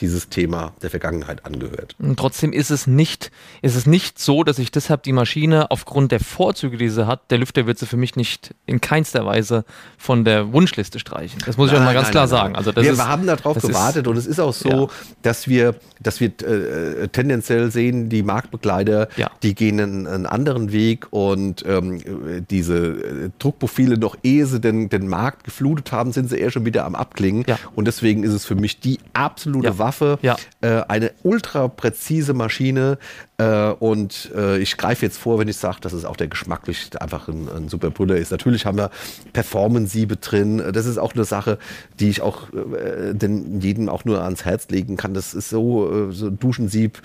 dieses 0.00 0.28
Thema 0.28 0.72
der 0.82 0.90
Vergangenheit 0.90 1.44
angehört. 1.46 1.94
Und 1.98 2.18
trotzdem 2.18 2.52
ist 2.52 2.70
es 2.70 2.86
nicht, 2.86 3.30
ist 3.62 3.76
es 3.76 3.86
nicht 3.86 4.18
so, 4.18 4.44
dass 4.44 4.58
ich 4.58 4.70
deshalb 4.70 5.02
die 5.02 5.12
Maschine 5.12 5.70
aufgrund 5.70 6.12
der 6.12 6.20
Vorzüge, 6.20 6.76
die 6.76 6.88
sie 6.88 7.06
hat, 7.06 7.30
der 7.30 7.38
Lüfter 7.38 7.66
wird 7.66 7.78
sie 7.78 7.86
für 7.86 7.96
mich 7.96 8.16
nicht 8.16 8.54
in 8.66 8.80
keinster 8.80 9.24
Weise 9.24 9.64
von 9.96 10.24
der 10.24 10.52
Wunschliste 10.52 10.98
streichen. 10.98 11.40
Das 11.46 11.56
muss 11.56 11.68
ich 11.68 11.72
nein, 11.72 11.82
auch 11.82 11.86
mal 11.86 11.94
ganz 11.94 12.06
nein, 12.06 12.12
klar 12.12 12.24
nein, 12.24 12.30
sagen. 12.30 12.56
Also 12.56 12.76
wir, 12.76 12.92
ist, 12.92 13.04
haben 13.04 13.26
darauf 13.26 13.58
gewartet 13.60 14.06
ist, 14.06 14.10
und 14.10 14.16
es 14.16 14.26
ist 14.26 14.38
auch 14.38 14.52
so, 14.52 14.68
ja. 14.68 14.88
dass 15.22 15.48
wir, 15.48 15.76
dass 16.00 16.20
wir 16.20 16.28
äh, 16.28 17.08
tendenziell 17.08 17.70
sehen, 17.70 18.08
die 18.08 18.22
Marktbegleiter, 18.22 19.08
ja. 19.16 19.30
die 19.42 19.54
gehen 19.54 19.80
einen, 19.80 20.06
einen, 20.06 20.26
anderen 20.26 20.72
Weg 20.72 21.06
und 21.10 21.64
ähm, 21.66 22.44
diese 22.50 22.76
äh, 22.76 23.30
Druckprofile, 23.38 23.98
noch 23.98 24.16
ehe 24.22 24.46
sie 24.46 24.60
den, 24.60 24.88
den 24.88 25.08
Markt 25.08 25.44
geflutet 25.44 25.92
haben, 25.92 26.12
sind 26.12 26.28
sie 26.28 26.38
eher 26.38 26.50
schon 26.50 26.66
wieder 26.66 26.84
am 26.84 26.94
Abklingen. 26.94 27.44
Ja. 27.46 27.58
Und 27.74 27.86
deswegen 27.86 28.22
ist 28.22 28.32
es 28.32 28.44
für 28.44 28.54
mich 28.54 28.80
die 28.80 28.98
absolute 29.14 29.78
Waffe 29.78 29.85
Waffe, 29.86 30.18
ja. 30.22 30.36
äh, 30.62 30.82
eine 30.88 31.12
ultra 31.22 31.68
präzise 31.68 32.34
Maschine. 32.34 32.98
Äh, 33.38 33.68
und 33.68 34.30
äh, 34.34 34.58
ich 34.58 34.76
greife 34.76 35.04
jetzt 35.04 35.18
vor, 35.18 35.38
wenn 35.38 35.46
ich 35.46 35.58
sage, 35.58 35.78
dass 35.80 35.92
es 35.92 36.04
auch 36.04 36.16
der 36.16 36.26
geschmacklich 36.26 36.90
einfach 37.00 37.28
ein, 37.28 37.48
ein 37.54 37.68
super 37.68 37.90
Brüller 37.90 38.16
ist. 38.16 38.32
Natürlich 38.32 38.66
haben 38.66 38.78
wir 38.78 38.90
Performance-Siebe 39.32 40.16
drin. 40.16 40.62
Das 40.72 40.86
ist 40.86 40.98
auch 40.98 41.14
eine 41.14 41.24
Sache, 41.24 41.58
die 42.00 42.08
ich 42.08 42.20
auch 42.22 42.48
äh, 42.52 43.14
den, 43.14 43.60
jedem 43.60 43.88
auch 43.88 44.04
nur 44.04 44.22
ans 44.22 44.44
Herz 44.44 44.68
legen 44.70 44.96
kann. 44.96 45.14
Das 45.14 45.34
ist 45.34 45.50
so, 45.50 46.08
äh, 46.08 46.12
so 46.12 46.30
Duschensieb 46.30 47.00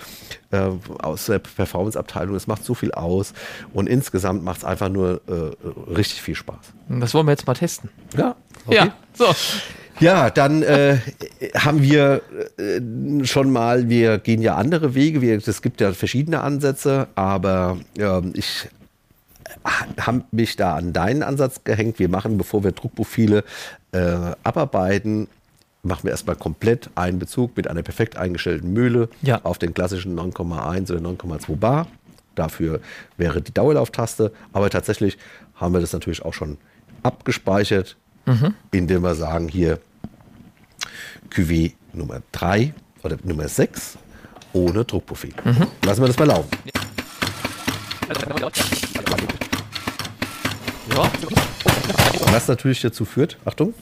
äh, 0.50 0.70
aus 1.00 1.26
der 1.26 1.38
Performance-Abteilung. 1.38 2.34
Das 2.34 2.46
macht 2.46 2.64
so 2.64 2.74
viel 2.74 2.92
aus. 2.92 3.34
Und 3.72 3.86
insgesamt 3.86 4.42
macht 4.42 4.58
es 4.58 4.64
einfach 4.64 4.88
nur 4.88 5.20
richtig 5.94 6.22
viel 6.22 6.34
Spaß. 6.34 6.72
Das 6.88 7.14
wollen 7.14 7.26
wir 7.26 7.32
jetzt 7.32 7.46
mal 7.46 7.54
testen. 7.54 7.90
Ja. 8.16 8.34
Okay. 8.66 8.76
Ja, 8.76 8.94
so. 9.14 9.26
Ja, 10.00 10.30
dann 10.30 10.62
äh, 10.62 10.98
haben 11.54 11.82
wir 11.82 12.22
äh, 12.58 13.24
schon 13.24 13.50
mal, 13.50 13.88
wir 13.88 14.18
gehen 14.18 14.42
ja 14.42 14.56
andere 14.56 14.94
Wege. 14.94 15.34
Es 15.34 15.62
gibt 15.62 15.80
ja 15.80 15.92
verschiedene 15.92 16.40
Ansätze, 16.40 17.08
aber 17.14 17.78
äh, 17.98 18.20
ich 18.34 18.68
habe 20.00 20.24
mich 20.30 20.56
da 20.56 20.76
an 20.76 20.92
deinen 20.92 21.22
Ansatz 21.22 21.62
gehängt. 21.64 21.98
Wir 21.98 22.08
machen, 22.08 22.38
bevor 22.38 22.64
wir 22.64 22.72
Druckprofile 22.72 23.44
äh, 23.92 24.16
abarbeiten, 24.42 25.28
machen 25.82 26.04
wir 26.04 26.10
erstmal 26.12 26.36
komplett 26.36 26.90
einen 26.94 27.18
Bezug 27.18 27.56
mit 27.56 27.68
einer 27.68 27.82
perfekt 27.82 28.16
eingestellten 28.16 28.72
Mühle 28.72 29.08
ja. 29.22 29.40
auf 29.42 29.58
den 29.58 29.74
klassischen 29.74 30.18
9,1 30.18 30.92
oder 30.92 31.00
9,2 31.00 31.56
Bar. 31.56 31.86
Dafür 32.34 32.80
wäre 33.16 33.42
die 33.42 33.52
Dauerlauftaste. 33.52 34.32
Aber 34.52 34.70
tatsächlich 34.70 35.18
haben 35.54 35.74
wir 35.74 35.80
das 35.80 35.92
natürlich 35.92 36.24
auch 36.24 36.34
schon 36.34 36.56
abgespeichert 37.02 37.96
mhm. 38.26 38.54
indem 38.70 39.02
wir 39.02 39.14
sagen 39.14 39.48
hier 39.48 39.78
QW 41.30 41.70
Nummer 41.92 42.22
3 42.32 42.74
oder 43.02 43.16
Nummer 43.24 43.48
6 43.48 43.98
ohne 44.52 44.84
Druckprofil. 44.84 45.32
Mhm. 45.44 45.66
Lassen 45.84 46.02
wir 46.02 46.08
das 46.08 46.18
mal 46.18 46.26
laufen. 46.26 46.50
Was 52.30 52.48
natürlich 52.48 52.80
dazu 52.80 53.04
führt, 53.04 53.38
Achtung, 53.44 53.74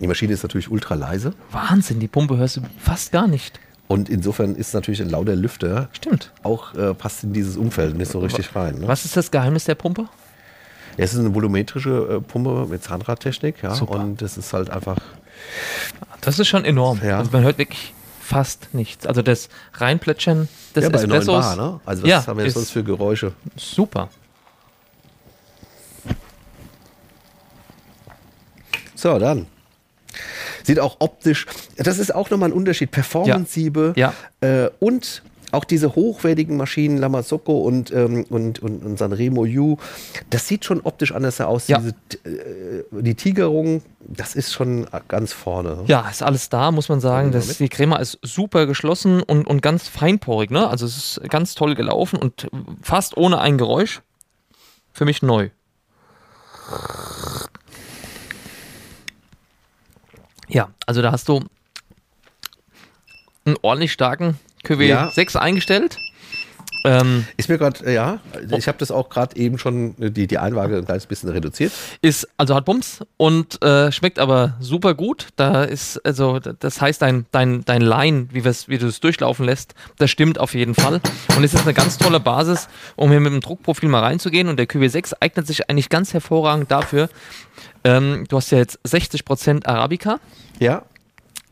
die 0.00 0.06
Maschine 0.06 0.32
ist 0.32 0.42
natürlich 0.42 0.70
ultra 0.70 0.94
leise. 0.94 1.34
Wahnsinn, 1.50 2.00
die 2.00 2.08
Pumpe 2.08 2.36
hörst 2.36 2.56
du 2.56 2.62
fast 2.78 3.12
gar 3.12 3.26
nicht. 3.26 3.60
Und 3.88 4.08
insofern 4.08 4.54
ist 4.54 4.74
natürlich 4.74 5.02
ein 5.02 5.10
lauter 5.10 5.36
Lüfter 5.36 5.88
Stimmt. 5.92 6.32
auch 6.42 6.74
äh, 6.74 6.94
passt 6.94 7.24
in 7.24 7.32
dieses 7.32 7.56
Umfeld 7.56 7.96
nicht 7.96 8.10
so 8.10 8.20
richtig 8.20 8.54
rein. 8.56 8.78
Ne? 8.78 8.88
Was 8.88 9.04
ist 9.04 9.16
das 9.16 9.30
Geheimnis 9.30 9.64
der 9.64 9.74
Pumpe? 9.74 10.08
Es 10.96 11.14
ist 11.14 11.20
eine 11.20 11.34
volumetrische 11.34 12.18
äh, 12.18 12.20
Pumpe 12.20 12.66
mit 12.68 12.82
Zahnradtechnik, 12.82 13.62
ja. 13.62 13.74
Super. 13.74 13.94
Und 13.94 14.20
das 14.20 14.36
ist 14.36 14.52
halt 14.52 14.70
einfach. 14.70 14.98
Das 16.20 16.38
ist 16.38 16.48
schon 16.48 16.64
enorm. 16.64 17.00
Ja. 17.02 17.18
Also 17.18 17.30
man 17.32 17.42
hört 17.42 17.58
wirklich 17.58 17.94
fast 18.20 18.72
nichts. 18.72 19.06
Also 19.06 19.22
das 19.22 19.48
Reinplätschern 19.74 20.48
des 20.74 20.84
ja, 20.84 20.90
bei 20.90 20.98
Espressos. 20.98 21.26
Bar, 21.26 21.56
ne? 21.56 21.80
Also 21.84 22.02
was 22.02 22.10
ja, 22.10 22.26
haben 22.26 22.38
wir 22.38 22.44
jetzt 22.44 22.54
sonst 22.54 22.70
für 22.70 22.84
Geräusche? 22.84 23.32
Super. 23.56 24.08
So, 28.94 29.18
dann. 29.18 29.46
Sieht 30.62 30.78
auch 30.78 30.96
optisch, 31.00 31.46
das 31.76 31.98
ist 31.98 32.14
auch 32.14 32.30
nochmal 32.30 32.50
ein 32.50 32.52
Unterschied. 32.52 32.92
Performance-Siebe 32.92 33.94
ja. 33.96 34.14
ja. 34.40 34.66
äh, 34.66 34.70
und 34.78 35.22
auch 35.52 35.64
diese 35.64 35.94
hochwertigen 35.94 36.56
Maschinen, 36.56 36.98
Lamazocco 36.98 37.60
und, 37.60 37.92
ähm, 37.92 38.24
und, 38.30 38.60
und, 38.60 38.84
und 38.84 38.98
Sanremo 38.98 39.42
U, 39.42 39.76
das 40.30 40.48
sieht 40.48 40.64
schon 40.64 40.80
optisch 40.80 41.12
anders 41.12 41.40
aus. 41.40 41.68
Ja. 41.68 41.78
Diese, 41.78 41.94
äh, 42.24 42.84
die 42.90 43.14
Tigerung, 43.14 43.82
das 44.00 44.34
ist 44.34 44.52
schon 44.52 44.86
ganz 45.08 45.32
vorne. 45.32 45.84
Ja, 45.86 46.08
ist 46.08 46.22
alles 46.22 46.48
da, 46.48 46.70
muss 46.70 46.88
man 46.88 47.00
sagen. 47.00 47.32
Das, 47.32 47.58
die 47.58 47.68
Crema 47.68 47.96
ist 47.96 48.18
super 48.22 48.66
geschlossen 48.66 49.22
und, 49.22 49.46
und 49.46 49.62
ganz 49.62 49.88
feinporig. 49.88 50.50
Ne? 50.50 50.66
Also 50.66 50.86
es 50.86 51.18
ist 51.18 51.30
ganz 51.30 51.54
toll 51.54 51.74
gelaufen 51.74 52.18
und 52.18 52.48
fast 52.82 53.16
ohne 53.16 53.40
ein 53.40 53.58
Geräusch. 53.58 54.02
Für 54.94 55.06
mich 55.06 55.22
neu. 55.22 55.48
Ja, 60.48 60.68
also 60.86 61.00
da 61.00 61.12
hast 61.12 61.28
du 61.28 61.40
einen 63.44 63.56
ordentlich 63.62 63.92
starken 63.92 64.38
QW 64.76 64.88
ja. 64.88 65.10
6 65.10 65.36
eingestellt. 65.36 65.98
Ähm, 66.84 67.26
ist 67.36 67.48
mir 67.48 67.58
gerade, 67.58 67.92
ja, 67.92 68.18
ich 68.56 68.66
habe 68.66 68.78
das 68.78 68.90
auch 68.90 69.08
gerade 69.08 69.36
eben 69.36 69.58
schon, 69.58 69.94
die, 69.98 70.26
die 70.26 70.38
Einwaage 70.38 70.76
ein 70.76 70.84
kleines 70.84 71.06
bisschen 71.06 71.28
reduziert. 71.28 71.72
Ist, 72.00 72.28
also 72.36 72.54
hat 72.54 72.64
Bums 72.64 73.04
und 73.16 73.62
äh, 73.62 73.92
schmeckt 73.92 74.18
aber 74.18 74.54
super 74.58 74.94
gut. 74.94 75.28
Da 75.36 75.62
ist, 75.62 76.04
also, 76.04 76.40
das 76.40 76.80
heißt, 76.80 77.00
dein, 77.00 77.26
dein, 77.30 77.64
dein 77.64 77.82
Line, 77.82 78.28
wie, 78.32 78.44
wie 78.44 78.78
du 78.78 78.86
es 78.88 79.00
durchlaufen 79.00 79.46
lässt, 79.46 79.74
das 79.98 80.10
stimmt 80.10 80.38
auf 80.38 80.54
jeden 80.54 80.74
Fall. 80.74 81.00
Und 81.36 81.44
es 81.44 81.54
ist 81.54 81.62
eine 81.62 81.74
ganz 81.74 81.98
tolle 81.98 82.18
Basis, 82.18 82.68
um 82.96 83.10
hier 83.10 83.20
mit 83.20 83.32
dem 83.32 83.40
Druckprofil 83.40 83.88
mal 83.88 84.00
reinzugehen. 84.00 84.48
Und 84.48 84.58
der 84.58 84.66
QW6 84.66 85.14
eignet 85.20 85.46
sich 85.46 85.70
eigentlich 85.70 85.88
ganz 85.88 86.12
hervorragend 86.12 86.70
dafür. 86.70 87.08
Ähm, 87.84 88.24
du 88.28 88.36
hast 88.36 88.50
ja 88.50 88.58
jetzt 88.58 88.80
60% 88.84 89.66
Arabica. 89.66 90.18
Ja. 90.58 90.82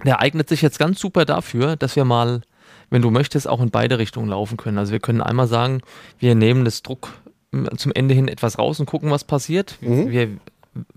Der 0.04 0.18
eignet 0.20 0.48
sich 0.48 0.62
jetzt 0.62 0.78
ganz 0.78 0.98
super 0.98 1.24
dafür, 1.24 1.76
dass 1.76 1.94
wir 1.94 2.04
mal 2.04 2.40
wenn 2.90 3.02
du 3.02 3.10
möchtest, 3.10 3.48
auch 3.48 3.60
in 3.60 3.70
beide 3.70 3.98
Richtungen 3.98 4.28
laufen 4.28 4.56
können. 4.56 4.78
Also 4.78 4.92
wir 4.92 5.00
können 5.00 5.20
einmal 5.20 5.46
sagen, 5.46 5.80
wir 6.18 6.34
nehmen 6.34 6.64
das 6.64 6.82
Druck 6.82 7.12
zum 7.76 7.92
Ende 7.92 8.14
hin 8.14 8.28
etwas 8.28 8.58
raus 8.58 8.78
und 8.78 8.86
gucken, 8.86 9.10
was 9.10 9.24
passiert. 9.24 9.78
Mhm. 9.80 10.10
Wir 10.10 10.28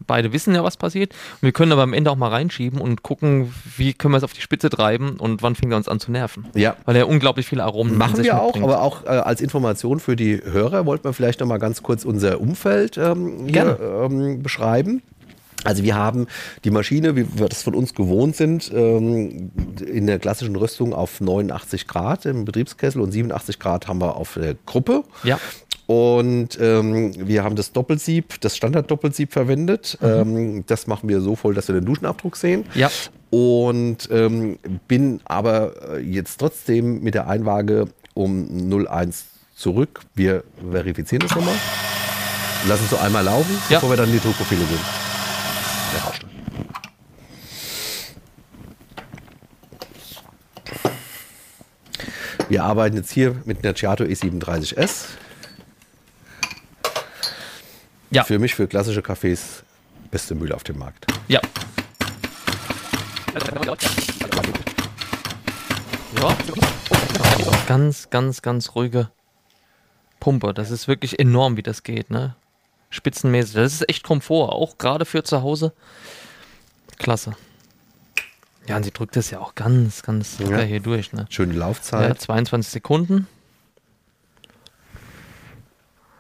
beide 0.06 0.34
wissen 0.34 0.54
ja, 0.54 0.64
was 0.64 0.78
passiert. 0.78 1.14
Und 1.14 1.42
wir 1.42 1.52
können 1.52 1.72
aber 1.72 1.82
am 1.82 1.94
Ende 1.94 2.12
auch 2.12 2.16
mal 2.16 2.30
reinschieben 2.30 2.80
und 2.80 3.04
gucken, 3.04 3.54
wie 3.76 3.94
können 3.94 4.14
wir 4.14 4.18
es 4.18 4.24
auf 4.24 4.34
die 4.34 4.42
Spitze 4.42 4.70
treiben 4.70 5.18
und 5.18 5.42
wann 5.42 5.56
fängt 5.56 5.72
er 5.72 5.78
uns 5.78 5.88
an 5.88 6.00
zu 6.00 6.12
nerven. 6.12 6.46
Ja. 6.54 6.76
Weil 6.86 6.96
er 6.96 7.08
unglaublich 7.08 7.48
viele 7.48 7.64
Aromen 7.64 7.98
Machen 7.98 8.24
wir 8.24 8.40
auch, 8.40 8.54
mitbringt. 8.54 8.66
aber 8.66 8.82
auch 8.82 9.06
äh, 9.06 9.10
als 9.10 9.42
Information 9.42 10.00
für 10.00 10.16
die 10.16 10.42
Hörer 10.44 10.86
wollten 10.86 11.06
wir 11.06 11.14
vielleicht 11.14 11.40
noch 11.40 11.48
mal 11.48 11.58
ganz 11.58 11.82
kurz 11.82 12.06
unser 12.06 12.40
Umfeld 12.40 12.98
ähm, 12.98 13.48
hier 13.48 13.80
ähm, 13.82 14.44
beschreiben. 14.44 15.02
Also 15.64 15.84
wir 15.84 15.96
haben 15.96 16.28
die 16.64 16.72
Maschine, 16.72 17.16
wie 17.16 17.26
wir 17.38 17.50
das 17.50 17.64
von 17.64 17.76
uns 17.76 17.94
gewohnt 17.94 18.36
sind, 18.36 18.72
ähm, 18.74 19.52
in 19.86 20.08
der 20.08 20.20
klassischen 20.20 20.56
Rüstung 20.56 20.94
auf 20.94 21.22
89 21.22 21.88
Grad 21.88 22.26
im 22.26 22.46
Betriebskessel 22.46 23.02
und 23.02 23.12
87 23.12 23.60
Grad 23.60 23.88
haben 23.88 24.02
wir 24.02 24.16
auf 24.16 24.34
der 24.36 24.56
Gruppe. 24.66 25.04
Ja. 25.24 25.40
Und 25.86 26.58
ähm, 26.62 27.14
wir 27.28 27.44
haben 27.44 27.56
das 27.56 27.74
Doppelsieb, 27.74 28.40
das 28.42 28.56
Standard-Doppelsieb 28.56 29.34
verwendet. 29.34 29.98
Mhm. 30.02 30.08
Ähm, 30.08 30.64
das 30.68 30.88
machen 30.88 31.10
wir 31.10 31.22
so 31.22 31.36
voll, 31.36 31.54
dass 31.54 31.68
wir 31.68 31.76
den 31.76 31.86
Duschenabdruck 31.86 32.38
sehen. 32.38 32.66
Ja. 32.74 32.90
Und 33.30 34.10
ähm, 34.12 34.60
bin 34.88 35.20
aber 35.26 36.00
jetzt 36.00 36.38
trotzdem 36.38 37.02
mit 37.02 37.16
der 37.16 37.28
Einwaage 37.28 37.88
um 38.14 38.48
0,1 38.48 39.24
zurück. 39.56 40.02
Wir 40.14 40.44
verifizieren 40.72 41.28
das 41.28 41.36
nochmal. 41.36 41.56
Lassen 42.68 42.84
es 42.86 42.92
so 42.92 42.98
einmal 42.98 43.26
laufen, 43.26 43.58
ja. 43.70 43.78
bevor 43.78 43.90
wir 43.90 43.98
dann 43.98 44.08
in 44.08 44.14
die 44.14 44.20
Druckprofile 44.20 44.64
gehen 44.64 45.03
der 45.94 46.04
Rauscht. 46.04 46.26
Wir 52.50 52.64
arbeiten 52.64 52.98
jetzt 52.98 53.12
hier 53.12 53.36
mit 53.46 53.64
einer 53.64 53.74
Giato 53.74 54.04
E37S. 54.04 55.06
Ja. 58.12 58.24
Für 58.24 58.38
mich, 58.38 58.54
für 58.54 58.68
klassische 58.68 59.02
Cafés, 59.02 59.64
beste 60.12 60.36
Mühle 60.36 60.54
auf 60.54 60.64
dem 60.64 60.78
Markt. 60.78 61.08
Ja. 61.28 61.42
Ja. 66.22 66.38
Ganz, 67.68 68.10
ganz, 68.12 68.42
ganz 68.44 68.76
ruhige 68.76 69.10
Pumpe. 70.20 70.54
Das 70.54 70.70
ist 70.70 70.88
wirklich 70.88 71.20
enorm, 71.20 71.58
wie 71.58 71.64
das 71.64 71.82
geht, 71.82 72.12
ne? 72.12 72.36
Spitzenmäßig. 72.94 73.56
Das 73.56 73.74
ist 73.74 73.90
echt 73.90 74.04
Komfort, 74.04 74.52
auch 74.54 74.78
gerade 74.78 75.06
für 75.06 75.24
zu 75.24 75.42
Hause. 75.42 75.74
Klasse. 76.98 77.36
Ja, 78.68 78.78
und 78.78 78.84
sie 78.84 78.92
drückt 78.92 79.18
es 79.18 79.30
ja 79.30 79.40
auch 79.40 79.56
ganz, 79.56 80.04
ganz 80.04 80.38
ja. 80.40 80.60
hier 80.60 80.80
durch. 80.80 81.12
Ne? 81.12 81.26
Schöne 81.30 81.54
Laufzeit. 81.54 82.08
Ja, 82.08 82.16
22 82.16 82.72
Sekunden. 82.72 83.28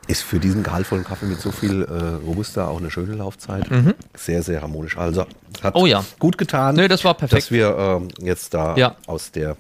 Ist 0.07 0.23
für 0.23 0.39
diesen 0.39 0.63
gehaltvollen 0.63 1.05
Kaffee 1.05 1.27
mit 1.27 1.39
so 1.39 1.51
viel 1.51 1.83
äh, 1.83 2.25
Robusta 2.25 2.67
auch 2.67 2.79
eine 2.79 2.91
schöne 2.91 3.15
Laufzeit. 3.15 3.71
Mhm. 3.71 3.93
Sehr, 4.13 4.43
sehr 4.43 4.61
harmonisch. 4.61 4.97
Also 4.97 5.25
hat 5.61 5.75
oh 5.75 5.85
ja. 5.85 6.03
gut 6.19 6.37
getan, 6.37 6.75
nee, 6.75 6.89
das 6.89 7.05
war 7.05 7.13
perfekt. 7.13 7.43
dass 7.43 7.51
wir 7.51 7.77
ähm, 7.77 8.09
jetzt 8.19 8.53
da 8.53 8.75
ja. 8.75 8.97
aus 9.07 9.31
der, 9.31 9.55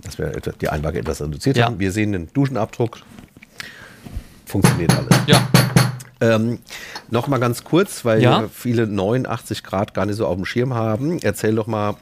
dass 0.00 0.16
wir 0.16 0.30
die 0.30 0.70
Einlage 0.70 1.00
etwas 1.00 1.20
reduziert 1.20 1.58
ja. 1.58 1.66
haben. 1.66 1.78
Wir 1.78 1.92
sehen 1.92 2.12
den 2.12 2.32
Duschenabdruck. 2.32 3.00
Funktioniert 4.46 4.96
alles. 4.96 5.14
Ja. 5.26 5.46
Ähm, 6.20 6.58
noch 7.10 7.28
mal 7.28 7.38
ganz 7.38 7.64
kurz, 7.64 8.04
weil 8.04 8.22
ja? 8.22 8.48
viele 8.52 8.86
89 8.86 9.62
Grad 9.62 9.94
gar 9.94 10.06
nicht 10.06 10.16
so 10.16 10.26
auf 10.26 10.36
dem 10.36 10.44
Schirm 10.44 10.74
haben. 10.74 11.18
Erzähl 11.22 11.54
doch 11.54 11.66
mal, 11.66 11.96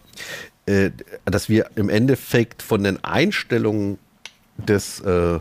äh, 0.66 0.90
dass 1.24 1.48
wir 1.48 1.66
im 1.76 1.88
Endeffekt 1.88 2.62
von 2.62 2.82
den 2.82 3.02
Einstellungen 3.04 3.98
des 4.56 5.00
äh, 5.00 5.38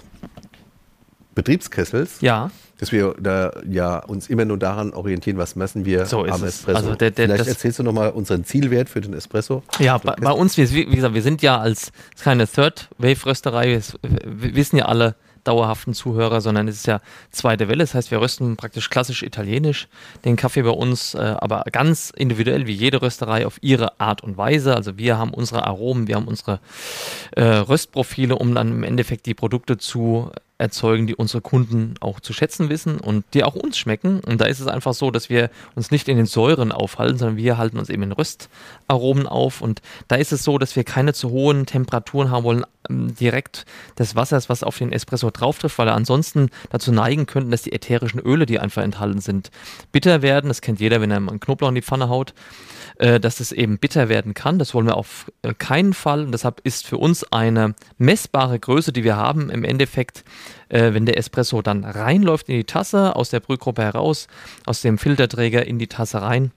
Betriebskessels, 1.36 2.22
ja. 2.22 2.50
dass 2.80 2.92
wir 2.92 3.16
da 3.20 3.52
ja 3.70 4.00
uns 4.00 4.30
immer 4.30 4.46
nur 4.46 4.58
daran 4.58 4.94
orientieren, 4.94 5.38
was 5.38 5.56
messen 5.56 5.86
wir 5.86 6.06
so 6.06 6.24
am 6.24 6.44
Espresso. 6.44 6.78
Also 6.78 6.96
der, 6.96 7.12
der, 7.12 7.28
Vielleicht 7.28 7.48
erzählst 7.48 7.80
du 7.80 7.84
noch 7.84 7.94
mal 7.94 8.10
unseren 8.10 8.46
Zielwert 8.46 8.90
für 8.90 9.02
den 9.02 9.14
Espresso. 9.14 9.64
Ja, 9.80 9.98
bei, 9.98 10.16
bei, 10.16 10.32
uns, 10.32 10.58
wie, 10.58 10.70
wie, 10.72 10.86
gesagt, 10.96 11.14
wir 11.14 11.22
sind 11.22 11.42
ja 11.42 11.60
als 11.60 11.92
keine 12.22 12.48
Third 12.48 12.90
Wave 12.98 13.26
Rösterei, 13.26 13.82
wir 14.02 14.56
wissen 14.56 14.78
ja 14.78 14.86
alle, 14.86 15.16
dauerhaften 15.48 15.94
Zuhörer, 15.94 16.42
sondern 16.42 16.68
es 16.68 16.78
ist 16.78 16.88
ja 16.88 17.02
zweite 17.32 17.68
Welle. 17.68 17.84
Das 17.84 17.94
heißt, 17.94 18.12
wir 18.12 18.22
rösten 18.22 18.58
praktisch 18.58 18.90
klassisch 18.90 19.24
italienisch 19.24 19.88
den 20.26 20.36
Kaffee 20.36 20.64
bei 20.64 20.70
uns, 20.70 21.14
äh, 21.14 21.20
aber 21.20 21.64
ganz 21.72 22.12
individuell 22.16 22.68
wie 22.68 22.74
jede 22.74 23.02
Rösterei 23.02 23.46
auf 23.46 23.58
ihre 23.62 24.00
Art 24.00 24.22
und 24.22 24.38
Weise. 24.38 24.76
Also 24.76 24.98
wir 24.98 25.18
haben 25.18 25.34
unsere 25.34 25.66
Aromen, 25.66 26.08
wir 26.08 26.16
haben 26.16 26.28
unsere 26.28 26.60
äh, 27.32 27.44
Röstprofile, 27.44 28.36
um 28.36 28.54
dann 28.56 28.70
im 28.70 28.84
Endeffekt 28.84 29.26
die 29.26 29.34
Produkte 29.34 29.78
zu 29.78 30.32
erzeugen, 30.58 31.06
die 31.06 31.16
unsere 31.16 31.42
Kunden 31.42 31.96
auch 32.00 32.20
zu 32.20 32.32
schätzen 32.32 32.70
wissen 32.70 33.00
und 33.00 33.26
die 33.34 33.44
auch 33.44 33.56
uns 33.56 33.78
schmecken. 33.78 34.22
Und 34.22 34.40
da 34.40 34.46
ist 34.46 34.62
es 34.62 34.68
einfach 34.68 34.94
so, 34.94 35.12
dass 35.12 35.30
wir 35.30 35.50
uns 35.76 35.92
nicht 35.92 36.08
in 36.08 36.16
den 36.16 36.26
Säuren 36.26 36.72
aufhalten, 36.72 37.18
sondern 37.18 37.38
wir 37.38 37.58
halten 37.58 37.78
uns 37.78 37.90
eben 37.90 38.04
in 38.04 38.14
Röstaromen 38.14 39.28
auf. 39.28 39.62
Und 39.62 39.82
da 40.08 40.16
ist 40.16 40.32
es 40.32 40.44
so, 40.44 40.58
dass 40.58 40.76
wir 40.76 40.86
keine 40.86 41.14
zu 41.14 41.30
hohen 41.30 41.66
Temperaturen 41.66 42.32
haben 42.32 42.46
wollen, 42.46 42.66
ähm, 42.90 43.16
direkt 43.16 43.66
des 44.00 44.16
Wassers, 44.16 44.48
was 44.48 44.64
auf 44.64 44.78
den 44.78 44.94
Espresso 44.94 45.30
drauf 45.30 45.60
trifft, 45.60 45.78
weil 45.78 45.90
er 45.90 45.96
ansonsten 45.96 46.50
dazu 46.70 46.94
neigen 46.94 47.26
könnten, 47.26 47.52
dass 47.52 47.64
die 47.64 47.74
ätherischen 47.74 48.22
Öle, 48.22 48.46
die 48.46 48.60
einfach 48.60 48.84
enthalten 48.84 49.20
sind, 49.20 49.52
bitter 49.92 50.22
werden. 50.22 50.48
Das 50.48 50.62
kennt 50.62 50.80
jeder, 50.80 51.02
wenn 51.02 51.12
er 51.12 51.18
einen 51.18 51.40
Knoblauch 51.42 51.70
in 51.70 51.76
die 51.76 51.82
Pfanne 51.82 52.08
haut 52.08 52.34
äh, 52.98 53.20
dass 53.20 53.40
es 53.40 53.52
eben 53.52 53.78
bitter 53.78 54.10
werden 54.10 54.34
kann. 54.34 54.60
Das 54.60 54.74
wollen 54.74 54.88
wir 54.88 54.98
auf 54.98 55.32
äh, 55.42 55.54
keinen 55.54 55.94
Fall. 55.94 56.22
Und 56.22 56.32
deshalb 56.32 56.62
ist 56.64 56.88
für 56.88 56.98
uns 56.98 57.30
eine 57.32 57.76
messbare 57.98 58.60
Größe, 58.60 58.94
die 58.94 59.04
wir 59.04 59.18
haben, 59.18 59.50
im 59.50 59.64
Endeffekt, 59.64 60.24
äh, 60.70 60.94
wenn 60.94 61.06
der 61.06 61.18
Espresso 61.18 61.62
dann 61.62 61.84
reinläuft 61.84 62.50
in 62.50 62.58
die 62.58 62.64
Tasse, 62.64 63.16
aus 63.16 63.30
der 63.30 63.40
Brühgruppe 63.40 63.84
heraus, 63.84 64.28
aus 64.66 64.82
dem 64.82 64.98
Filterträger 64.98 65.66
in 65.66 65.80
die 65.80 65.88
Tasse 65.88 66.22
rein. 66.22 66.52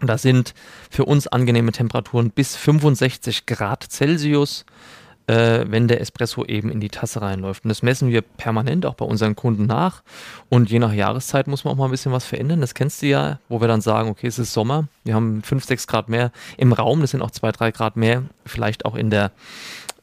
Und 0.00 0.08
da 0.08 0.18
sind 0.18 0.54
für 0.90 1.04
uns 1.04 1.26
angenehme 1.26 1.72
Temperaturen 1.72 2.30
bis 2.30 2.54
65 2.56 3.46
Grad 3.46 3.84
Celsius 3.90 4.64
äh, 5.28 5.66
wenn 5.68 5.88
der 5.88 6.00
Espresso 6.00 6.44
eben 6.44 6.70
in 6.70 6.80
die 6.80 6.88
Tasse 6.88 7.20
reinläuft. 7.20 7.64
Und 7.64 7.68
das 7.68 7.82
messen 7.82 8.08
wir 8.08 8.22
permanent 8.22 8.86
auch 8.86 8.94
bei 8.94 9.04
unseren 9.04 9.36
Kunden 9.36 9.66
nach. 9.66 10.02
Und 10.48 10.70
je 10.70 10.78
nach 10.78 10.92
Jahreszeit 10.92 11.46
muss 11.46 11.64
man 11.64 11.74
auch 11.74 11.78
mal 11.78 11.84
ein 11.84 11.90
bisschen 11.90 12.12
was 12.12 12.24
verändern. 12.24 12.60
Das 12.60 12.74
kennst 12.74 13.02
du 13.02 13.06
ja, 13.06 13.38
wo 13.48 13.60
wir 13.60 13.68
dann 13.68 13.82
sagen, 13.82 14.08
okay, 14.08 14.26
es 14.26 14.38
ist 14.38 14.52
Sommer, 14.52 14.88
wir 15.04 15.14
haben 15.14 15.42
5, 15.42 15.64
6 15.64 15.86
Grad 15.86 16.08
mehr 16.08 16.32
im 16.56 16.72
Raum, 16.72 17.02
das 17.02 17.12
sind 17.12 17.22
auch 17.22 17.30
2, 17.30 17.52
3 17.52 17.70
Grad 17.72 17.96
mehr, 17.96 18.24
vielleicht 18.46 18.86
auch 18.86 18.96
in 18.96 19.10
der, 19.10 19.30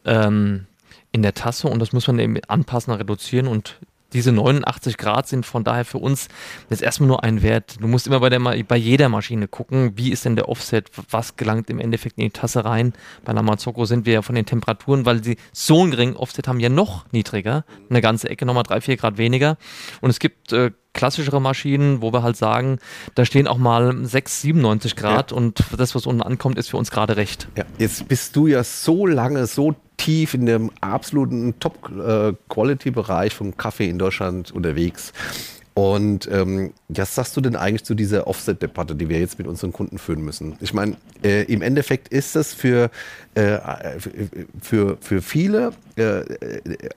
ähm, 0.06 0.68
in 1.15 1.23
der 1.23 1.34
Tasse. 1.34 1.67
Und 1.67 1.80
das 1.80 1.93
muss 1.93 2.08
man 2.08 2.19
eben 2.19 2.38
anpassen, 2.47 2.93
reduzieren. 2.93 3.47
Und 3.47 3.78
diese 4.13 4.32
89 4.32 4.97
Grad 4.97 5.28
sind 5.28 5.45
von 5.45 5.63
daher 5.63 5.84
für 5.84 5.97
uns 5.97 6.28
jetzt 6.69 6.84
erstmal 6.84 7.08
nur 7.08 7.23
ein 7.23 7.41
Wert. 7.41 7.78
Du 7.82 7.88
musst 7.88 8.08
immer 8.08 8.19
bei, 8.19 8.30
der, 8.30 8.39
bei 8.39 8.78
jeder 8.78 9.10
Maschine 9.10 9.47
gucken, 9.47 9.93
wie 9.95 10.12
ist 10.12 10.25
denn 10.25 10.36
der 10.36 10.47
Offset, 10.47 10.89
was 11.10 11.36
gelangt 11.36 11.69
im 11.69 11.80
Endeffekt 11.80 12.17
in 12.17 12.25
die 12.25 12.30
Tasse 12.30 12.63
rein. 12.63 12.93
Bei 13.23 13.34
der 13.34 13.43
Mazzocco 13.43 13.86
sind 13.86 14.06
wir 14.06 14.13
ja 14.13 14.21
von 14.21 14.36
den 14.36 14.45
Temperaturen, 14.45 15.06
weil 15.06 15.23
sie 15.23 15.38
so 15.51 15.82
einen 15.82 15.91
geringen 15.91 16.15
Offset 16.15 16.47
haben, 16.47 16.60
ja 16.60 16.69
noch 16.69 17.06
niedriger. 17.12 17.65
Eine 17.89 18.01
ganze 18.01 18.30
Ecke 18.30 18.45
nochmal 18.45 18.63
3, 18.63 18.82
4 18.82 18.97
Grad 18.97 19.17
weniger. 19.17 19.58
Und 20.01 20.12
es 20.12 20.19
gibt 20.19 20.54
äh, 20.54 20.71
klassischere 20.93 21.41
Maschinen, 21.41 22.01
wo 22.01 22.13
wir 22.13 22.23
halt 22.23 22.38
sagen, 22.38 22.80
da 23.15 23.25
stehen 23.25 23.47
auch 23.47 23.58
mal 23.58 24.06
6, 24.06 24.41
97 24.41 24.95
Grad 24.95 25.32
ja. 25.32 25.38
und 25.38 25.62
das, 25.78 25.93
was 25.93 26.06
unten 26.06 26.21
ankommt, 26.21 26.58
ist 26.58 26.69
für 26.69 26.78
uns 26.78 26.89
gerade 26.89 27.17
recht. 27.17 27.47
Ja, 27.58 27.65
jetzt 27.78 28.08
bist 28.08 28.36
du 28.36 28.47
ja 28.47 28.63
so 28.63 29.06
lange, 29.06 29.45
so 29.45 29.75
tief 29.97 30.34
in 30.34 30.45
dem 30.45 30.71
absoluten 30.81 31.60
Top-Quality-Bereich 31.60 33.34
vom 33.34 33.58
Kaffee 33.58 33.89
in 33.89 33.99
Deutschland 33.99 34.51
unterwegs. 34.51 35.13
Und 35.75 36.29
ähm, 36.31 36.71
was 36.88 37.15
sagst 37.15 37.36
du 37.36 37.41
denn 37.41 37.58
eigentlich 37.58 37.84
zu 37.84 37.95
dieser 37.95 38.27
Offset-Debatte, 38.27 38.95
die 38.95 39.10
wir 39.10 39.19
jetzt 39.19 39.38
mit 39.38 39.45
unseren 39.45 39.73
Kunden 39.73 39.97
führen 39.97 40.23
müssen? 40.23 40.55
Ich 40.62 40.73
meine, 40.73 40.95
äh, 41.21 41.43
im 41.51 41.62
Endeffekt 41.62 42.08
ist 42.08 42.34
das 42.34 42.53
für, 42.53 42.89
äh, 43.34 43.60
für, 44.62 44.97
für 45.01 45.21
viele, 45.21 45.73
äh, 45.97 46.21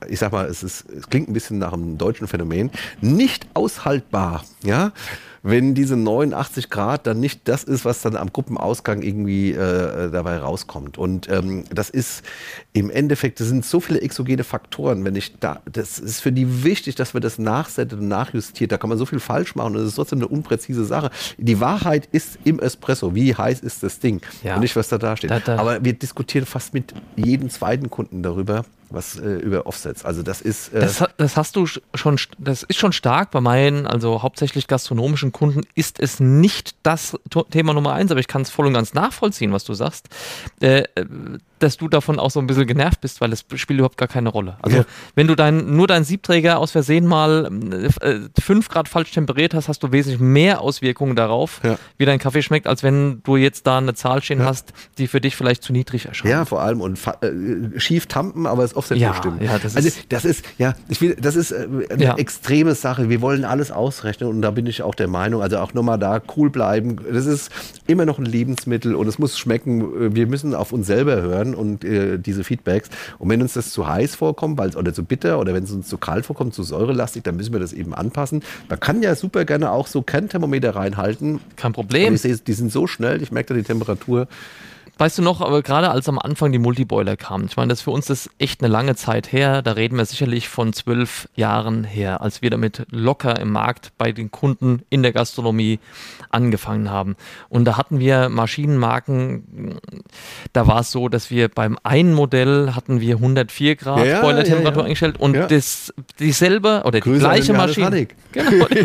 ich 0.08 0.20
sag 0.20 0.30
mal, 0.30 0.46
es, 0.46 0.62
ist, 0.62 0.88
es 0.90 1.08
klingt 1.10 1.28
ein 1.28 1.32
bisschen 1.32 1.58
nach 1.58 1.72
einem 1.72 1.98
deutschen 1.98 2.28
Phänomen, 2.28 2.70
nicht 3.00 3.48
aushaltbar, 3.54 4.44
ja, 4.62 4.92
wenn 5.48 5.74
diese 5.74 5.96
89 5.96 6.68
Grad 6.68 7.06
dann 7.06 7.20
nicht 7.20 7.48
das 7.48 7.64
ist, 7.64 7.84
was 7.84 8.02
dann 8.02 8.16
am 8.16 8.32
Gruppenausgang 8.32 9.00
irgendwie 9.00 9.52
äh, 9.52 10.10
dabei 10.10 10.38
rauskommt. 10.38 10.98
Und 10.98 11.28
ähm, 11.30 11.64
das 11.70 11.88
ist 11.88 12.22
im 12.74 12.90
Endeffekt, 12.90 13.40
das 13.40 13.48
sind 13.48 13.64
so 13.64 13.80
viele 13.80 14.02
exogene 14.02 14.44
Faktoren, 14.44 15.04
wenn 15.04 15.16
ich 15.16 15.38
da, 15.38 15.62
das 15.70 15.98
ist 15.98 16.20
für 16.20 16.32
die 16.32 16.64
wichtig, 16.64 16.96
dass 16.96 17.14
wir 17.14 17.20
das 17.20 17.38
nachsetzen 17.38 18.00
und 18.00 18.08
nachjustiert. 18.08 18.72
Da 18.72 18.76
kann 18.76 18.90
man 18.90 18.98
so 18.98 19.06
viel 19.06 19.20
falsch 19.20 19.54
machen 19.54 19.74
und 19.74 19.80
das 19.80 19.88
ist 19.88 19.94
trotzdem 19.94 20.18
eine 20.18 20.28
unpräzise 20.28 20.84
Sache. 20.84 21.10
Die 21.38 21.60
Wahrheit 21.60 22.08
ist 22.12 22.38
im 22.44 22.60
Espresso. 22.60 23.14
Wie 23.14 23.34
heiß 23.34 23.60
ist 23.60 23.82
das 23.82 24.00
Ding? 24.00 24.20
Ja. 24.42 24.56
Und 24.56 24.60
nicht, 24.60 24.76
was 24.76 24.88
da, 24.88 24.98
da 24.98 25.16
steht. 25.16 25.30
Da, 25.30 25.40
da. 25.40 25.56
Aber 25.56 25.82
wir 25.82 25.94
diskutieren 25.94 26.44
fast 26.44 26.74
mit 26.74 26.92
jedem 27.16 27.48
zweiten 27.48 27.88
Kunden 27.88 28.22
darüber, 28.22 28.64
was 28.90 29.18
äh, 29.18 29.36
über 29.36 29.66
Offsets. 29.66 30.04
Also 30.04 30.22
das 30.22 30.40
ist. 30.40 30.72
Äh 30.72 30.80
das, 30.80 31.04
das, 31.16 31.36
hast 31.36 31.56
du 31.56 31.66
schon, 31.66 32.18
das 32.38 32.62
ist 32.62 32.78
schon 32.78 32.92
stark 32.92 33.30
bei 33.30 33.40
meinen, 33.40 33.86
also 33.86 34.22
hauptsächlich 34.22 34.66
gastronomischen 34.66 35.32
Kunden 35.32 35.62
ist 35.74 36.00
es 36.00 36.20
nicht 36.20 36.74
das 36.82 37.16
Thema 37.50 37.74
Nummer 37.74 37.92
eins, 37.92 38.10
aber 38.10 38.20
ich 38.20 38.28
kann 38.28 38.42
es 38.42 38.50
voll 38.50 38.66
und 38.66 38.74
ganz 38.74 38.94
nachvollziehen, 38.94 39.52
was 39.52 39.64
du 39.64 39.74
sagst. 39.74 40.08
Äh, 40.60 40.84
dass 41.58 41.76
du 41.76 41.88
davon 41.88 42.18
auch 42.18 42.30
so 42.30 42.40
ein 42.40 42.46
bisschen 42.46 42.66
genervt 42.66 43.00
bist, 43.00 43.20
weil 43.20 43.32
es 43.32 43.44
spielt 43.54 43.78
überhaupt 43.78 43.96
gar 43.96 44.08
keine 44.08 44.28
Rolle. 44.28 44.56
Also 44.62 44.78
ja. 44.78 44.84
wenn 45.14 45.26
du 45.26 45.34
dein, 45.34 45.76
nur 45.76 45.86
deinen 45.86 46.04
Siebträger 46.04 46.58
aus 46.58 46.70
Versehen 46.70 47.06
mal 47.06 47.50
äh, 48.00 48.20
5 48.40 48.68
Grad 48.68 48.88
falsch 48.88 49.12
temperiert 49.12 49.54
hast, 49.54 49.68
hast 49.68 49.82
du 49.82 49.92
wesentlich 49.92 50.20
mehr 50.20 50.60
Auswirkungen 50.60 51.16
darauf, 51.16 51.60
ja. 51.62 51.78
wie 51.96 52.04
dein 52.04 52.18
Kaffee 52.18 52.42
schmeckt, 52.42 52.66
als 52.66 52.82
wenn 52.82 53.22
du 53.22 53.36
jetzt 53.36 53.66
da 53.66 53.78
eine 53.78 53.94
Zahl 53.94 54.22
stehen 54.22 54.40
ja. 54.40 54.46
hast, 54.46 54.72
die 54.98 55.06
für 55.06 55.20
dich 55.20 55.36
vielleicht 55.36 55.62
zu 55.62 55.72
niedrig 55.72 56.06
erscheint. 56.06 56.30
Ja, 56.30 56.44
vor 56.44 56.62
allem 56.62 56.80
und 56.80 56.98
äh, 57.20 57.78
schief 57.78 58.06
tampen, 58.06 58.46
aber 58.46 58.64
es 58.64 58.76
Offset 58.76 58.98
ja, 58.98 59.14
stimmt. 59.14 59.42
Ja, 59.42 59.58
das 59.58 59.76
also 59.76 59.90
das 60.08 60.24
ist, 60.24 60.44
ja, 60.58 60.74
ich 60.88 61.00
will, 61.00 61.16
das 61.20 61.36
ist 61.36 61.50
äh, 61.50 61.66
eine 61.90 62.18
extreme 62.18 62.74
Sache. 62.74 63.08
Wir 63.08 63.20
wollen 63.20 63.44
alles 63.44 63.70
ausrechnen 63.70 64.28
und 64.28 64.42
da 64.42 64.50
bin 64.50 64.66
ich 64.66 64.82
auch 64.82 64.94
der 64.94 65.08
Meinung, 65.08 65.42
also 65.42 65.58
auch 65.58 65.74
nochmal 65.74 65.98
da 65.98 66.20
cool 66.36 66.50
bleiben. 66.50 66.96
Das 67.12 67.26
ist 67.26 67.50
immer 67.86 68.04
noch 68.04 68.18
ein 68.18 68.24
Lebensmittel 68.24 68.94
und 68.94 69.08
es 69.08 69.18
muss 69.18 69.38
schmecken. 69.38 70.14
Wir 70.14 70.26
müssen 70.26 70.54
auf 70.54 70.72
uns 70.72 70.86
selber 70.86 71.20
hören 71.20 71.47
hören 71.48 71.54
und 71.54 71.84
äh, 71.84 72.18
diese 72.18 72.44
Feedbacks. 72.44 72.88
Und 73.18 73.28
wenn 73.28 73.42
uns 73.42 73.54
das 73.54 73.70
zu 73.70 73.86
heiß 73.86 74.14
vorkommt, 74.14 74.58
weil 74.58 74.76
oder 74.76 74.92
zu 74.92 75.04
bitter 75.04 75.38
oder 75.38 75.54
wenn 75.54 75.64
es 75.64 75.70
uns 75.70 75.88
zu 75.88 75.98
kalt 75.98 76.26
vorkommt, 76.26 76.54
zu 76.54 76.62
säurelastig, 76.62 77.22
dann 77.24 77.36
müssen 77.36 77.52
wir 77.52 77.60
das 77.60 77.72
eben 77.72 77.94
anpassen. 77.94 78.42
Man 78.68 78.80
kann 78.80 79.02
ja 79.02 79.14
super 79.14 79.44
gerne 79.44 79.70
auch 79.70 79.86
so 79.86 80.02
Kernthermometer 80.02 80.74
reinhalten. 80.74 81.40
Kein 81.56 81.72
Problem. 81.72 82.14
ich 82.14 82.22
sehe, 82.22 82.36
die 82.36 82.52
sind 82.52 82.72
so 82.72 82.86
schnell, 82.86 83.22
ich 83.22 83.32
merke 83.32 83.48
da 83.48 83.54
die 83.54 83.64
Temperatur. 83.64 84.28
Weißt 84.98 85.16
du 85.16 85.22
noch, 85.22 85.40
aber 85.40 85.62
gerade 85.62 85.90
als 85.90 86.08
am 86.08 86.18
Anfang 86.18 86.50
die 86.50 86.58
Multiboiler 86.58 87.16
kamen, 87.16 87.46
ich 87.48 87.56
meine, 87.56 87.68
das 87.68 87.82
für 87.82 87.92
uns 87.92 88.10
ist 88.10 88.30
echt 88.38 88.62
eine 88.62 88.72
lange 88.72 88.96
Zeit 88.96 89.30
her, 89.30 89.62
da 89.62 89.72
reden 89.72 89.96
wir 89.96 90.04
sicherlich 90.04 90.48
von 90.48 90.72
zwölf 90.72 91.28
Jahren 91.36 91.84
her, 91.84 92.20
als 92.20 92.42
wir 92.42 92.50
damit 92.50 92.84
locker 92.90 93.38
im 93.38 93.52
Markt 93.52 93.92
bei 93.96 94.10
den 94.10 94.32
Kunden 94.32 94.82
in 94.90 95.04
der 95.04 95.12
Gastronomie 95.12 95.78
angefangen 96.30 96.90
haben. 96.90 97.14
Und 97.48 97.64
da 97.64 97.76
hatten 97.76 98.00
wir 98.00 98.28
Maschinenmarken, 98.28 99.78
da 100.52 100.66
war 100.66 100.80
es 100.80 100.90
so, 100.90 101.08
dass 101.08 101.30
wir 101.30 101.48
beim 101.48 101.78
einen 101.84 102.12
Modell 102.12 102.72
hatten 102.74 103.00
wir 103.00 103.14
104 103.16 103.76
Grad 103.76 104.04
ja, 104.04 104.20
Boilertemperatur 104.20 104.72
ja, 104.72 104.80
ja. 104.80 104.84
eingestellt 104.86 105.20
und 105.20 105.34
das, 105.34 105.94
dieselbe 106.18 106.82
oder 106.84 106.98
Grüße 106.98 107.18
die 107.20 107.24
gleiche 107.24 107.52
Maschine, 107.52 108.08
genau, 108.32 108.66
die, 108.66 108.82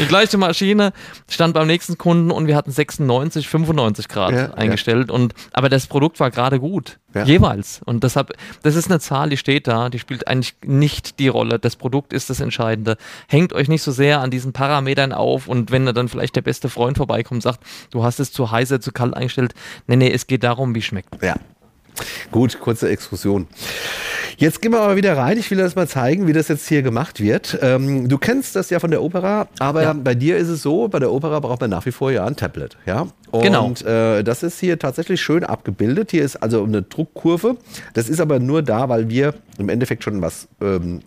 die, 0.00 0.06
gleiche 0.06 0.38
Maschine 0.38 0.92
stand 1.28 1.54
beim 1.54 1.68
nächsten 1.68 1.98
Kunden 1.98 2.32
und 2.32 2.48
wir 2.48 2.56
hatten 2.56 2.72
96, 2.72 3.48
95 3.48 4.08
Grad 4.08 4.32
eingestellt 4.58 4.71
eingestellt. 4.72 5.08
Ja. 5.08 5.14
Und, 5.14 5.34
aber 5.52 5.68
das 5.68 5.86
Produkt 5.86 6.20
war 6.20 6.30
gerade 6.30 6.58
gut. 6.58 6.98
Ja. 7.14 7.24
Jeweils. 7.24 7.80
Und 7.84 8.04
deshalb, 8.04 8.32
das 8.62 8.74
ist 8.74 8.90
eine 8.90 9.00
Zahl, 9.00 9.30
die 9.30 9.36
steht 9.36 9.66
da, 9.66 9.88
die 9.88 9.98
spielt 9.98 10.26
eigentlich 10.26 10.54
nicht 10.64 11.18
die 11.18 11.28
Rolle. 11.28 11.58
Das 11.58 11.76
Produkt 11.76 12.12
ist 12.12 12.30
das 12.30 12.40
Entscheidende. 12.40 12.96
Hängt 13.28 13.52
euch 13.52 13.68
nicht 13.68 13.82
so 13.82 13.92
sehr 13.92 14.20
an 14.20 14.30
diesen 14.30 14.52
Parametern 14.52 15.12
auf 15.12 15.48
und 15.48 15.70
wenn 15.70 15.86
dann 15.86 16.08
vielleicht 16.08 16.36
der 16.36 16.42
beste 16.42 16.68
Freund 16.68 16.96
vorbeikommt 16.96 17.38
und 17.38 17.42
sagt, 17.42 17.60
du 17.90 18.02
hast 18.02 18.18
es 18.18 18.32
zu 18.32 18.50
heiß, 18.50 18.72
zu 18.80 18.92
kalt 18.92 19.14
eingestellt. 19.14 19.54
Nee, 19.86 19.96
nee, 19.96 20.10
es 20.10 20.26
geht 20.26 20.44
darum, 20.44 20.74
wie 20.74 20.82
schmeckt. 20.82 21.22
Ja, 21.22 21.36
Gut, 22.30 22.58
kurze 22.60 22.88
Exkursion. 22.88 23.46
Jetzt 24.36 24.60
gehen 24.62 24.72
wir 24.72 24.80
aber 24.80 24.96
wieder 24.96 25.16
rein. 25.16 25.38
Ich 25.38 25.50
will 25.50 25.58
das 25.58 25.76
mal 25.76 25.86
zeigen, 25.86 26.26
wie 26.26 26.32
das 26.32 26.48
jetzt 26.48 26.66
hier 26.66 26.82
gemacht 26.82 27.20
wird. 27.20 27.58
Ähm, 27.62 28.08
du 28.08 28.18
kennst 28.18 28.56
das 28.56 28.70
ja 28.70 28.80
von 28.80 28.90
der 28.90 29.02
Opera, 29.02 29.46
aber 29.58 29.82
ja. 29.82 29.92
bei 29.92 30.14
dir 30.14 30.36
ist 30.36 30.48
es 30.48 30.62
so, 30.62 30.88
bei 30.88 30.98
der 30.98 31.12
Opera 31.12 31.38
braucht 31.40 31.60
man 31.60 31.70
nach 31.70 31.86
wie 31.86 31.92
vor 31.92 32.10
ja 32.10 32.24
ein 32.24 32.34
Tablet. 32.34 32.76
Ja? 32.86 33.08
Und 33.30 33.42
genau. 33.42 33.72
äh, 33.84 34.24
das 34.24 34.42
ist 34.42 34.58
hier 34.58 34.78
tatsächlich 34.78 35.20
schön 35.20 35.44
abgebildet. 35.44 36.10
Hier 36.10 36.24
ist 36.24 36.36
also 36.36 36.64
eine 36.64 36.82
Druckkurve. 36.82 37.56
Das 37.94 38.08
ist 38.08 38.20
aber 38.20 38.38
nur 38.38 38.62
da, 38.62 38.88
weil 38.88 39.08
wir 39.08 39.34
im 39.58 39.68
Endeffekt 39.68 40.02
schon 40.02 40.22
was 40.22 40.48
ähm, 40.60 41.02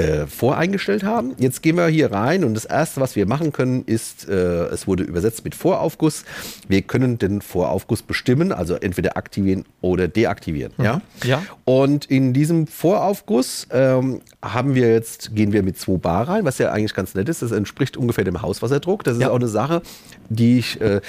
äh, 0.00 0.26
voreingestellt 0.26 1.04
haben. 1.04 1.34
Jetzt 1.38 1.62
gehen 1.62 1.76
wir 1.76 1.86
hier 1.88 2.10
rein 2.10 2.44
und 2.44 2.54
das 2.54 2.64
erste, 2.64 3.00
was 3.00 3.16
wir 3.16 3.26
machen 3.26 3.52
können, 3.52 3.84
ist, 3.84 4.28
äh, 4.28 4.32
es 4.68 4.86
wurde 4.86 5.02
übersetzt 5.02 5.44
mit 5.44 5.54
Voraufguss. 5.54 6.24
Wir 6.68 6.80
können 6.82 7.18
den 7.18 7.42
Voraufguss 7.42 8.02
bestimmen, 8.02 8.50
also 8.50 8.76
entweder 8.76 9.18
aktivieren 9.18 9.64
oder 9.82 10.08
deaktivieren. 10.08 10.72
Mhm. 10.78 10.84
Ja? 10.84 11.00
ja. 11.24 11.42
Und 11.64 12.06
in 12.06 12.32
diesem 12.32 12.66
Voraufguss 12.66 13.66
ähm, 13.70 14.22
haben 14.42 14.74
wir 14.74 14.90
jetzt, 14.90 15.34
gehen 15.34 15.52
wir 15.52 15.62
mit 15.62 15.78
2 15.78 15.98
Bar 15.98 16.28
rein, 16.28 16.44
was 16.44 16.58
ja 16.58 16.72
eigentlich 16.72 16.94
ganz 16.94 17.14
nett 17.14 17.28
ist. 17.28 17.42
Das 17.42 17.52
entspricht 17.52 17.96
ungefähr 17.96 18.24
dem 18.24 18.40
Hauswasserdruck. 18.40 19.04
Das 19.04 19.16
ist 19.16 19.22
ja. 19.22 19.30
auch 19.30 19.36
eine 19.36 19.48
Sache, 19.48 19.82
die 20.30 20.58
ich 20.58 20.80
äh, 20.80 21.00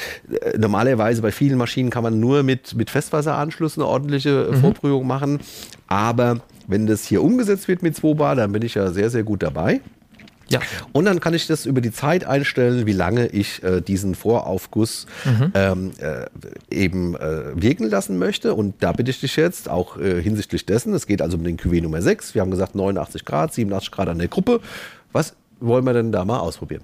normalerweise 0.57 1.21
bei 1.21 1.31
vielen 1.31 1.57
Maschinen 1.57 1.89
kann 1.89 2.03
man 2.03 2.19
nur 2.19 2.43
mit, 2.43 2.75
mit 2.75 2.89
Festwasseranschluss 2.89 3.77
eine 3.77 3.87
ordentliche 3.87 4.49
mhm. 4.51 4.57
Vorprüfung 4.57 5.07
machen. 5.07 5.39
Aber 5.87 6.41
wenn 6.67 6.87
das 6.87 7.05
hier 7.05 7.23
umgesetzt 7.23 7.67
wird 7.67 7.83
mit 7.83 7.95
2 7.95 8.13
Bar, 8.15 8.35
dann 8.35 8.51
bin 8.51 8.63
ich 8.63 8.75
ja 8.75 8.91
sehr, 8.91 9.09
sehr 9.09 9.23
gut 9.23 9.43
dabei. 9.43 9.79
Ja. 10.51 10.59
Und 10.91 11.05
dann 11.05 11.19
kann 11.19 11.33
ich 11.33 11.47
das 11.47 11.65
über 11.65 11.81
die 11.81 11.91
Zeit 11.91 12.25
einstellen, 12.25 12.85
wie 12.85 12.93
lange 12.93 13.27
ich 13.27 13.63
äh, 13.63 13.81
diesen 13.81 14.15
Voraufguss 14.15 15.07
mhm. 15.25 15.51
ähm, 15.53 15.91
äh, 15.99 16.25
eben 16.69 17.15
äh, 17.15 17.61
wirken 17.61 17.89
lassen 17.89 18.17
möchte. 18.17 18.53
Und 18.53 18.75
da 18.83 18.91
bitte 18.91 19.11
ich 19.11 19.19
dich 19.19 19.35
jetzt 19.35 19.69
auch 19.69 19.97
äh, 19.97 20.21
hinsichtlich 20.21 20.65
dessen, 20.65 20.93
es 20.93 21.07
geht 21.07 21.21
also 21.21 21.37
um 21.37 21.43
den 21.43 21.57
QW 21.57 21.81
Nummer 21.81 22.01
6. 22.01 22.35
Wir 22.35 22.41
haben 22.41 22.51
gesagt 22.51 22.75
89 22.75 23.25
Grad, 23.25 23.53
87 23.53 23.91
Grad 23.91 24.09
an 24.09 24.19
der 24.19 24.27
Gruppe. 24.27 24.61
Was 25.11 25.35
wollen 25.59 25.85
wir 25.85 25.93
denn 25.93 26.11
da 26.11 26.25
mal 26.25 26.39
ausprobieren? 26.39 26.83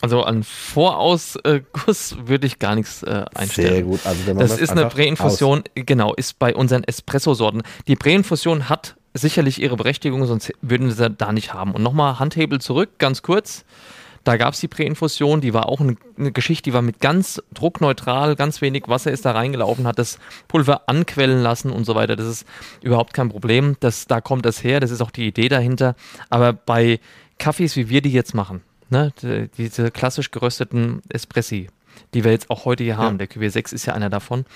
Also 0.00 0.22
an 0.22 0.42
Vorausguss 0.42 2.16
würde 2.26 2.46
ich 2.46 2.58
gar 2.58 2.74
nichts 2.74 3.02
äh, 3.04 3.24
einstellen. 3.34 3.68
Sehr 3.68 3.82
gut. 3.82 4.00
Also 4.04 4.34
das 4.34 4.58
ist 4.58 4.70
eine 4.70 4.86
Präinfusion, 4.86 5.62
genau, 5.74 6.12
ist 6.14 6.38
bei 6.38 6.54
unseren 6.54 6.84
Espresso-Sorten. 6.84 7.62
Die 7.86 7.96
Präinfusion 7.96 8.68
hat 8.68 8.96
sicherlich 9.14 9.62
ihre 9.62 9.76
Berechtigung, 9.76 10.26
sonst 10.26 10.52
würden 10.60 10.88
wir 10.88 10.94
sie 10.94 11.10
da 11.10 11.32
nicht 11.32 11.54
haben. 11.54 11.72
Und 11.72 11.82
nochmal 11.82 12.18
Handhebel 12.18 12.60
zurück, 12.60 12.90
ganz 12.98 13.22
kurz. 13.22 13.64
Da 14.24 14.38
gab 14.38 14.54
es 14.54 14.60
die 14.60 14.68
Präinfusion, 14.68 15.42
die 15.42 15.52
war 15.52 15.68
auch 15.68 15.80
eine, 15.80 15.96
eine, 16.18 16.32
Geschichte, 16.32 16.70
die 16.70 16.72
war 16.72 16.80
mit 16.80 16.98
ganz 16.98 17.42
druckneutral, 17.52 18.36
ganz 18.36 18.62
wenig 18.62 18.84
Wasser 18.88 19.12
ist 19.12 19.26
da 19.26 19.32
reingelaufen, 19.32 19.86
hat 19.86 19.98
das 19.98 20.18
Pulver 20.48 20.88
anquellen 20.88 21.42
lassen 21.42 21.70
und 21.70 21.84
so 21.84 21.94
weiter. 21.94 22.16
Das 22.16 22.26
ist 22.26 22.46
überhaupt 22.80 23.12
kein 23.12 23.28
Problem. 23.28 23.76
Das, 23.80 24.06
da 24.06 24.22
kommt 24.22 24.46
das 24.46 24.64
her, 24.64 24.80
das 24.80 24.90
ist 24.90 25.02
auch 25.02 25.10
die 25.10 25.26
Idee 25.26 25.50
dahinter. 25.50 25.94
Aber 26.30 26.54
bei 26.54 27.00
Kaffees, 27.38 27.76
wie 27.76 27.90
wir 27.90 28.00
die 28.00 28.12
jetzt 28.12 28.34
machen, 28.34 28.62
ne, 28.88 29.12
die, 29.20 29.50
diese 29.58 29.90
klassisch 29.90 30.30
gerösteten 30.30 31.02
Espressi, 31.10 31.68
die 32.14 32.24
wir 32.24 32.32
jetzt 32.32 32.48
auch 32.48 32.64
heute 32.64 32.82
hier 32.82 32.96
haben, 32.96 33.18
ja. 33.18 33.26
der 33.26 33.28
QW6 33.28 33.74
ist 33.74 33.84
ja 33.84 33.92
einer 33.92 34.08
davon, 34.08 34.46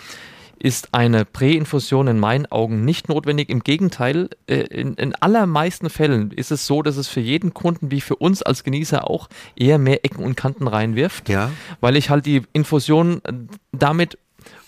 ist 0.61 0.93
eine 0.93 1.25
Präinfusion 1.25 2.09
in 2.09 2.19
meinen 2.19 2.47
Augen 2.47 2.85
nicht 2.85 3.09
notwendig. 3.09 3.49
Im 3.49 3.61
Gegenteil, 3.61 4.31
äh, 4.47 4.61
in, 4.61 4.95
in 4.95 5.15
allermeisten 5.15 5.91
Fällen 5.91 6.31
ist 6.33 6.51
es 6.51 6.67
so, 6.67 6.83
dass 6.83 6.97
es 6.97 7.09
für 7.09 7.21
jeden 7.21 7.55
Kunden 7.55 7.91
wie 7.91 8.01
für 8.01 8.17
uns 8.17 8.43
als 8.43 8.65
Genießer 8.65 9.09
auch 9.09 9.29
eher 9.57 9.79
mehr 9.79 10.05
Ecken 10.05 10.25
und 10.25 10.37
Kanten 10.37 10.67
reinwirft, 10.67 11.29
ja. 11.29 11.51
weil 11.81 11.97
ich 11.97 12.11
halt 12.11 12.27
die 12.27 12.43
Infusion 12.53 13.21
äh, 13.25 13.33
damit 13.73 14.19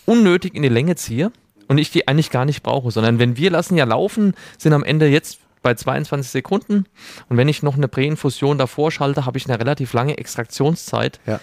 unnötig 0.05 0.55
in 0.55 0.63
die 0.63 0.69
Länge 0.69 0.95
ziehe 0.95 1.31
und 1.67 1.77
ich 1.77 1.91
die 1.91 2.07
eigentlich 2.07 2.31
gar 2.31 2.45
nicht 2.45 2.63
brauche, 2.63 2.91
sondern 2.91 3.19
wenn 3.19 3.37
wir 3.37 3.51
lassen 3.51 3.77
ja 3.77 3.85
laufen, 3.85 4.33
sind 4.57 4.73
am 4.73 4.83
Ende 4.83 5.07
jetzt 5.07 5.39
bei 5.61 5.75
22 5.75 6.31
Sekunden. 6.31 6.85
Und 7.29 7.37
wenn 7.37 7.47
ich 7.47 7.63
noch 7.63 7.75
eine 7.75 7.87
Präinfusion 7.87 8.57
davor 8.57 8.91
schalte, 8.91 9.25
habe 9.25 9.37
ich 9.37 9.47
eine 9.47 9.59
relativ 9.59 9.93
lange 9.93 10.17
Extraktionszeit. 10.17 11.19
Ja. 11.25 11.39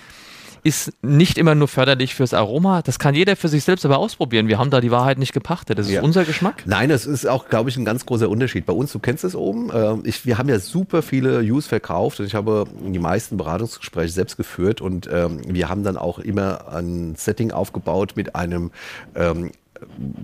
Ist 0.62 0.92
nicht 1.02 1.38
immer 1.38 1.54
nur 1.54 1.68
förderlich 1.68 2.14
fürs 2.14 2.34
Aroma. 2.34 2.82
Das 2.82 2.98
kann 2.98 3.14
jeder 3.14 3.36
für 3.36 3.48
sich 3.48 3.64
selbst 3.64 3.84
aber 3.84 3.98
ausprobieren. 3.98 4.48
Wir 4.48 4.58
haben 4.58 4.70
da 4.70 4.80
die 4.80 4.90
Wahrheit 4.90 5.18
nicht 5.18 5.32
gepachtet. 5.32 5.78
Das 5.78 5.86
ist 5.86 5.92
ja. 5.92 6.02
unser 6.02 6.24
Geschmack. 6.24 6.62
Nein, 6.66 6.88
das 6.88 7.06
ist 7.06 7.26
auch, 7.26 7.48
glaube 7.48 7.70
ich, 7.70 7.76
ein 7.76 7.84
ganz 7.84 8.06
großer 8.06 8.28
Unterschied. 8.28 8.66
Bei 8.66 8.72
uns, 8.72 8.92
du 8.92 8.98
kennst 8.98 9.24
es 9.24 9.34
oben. 9.34 9.70
Äh, 9.70 10.08
ich, 10.08 10.26
wir 10.26 10.38
haben 10.38 10.48
ja 10.48 10.58
super 10.58 11.02
viele 11.02 11.40
Use 11.40 11.68
verkauft 11.68 12.20
und 12.20 12.26
ich 12.26 12.34
habe 12.34 12.64
die 12.84 12.98
meisten 12.98 13.36
Beratungsgespräche 13.36 14.12
selbst 14.12 14.36
geführt 14.36 14.80
und 14.80 15.08
ähm, 15.12 15.40
wir 15.46 15.68
haben 15.68 15.82
dann 15.82 15.96
auch 15.96 16.18
immer 16.18 16.72
ein 16.72 17.14
Setting 17.16 17.50
aufgebaut 17.50 18.12
mit 18.16 18.34
einem 18.34 18.70
ähm, 19.14 19.52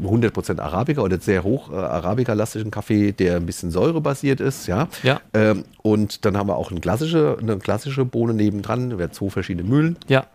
100% 0.02 0.60
Arabica 0.60 1.00
oder 1.00 1.18
sehr 1.18 1.42
hoch 1.44 1.70
äh, 1.72 1.76
Arabica-lastischen 1.76 2.70
Kaffee, 2.70 3.12
der 3.12 3.36
ein 3.36 3.46
bisschen 3.46 3.70
säurebasiert 3.70 4.40
ist, 4.40 4.66
ja. 4.66 4.88
Ja. 5.02 5.20
Ähm, 5.32 5.64
und 5.82 6.24
dann 6.24 6.36
haben 6.36 6.48
wir 6.48 6.56
auch 6.56 6.70
eine 6.70 6.80
klassische, 6.80 7.36
eine 7.40 7.58
klassische 7.58 8.04
Bohne 8.04 8.34
nebendran, 8.34 8.96
wir 8.98 9.04
haben 9.04 9.12
zwei 9.12 9.30
verschiedene 9.30 9.68
Mühlen. 9.68 9.96
Ja. 10.08 10.26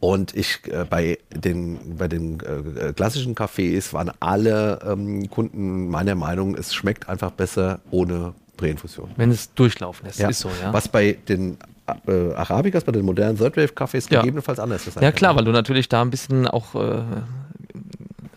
Und 0.00 0.34
ich 0.34 0.60
äh, 0.68 0.86
bei 0.88 1.18
den, 1.34 1.96
bei 1.98 2.08
den 2.08 2.40
äh, 2.40 2.92
klassischen 2.94 3.34
Cafés 3.34 3.92
waren 3.92 4.10
alle 4.20 4.78
ähm, 4.86 5.28
Kunden 5.30 5.88
meiner 5.88 6.14
Meinung, 6.14 6.54
es 6.56 6.74
schmeckt 6.74 7.08
einfach 7.08 7.32
besser 7.32 7.80
ohne 7.90 8.32
Präinfusion. 8.56 9.10
Wenn 9.16 9.30
es 9.30 9.52
durchlaufen 9.54 10.06
ist, 10.08 10.18
Ja. 10.18 10.28
ist 10.30 10.40
so, 10.40 10.48
ja. 10.62 10.72
Was 10.72 10.88
bei 10.88 11.18
den 11.28 11.58
äh, 12.06 12.32
Arabicas, 12.34 12.84
bei 12.84 12.92
den 12.92 13.04
modernen 13.04 13.36
Third 13.36 13.56
Wave 13.56 13.72
Cafés 13.74 14.10
Ja. 14.10 14.20
gegebenenfalls 14.20 14.58
anders 14.58 14.86
ist. 14.86 15.00
Ja 15.00 15.12
klar, 15.12 15.36
weil 15.36 15.44
du 15.44 15.50
natürlich 15.52 15.88
da 15.88 16.00
ein 16.00 16.10
bisschen 16.10 16.46
auch, 16.46 16.74
äh, 16.74 17.02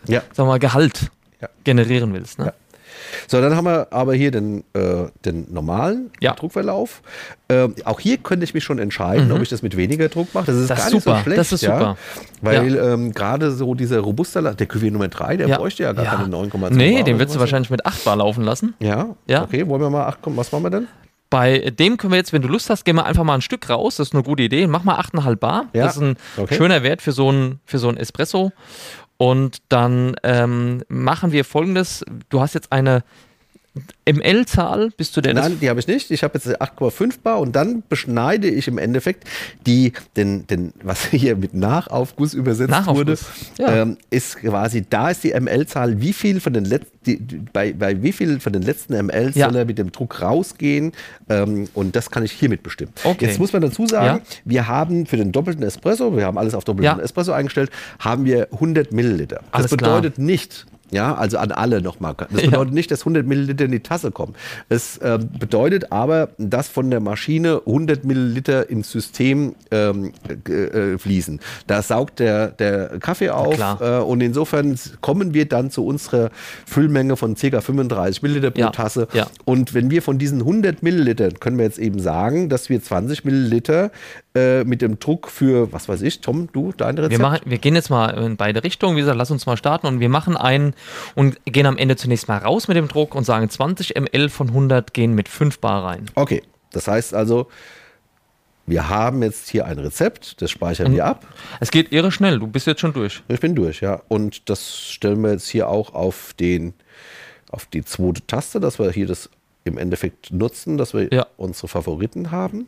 Ja. 0.08 0.20
sagen 0.32 0.48
wir 0.48 0.52
mal, 0.52 0.58
Gehalt 0.58 1.10
Ja. 1.40 1.48
generieren 1.64 2.12
willst. 2.14 2.38
Ne? 2.38 2.46
Ja. 2.46 2.52
So, 3.28 3.40
dann 3.40 3.54
haben 3.54 3.64
wir 3.66 3.86
aber 3.92 4.14
hier 4.14 4.30
den, 4.30 4.64
äh, 4.72 5.04
den 5.24 5.46
normalen 5.52 6.10
Ja. 6.20 6.34
Druckverlauf. 6.34 7.02
Ähm, 7.48 7.74
auch 7.84 8.00
hier 8.00 8.16
könnte 8.18 8.44
ich 8.44 8.52
mich 8.52 8.64
schon 8.64 8.78
entscheiden, 8.78 9.30
ob 9.32 9.40
ich 9.42 9.48
das 9.48 9.62
mit 9.62 9.76
weniger 9.76 10.08
Druck 10.08 10.34
mache. 10.34 10.46
Das 10.46 10.56
ist 10.56 10.62
Mhm. 10.64 10.68
Das 10.68 10.78
gar 10.78 10.86
ist 10.88 10.92
nicht 10.94 11.04
super, 11.04 11.16
so 11.18 11.22
schlecht. 11.22 11.38
das 11.38 11.52
ist 11.52 11.60
ja, 11.62 11.78
super. 11.78 11.96
Weil 12.42 12.76
ähm, 12.76 13.12
gerade 13.12 13.52
so 13.52 13.74
dieser 13.74 14.00
Robusta, 14.00 14.40
der 14.40 14.68
Cuvée 14.68 14.90
Nummer 14.90 15.08
3, 15.08 15.36
der 15.36 15.48
Ja. 15.48 15.56
bräuchte 15.58 15.84
ja 15.84 15.92
gar 15.92 16.04
Ja. 16.04 16.14
keine 16.16 16.28
9,2 16.28 16.70
Nee, 16.76 16.94
Bar 16.96 17.04
den 17.04 17.18
würdest 17.18 17.36
du 17.36 17.40
wahrscheinlich 17.40 17.70
mit 17.70 17.86
8 17.86 18.04
Bar 18.04 18.16
laufen 18.16 18.42
lassen. 18.44 18.74
Ja? 18.80 19.08
Ja. 19.28 19.42
Okay, 19.44 19.66
wollen 19.68 19.80
wir 19.82 19.90
mal, 19.90 20.06
ach 20.06 20.18
komm, 20.20 20.36
was 20.36 20.50
machen 20.50 20.64
wir 20.64 20.70
denn? 20.70 20.88
Bei 21.30 21.58
dem 21.70 21.96
können 21.96 22.12
wir 22.12 22.18
jetzt, 22.18 22.32
wenn 22.32 22.42
du 22.42 22.48
Lust 22.48 22.70
hast, 22.70 22.84
gehen 22.84 22.96
wir 22.96 23.04
einfach 23.04 23.24
mal 23.24 23.34
ein 23.34 23.40
Stück 23.42 23.68
raus. 23.68 23.96
Das 23.96 24.08
ist 24.08 24.14
eine 24.14 24.22
gute 24.22 24.42
Idee. 24.44 24.66
Mach 24.66 24.84
mal 24.84 24.96
8,5 24.96 25.36
Bar. 25.36 25.66
Ja, 25.72 25.84
Das 25.84 25.96
ist 25.96 26.02
ein 26.02 26.16
okay. 26.36 26.54
schöner 26.54 26.82
Wert 26.82 27.02
für 27.02 27.12
so 27.12 27.30
ein, 27.30 27.60
für 27.66 27.78
so 27.78 27.88
ein 27.88 27.96
Espresso. 27.96 28.52
Und 29.18 29.62
dann 29.68 30.16
ähm, 30.22 30.82
machen 30.88 31.32
wir 31.32 31.44
folgendes. 31.44 32.04
Du 32.28 32.40
hast 32.40 32.54
jetzt 32.54 32.72
eine 32.72 33.02
ML-Zahl. 34.08 34.90
Bist 34.96 35.16
du 35.16 35.20
der 35.20 35.34
das- 35.34 35.48
Nein, 35.48 35.58
die 35.60 35.68
habe 35.68 35.80
ich 35.80 35.86
nicht. 35.86 36.10
Ich 36.10 36.22
habe 36.22 36.34
jetzt 36.38 36.60
8,5 36.60 37.20
Bar 37.22 37.40
und 37.40 37.56
dann 37.56 37.82
beschneide 37.88 38.48
ich 38.48 38.68
im 38.68 38.78
Endeffekt 38.78 39.24
die, 39.66 39.92
den, 40.16 40.46
den, 40.46 40.72
was 40.82 41.06
hier 41.06 41.36
mit 41.36 41.54
Nachaufguss 41.54 42.34
übersetzt 42.34 42.70
Nachaufguss, 42.70 42.96
wurde, 42.96 43.18
ja. 43.58 43.82
ähm, 43.82 43.96
ist 44.10 44.36
quasi, 44.36 44.84
da 44.88 45.10
ist 45.10 45.24
die 45.24 45.32
ML-Zahl, 45.38 46.00
wie 46.00 46.12
viel 46.12 46.40
von 46.40 46.52
den 46.52 46.64
letzten, 46.64 47.48
bei, 47.52 47.72
bei 47.72 48.02
wie 48.02 48.12
viel 48.12 48.40
von 48.40 48.52
den 48.52 48.62
letzten 48.62 48.94
ML 48.94 49.32
Ja. 49.34 49.46
soll 49.48 49.56
er 49.56 49.64
mit 49.64 49.78
dem 49.78 49.92
Druck 49.92 50.20
rausgehen 50.22 50.92
ähm, 51.28 51.68
und 51.74 51.94
das 51.96 52.10
kann 52.10 52.24
ich 52.24 52.32
hiermit 52.32 52.62
bestimmen. 52.62 52.92
Okay. 53.04 53.26
Jetzt 53.26 53.38
muss 53.38 53.52
man 53.52 53.62
dazu 53.62 53.86
sagen, 53.86 54.20
Ja. 54.24 54.36
wir 54.44 54.68
haben 54.68 55.06
für 55.06 55.16
den 55.16 55.32
doppelten 55.32 55.64
Espresso, 55.64 56.16
wir 56.16 56.24
haben 56.24 56.38
alles 56.38 56.54
auf 56.54 56.64
doppelten 56.64 56.98
Ja. 56.98 57.02
Espresso 57.04 57.32
eingestellt, 57.32 57.70
haben 57.98 58.24
wir 58.24 58.48
100 58.52 58.92
Milliliter. 58.92 59.36
Das 59.52 59.62
Alles 59.62 59.76
klar. 59.76 59.96
bedeutet 60.00 60.18
nicht, 60.18 60.66
ja, 60.90 61.14
also 61.14 61.38
an 61.38 61.52
alle 61.52 61.80
nochmal. 61.82 62.14
Das 62.18 62.28
Ja. 62.42 62.50
bedeutet 62.50 62.74
nicht, 62.74 62.90
dass 62.90 63.00
100 63.00 63.26
Milliliter 63.26 63.64
in 63.64 63.72
die 63.72 63.80
Tasse 63.80 64.10
kommen. 64.10 64.34
Es 64.68 64.98
ähm, 65.02 65.28
bedeutet 65.38 65.90
aber, 65.92 66.28
dass 66.38 66.68
von 66.68 66.90
der 66.90 67.00
Maschine 67.00 67.60
100 67.66 68.04
Milliliter 68.04 68.68
ins 68.70 68.90
System 68.90 69.54
ähm, 69.70 70.12
äh, 70.48 70.52
äh, 70.52 70.98
fließen. 70.98 71.40
Da 71.66 71.82
saugt 71.82 72.18
der, 72.20 72.48
der 72.48 72.98
Kaffee 73.00 73.30
auf 73.30 73.58
äh, 73.80 73.98
und 73.98 74.20
insofern 74.20 74.78
kommen 75.00 75.34
wir 75.34 75.46
dann 75.48 75.70
zu 75.70 75.84
unserer 75.84 76.30
Füllmenge 76.66 77.16
von 77.16 77.34
ca. 77.34 77.60
35 77.60 78.22
Milliliter 78.22 78.50
pro 78.50 78.60
Ja, 78.60 78.70
Tasse. 78.70 79.08
ja. 79.12 79.26
Und 79.44 79.74
wenn 79.74 79.90
wir 79.90 80.02
von 80.02 80.18
diesen 80.18 80.40
100 80.40 80.82
Millilitern, 80.82 81.40
können 81.40 81.58
wir 81.58 81.64
jetzt 81.64 81.78
eben 81.78 81.98
sagen, 81.98 82.48
dass 82.48 82.68
wir 82.68 82.82
20 82.82 83.24
Milliliter 83.24 83.90
äh, 84.36 84.64
mit 84.64 84.82
dem 84.82 84.98
Druck 84.98 85.28
für, 85.30 85.72
was 85.72 85.88
weiß 85.88 86.02
ich, 86.02 86.20
Tom, 86.20 86.48
du, 86.52 86.72
dein 86.76 86.96
Rezept? 86.98 87.10
Wir, 87.12 87.18
machen, 87.18 87.40
wir 87.46 87.58
gehen 87.58 87.74
jetzt 87.74 87.88
mal 87.90 88.10
in 88.10 88.36
beide 88.36 88.62
Richtungen. 88.62 88.96
Wie 88.96 89.00
gesagt, 89.00 89.16
lass 89.16 89.30
uns 89.30 89.46
mal 89.46 89.56
starten 89.56 89.86
und 89.86 90.00
wir 90.00 90.08
machen 90.08 90.36
einen 90.36 90.74
und 91.14 91.38
gehen 91.46 91.66
am 91.66 91.78
Ende 91.78 91.96
zunächst 91.96 92.28
mal 92.28 92.38
raus 92.38 92.68
mit 92.68 92.76
dem 92.76 92.88
Druck 92.88 93.14
und 93.14 93.24
sagen 93.24 93.48
20 93.48 93.94
ml 93.96 94.28
von 94.28 94.48
100 94.48 94.92
gehen 94.94 95.14
mit 95.14 95.28
5 95.28 95.58
Bar 95.60 95.84
rein. 95.84 96.06
Okay, 96.14 96.42
das 96.72 96.86
heißt 96.86 97.14
also, 97.14 97.48
wir 98.66 98.88
haben 98.88 99.22
jetzt 99.22 99.48
hier 99.48 99.64
ein 99.64 99.78
Rezept, 99.78 100.42
das 100.42 100.50
speichern 100.50 100.92
wir 100.92 101.04
ab. 101.04 101.24
Es 101.60 101.70
geht 101.70 101.92
irre 101.92 102.10
schnell. 102.10 102.40
Du 102.40 102.48
bist 102.48 102.66
jetzt 102.66 102.80
schon 102.80 102.92
durch. 102.92 103.22
Ich 103.28 103.38
bin 103.40 103.54
durch, 103.54 103.80
ja. 103.80 104.02
Und 104.08 104.50
das 104.50 104.80
stellen 104.80 105.22
wir 105.22 105.30
jetzt 105.32 105.48
hier 105.48 105.68
auch 105.68 105.94
auf 105.94 106.34
den, 106.34 106.74
auf 107.50 107.66
die 107.66 107.84
zweite 107.84 108.26
Taste, 108.26 108.58
dass 108.58 108.78
wir 108.80 108.90
hier 108.90 109.06
das 109.06 109.30
im 109.62 109.78
Endeffekt 109.78 110.32
nutzen, 110.32 110.78
dass 110.78 110.94
wir 110.94 111.12
Ja. 111.12 111.26
unsere 111.36 111.68
Favoriten 111.68 112.30
haben. 112.32 112.66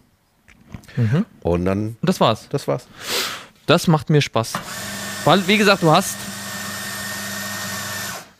Und 1.42 1.64
dann, 1.64 1.96
Und 2.00 2.09
das 2.09 2.20
war's. 2.20 2.48
das 2.50 2.66
war's. 2.66 2.87
Das 3.66 3.87
macht 3.87 4.11
mir 4.11 4.20
Spaß. 4.20 4.54
Weil, 5.24 5.46
wie 5.46 5.59
gesagt, 5.59 5.83
du 5.83 5.90
hast 5.90 6.16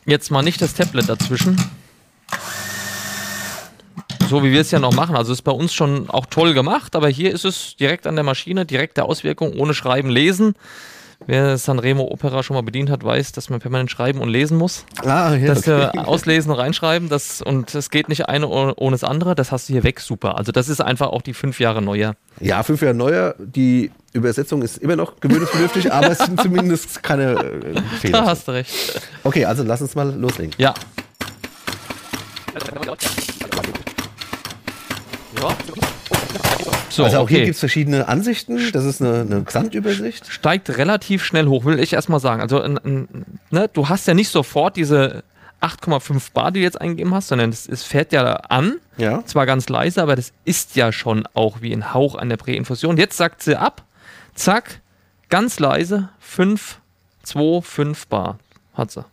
jetzt 0.05 0.31
mal 0.31 0.41
nicht 0.41 0.61
das 0.61 0.73
Tablet 0.73 1.07
dazwischen. 1.07 1.55
So 4.29 4.43
wie 4.43 4.51
wir 4.51 4.61
es 4.61 4.71
ja 4.71 4.79
noch 4.79 4.93
machen. 4.93 5.15
Also 5.15 5.33
ist 5.33 5.41
bei 5.41 5.51
uns 5.51 5.73
schon 5.73 6.09
auch 6.09 6.25
toll 6.27 6.53
gemacht, 6.53 6.95
aber 6.95 7.09
hier 7.09 7.33
ist 7.33 7.45
es 7.45 7.75
direkt 7.77 8.05
an 8.05 8.15
der 8.15 8.23
Maschine, 8.23 8.65
direkte 8.65 9.03
Auswirkung, 9.05 9.53
ohne 9.53 9.73
Schreiben, 9.73 10.09
Lesen. 10.09 10.55
Wer 11.25 11.57
Sanremo 11.57 12.05
Opera 12.05 12.41
schon 12.43 12.55
mal 12.55 12.61
bedient 12.63 12.89
hat, 12.89 13.03
weiß, 13.03 13.33
dass 13.33 13.49
man 13.49 13.59
permanent 13.59 13.91
schreiben 13.91 14.19
und 14.19 14.29
lesen 14.29 14.57
muss. 14.57 14.85
Ah, 15.03 15.35
ja, 15.35 15.47
Das 15.53 15.67
äh, 15.67 15.89
auslesen, 15.97 16.51
reinschreiben, 16.51 17.09
das 17.09 17.41
und 17.41 17.75
es 17.75 17.89
geht 17.89 18.09
nicht 18.09 18.27
eine 18.29 18.47
ohne, 18.47 18.73
das 18.91 19.03
andere, 19.03 19.35
das 19.35 19.51
hast 19.51 19.69
du 19.69 19.73
hier 19.73 19.83
weg, 19.83 19.99
super. 19.99 20.37
Also 20.37 20.51
das 20.51 20.69
ist 20.69 20.81
einfach 20.81 21.07
auch 21.07 21.21
die 21.21 21.33
fünf 21.33 21.59
Jahre 21.59 21.81
neuer. 21.81 22.15
Ja, 22.39 22.63
fünf 22.63 22.81
Jahre 22.81 22.95
neuer. 22.95 23.35
Die 23.37 23.91
Übersetzung 24.13 24.61
ist 24.63 24.77
immer 24.77 24.95
noch 24.95 25.19
gewöhnungsbedürftig, 25.19 25.91
aber 25.93 26.11
es 26.11 26.19
sind 26.19 26.41
zumindest 26.41 27.03
keine 27.03 27.31
äh, 27.33 27.73
Da 27.75 27.81
Fehler. 27.99 28.25
hast 28.25 28.47
du 28.47 28.51
recht. 28.53 29.01
Okay, 29.23 29.45
also 29.45 29.63
lass 29.63 29.81
uns 29.81 29.93
mal 29.95 30.09
loslegen. 30.15 30.55
Ja. 30.57 30.73
So, 36.89 37.03
also 37.03 37.17
auch 37.19 37.29
hier 37.29 37.37
okay. 37.39 37.45
gibt 37.45 37.55
es 37.55 37.59
verschiedene 37.59 38.07
Ansichten. 38.07 38.59
Das 38.71 38.83
ist 38.85 39.01
eine, 39.01 39.21
eine 39.21 39.41
Gesamtübersicht. 39.43 40.31
Steigt 40.31 40.69
relativ 40.77 41.23
schnell 41.23 41.47
hoch, 41.47 41.65
will 41.65 41.79
ich 41.79 41.93
erstmal 41.93 42.19
sagen. 42.19 42.41
Also, 42.41 42.61
n- 42.61 42.79
n- 42.83 43.07
ne, 43.51 43.69
du 43.71 43.89
hast 43.89 44.07
ja 44.07 44.13
nicht 44.13 44.29
sofort 44.29 44.75
diese 44.75 45.23
8,5 45.61 46.33
Bar, 46.33 46.51
die 46.51 46.59
du 46.59 46.63
jetzt 46.63 46.79
eingegeben 46.79 47.13
hast, 47.13 47.27
sondern 47.27 47.49
es, 47.49 47.67
es 47.67 47.83
fährt 47.83 48.11
ja 48.13 48.33
an. 48.33 48.75
Ja. 48.97 49.23
Zwar 49.25 49.45
ganz 49.45 49.69
leise, 49.69 50.01
aber 50.01 50.15
das 50.15 50.31
ist 50.45 50.75
ja 50.75 50.91
schon 50.91 51.27
auch 51.33 51.61
wie 51.61 51.73
ein 51.73 51.93
Hauch 51.93 52.15
an 52.15 52.29
der 52.29 52.37
Präinfusion. 52.37 52.97
Jetzt 52.97 53.17
sagt 53.17 53.43
sie 53.43 53.55
ab. 53.59 53.83
Zack, 54.35 54.79
ganz 55.29 55.59
leise. 55.59 56.09
5, 56.19 56.79
2, 57.23 57.61
5 57.61 58.07
Bar. 58.07 58.39
Hat 58.73 58.91
sie. 58.91 59.03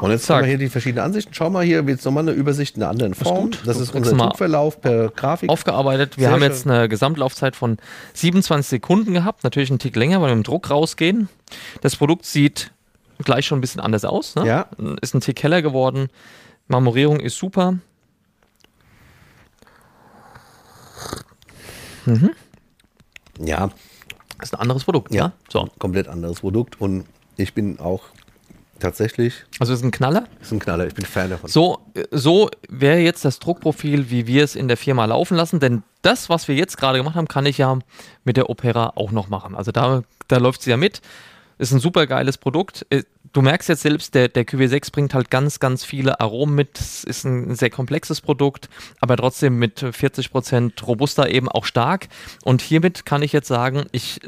Und 0.00 0.10
jetzt 0.10 0.24
Zack. 0.24 0.36
haben 0.36 0.42
wir 0.44 0.48
hier 0.48 0.58
die 0.58 0.68
verschiedenen 0.68 1.04
Ansichten. 1.04 1.32
Schau 1.34 1.48
mal 1.50 1.64
hier, 1.64 1.82
jetzt 1.86 2.04
nochmal 2.04 2.22
eine 2.24 2.32
Übersicht 2.32 2.76
in 2.76 2.82
einer 2.82 2.90
anderen 2.90 3.14
Form. 3.14 3.50
Das 3.64 3.76
Du 3.76 3.82
ist 3.84 3.94
unser 3.94 4.14
mal 4.16 4.26
Druckverlauf 4.28 4.80
per 4.80 5.10
Grafik. 5.10 5.48
aufgearbeitet. 5.48 6.16
Wir 6.16 6.24
Sehr 6.24 6.32
haben 6.32 6.40
schön. 6.40 6.50
jetzt 6.50 6.66
eine 6.66 6.88
Gesamtlaufzeit 6.88 7.54
von 7.54 7.76
27 8.14 8.68
Sekunden 8.68 9.12
gehabt. 9.14 9.44
Natürlich 9.44 9.70
einen 9.70 9.78
Tick 9.78 9.94
länger, 9.94 10.20
weil 10.20 10.30
wir 10.30 10.36
mit 10.36 10.44
dem 10.46 10.50
Druck 10.50 10.70
rausgehen. 10.70 11.28
Das 11.82 11.94
Produkt 11.96 12.24
sieht 12.24 12.72
gleich 13.22 13.46
schon 13.46 13.58
ein 13.58 13.60
bisschen 13.60 13.80
anders 13.80 14.04
aus. 14.04 14.34
Ne? 14.34 14.46
Ja. 14.46 14.66
Ist 15.02 15.14
ein 15.14 15.20
Tick 15.20 15.40
heller 15.42 15.62
geworden. 15.62 16.08
Marmorierung 16.66 17.20
ist 17.20 17.36
super. 17.38 17.74
Ja, 23.38 23.70
Ist 24.42 24.54
ein 24.54 24.60
anderes 24.60 24.84
Produkt. 24.84 25.12
ja. 25.14 25.26
Ja. 25.26 25.32
So. 25.48 25.68
Komplett 25.78 26.08
anderes 26.08 26.40
Produkt. 26.40 26.80
Und 26.80 27.04
ich 27.36 27.54
bin 27.54 27.78
auch 27.78 28.02
tatsächlich, 28.82 29.44
Also 29.58 29.72
ist 29.72 29.82
ein 29.82 29.90
Knaller. 29.90 30.24
ist 30.40 30.52
ein 30.52 30.58
Knaller. 30.58 30.86
Ich 30.86 30.94
bin 30.94 31.04
Fan 31.06 31.30
davon. 31.30 31.48
So, 31.48 31.80
so 32.10 32.50
wäre 32.68 32.98
jetzt 32.98 33.24
das 33.24 33.38
Druckprofil, 33.38 34.10
wie 34.10 34.26
wir 34.26 34.44
es 34.44 34.54
in 34.56 34.68
der 34.68 34.76
Firma 34.76 35.04
laufen 35.06 35.36
lassen. 35.36 35.60
Denn 35.60 35.82
das, 36.02 36.28
was 36.28 36.48
wir 36.48 36.54
jetzt 36.54 36.76
gerade 36.76 36.98
gemacht 36.98 37.14
haben, 37.14 37.28
kann 37.28 37.46
ich 37.46 37.58
ja 37.58 37.78
mit 38.24 38.36
der 38.36 38.50
Opera 38.50 38.92
auch 38.96 39.12
noch 39.12 39.28
machen. 39.28 39.54
Also 39.54 39.72
da, 39.72 40.02
da 40.28 40.36
läuft 40.36 40.62
sie 40.62 40.70
ja 40.70 40.76
mit. 40.76 41.00
Ist 41.58 41.72
ein 41.72 41.80
super 41.80 42.06
geiles 42.06 42.38
Produkt. 42.38 42.84
Äh, 42.90 43.04
Du 43.34 43.40
merkst 43.40 43.70
jetzt 43.70 43.80
selbst, 43.80 44.14
der, 44.14 44.28
der 44.28 44.46
QW6 44.46 44.92
bringt 44.92 45.14
halt 45.14 45.30
ganz, 45.30 45.58
ganz 45.58 45.86
viele 45.86 46.20
Aromen 46.20 46.54
mit. 46.54 46.78
Es 46.78 47.02
ist 47.02 47.24
ein 47.24 47.54
sehr 47.54 47.70
komplexes 47.70 48.20
Produkt, 48.20 48.68
aber 49.00 49.16
trotzdem 49.16 49.58
mit 49.58 49.82
40% 49.82 50.84
Robusta 50.84 51.26
eben 51.26 51.48
auch 51.48 51.64
stark. 51.64 52.08
Und 52.44 52.60
hiermit 52.60 53.06
kann 53.06 53.22
ich 53.22 53.32
jetzt 53.32 53.48
sagen, 53.48 53.86
ich 53.90 54.20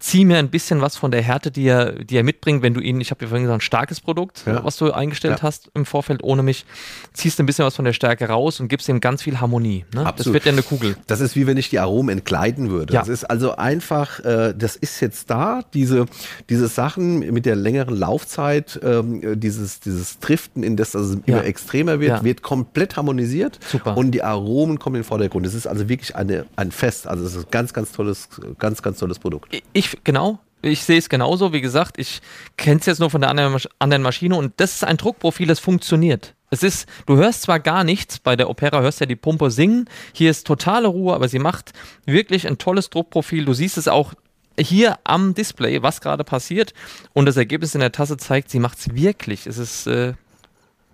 ziehe 0.00 0.24
mir 0.24 0.38
ein 0.38 0.48
bisschen 0.48 0.80
was 0.80 0.96
von 0.96 1.10
der 1.10 1.22
Härte, 1.22 1.50
die 1.50 1.66
er, 1.66 1.92
die 2.04 2.16
er 2.16 2.22
mitbringt, 2.22 2.62
wenn 2.62 2.72
du 2.74 2.80
ihn, 2.80 3.00
ich 3.00 3.10
habe 3.10 3.24
ja 3.24 3.28
vorhin 3.28 3.44
gesagt, 3.44 3.58
ein 3.58 3.60
starkes 3.62 4.00
Produkt, 4.00 4.44
Ja. 4.46 4.64
was 4.64 4.76
du 4.76 4.92
eingestellt 4.92 5.38
Ja. 5.38 5.42
hast 5.42 5.70
im 5.74 5.84
Vorfeld 5.86 6.22
ohne 6.22 6.42
mich, 6.42 6.64
ziehst 7.12 7.40
ein 7.40 7.46
bisschen 7.46 7.64
was 7.64 7.74
von 7.76 7.84
der 7.84 7.92
Stärke 7.92 8.28
raus 8.28 8.60
und 8.60 8.68
gibst 8.68 8.88
ihm 8.88 9.00
ganz 9.00 9.22
viel 9.22 9.40
Harmonie. 9.40 9.84
Ne? 9.94 10.00
Das 10.00 10.06
Absolut. 10.06 10.34
wird 10.34 10.44
ja 10.46 10.52
eine 10.52 10.62
Kugel. 10.62 10.96
Das 11.06 11.20
ist 11.20 11.34
wie 11.36 11.46
wenn 11.46 11.56
ich 11.56 11.68
die 11.70 11.78
Aromen 11.80 12.10
entkleiden 12.18 12.70
würde. 12.70 12.94
Ja. 12.94 13.00
Das 13.00 13.08
ist 13.08 13.24
also 13.24 13.56
einfach, 13.56 14.20
äh, 14.20 14.54
das 14.56 14.76
ist 14.76 15.00
jetzt 15.00 15.30
da, 15.30 15.62
diese, 15.74 16.06
diese 16.48 16.68
Sachen 16.68 17.18
mit 17.32 17.44
der 17.44 17.56
längeren 17.56 17.96
Laufzeit, 17.96 18.78
ähm, 18.82 19.22
äh, 19.22 19.36
dieses, 19.36 19.80
dieses 19.80 20.18
Driften, 20.20 20.62
in 20.62 20.76
das 20.76 20.92
das 20.92 21.14
Ja. 21.26 21.38
immer 21.38 21.44
extremer 21.44 22.00
wird, 22.00 22.22
wird 22.24 22.42
komplett 22.42 22.96
harmonisiert. 22.96 23.58
Super. 23.68 23.96
Und 23.96 24.12
die 24.12 24.22
Aromen 24.22 24.78
kommen 24.78 24.96
in 24.96 25.02
den 25.02 25.06
Vordergrund. 25.08 25.44
Es 25.46 25.54
ist 25.54 25.66
also 25.66 25.88
wirklich 25.88 26.14
eine, 26.16 26.46
ein 26.56 26.70
Fest. 26.70 27.06
Also 27.06 27.24
es 27.24 27.34
ist 27.34 27.46
ein 27.46 27.50
ganz, 27.50 27.72
ganz 27.72 27.92
tolles, 27.92 28.28
ganz, 28.58 28.82
ganz 28.82 28.98
tolles 28.98 29.18
Produkt. 29.18 29.48
Ich, 29.72 29.87
genau, 30.04 30.38
ich 30.62 30.82
sehe 30.82 30.98
es 30.98 31.08
genauso. 31.08 31.52
Wie 31.52 31.60
gesagt, 31.60 31.98
ich 31.98 32.20
kenne 32.56 32.80
es 32.80 32.86
jetzt 32.86 32.98
nur 32.98 33.10
von 33.10 33.20
der 33.20 33.30
anderen, 33.30 33.52
Masch 33.52 33.68
anderen 33.78 34.02
Maschine 34.02 34.36
und 34.36 34.54
das 34.56 34.74
ist 34.74 34.84
ein 34.84 34.96
Druckprofil, 34.96 35.46
das 35.46 35.60
funktioniert. 35.60 36.34
Es 36.50 36.62
ist, 36.62 36.88
du 37.06 37.16
hörst 37.16 37.42
zwar 37.42 37.60
gar 37.60 37.84
nichts, 37.84 38.18
bei 38.18 38.34
der 38.34 38.48
Opera 38.48 38.80
hörst 38.80 39.00
ja 39.00 39.06
die 39.06 39.16
Pumpe 39.16 39.50
singen, 39.50 39.88
hier 40.12 40.30
ist 40.30 40.46
totale 40.46 40.88
Ruhe, 40.88 41.14
aber 41.14 41.28
sie 41.28 41.38
macht 41.38 41.72
wirklich 42.06 42.46
ein 42.46 42.58
tolles 42.58 42.88
Druckprofil. 42.88 43.44
Du 43.44 43.52
siehst 43.52 43.76
es 43.76 43.86
auch 43.86 44.14
hier 44.58 44.98
am 45.04 45.34
Display, 45.34 45.82
was 45.82 46.00
gerade 46.00 46.24
passiert 46.24 46.72
und 47.12 47.26
das 47.26 47.36
Ergebnis 47.36 47.74
in 47.74 47.80
der 47.80 47.92
Tasse 47.92 48.16
zeigt, 48.16 48.50
sie 48.50 48.60
macht 48.60 48.78
es 48.78 48.94
wirklich. 48.94 49.46
Es 49.46 49.58
ist 49.58 49.86
äh, 49.86 50.14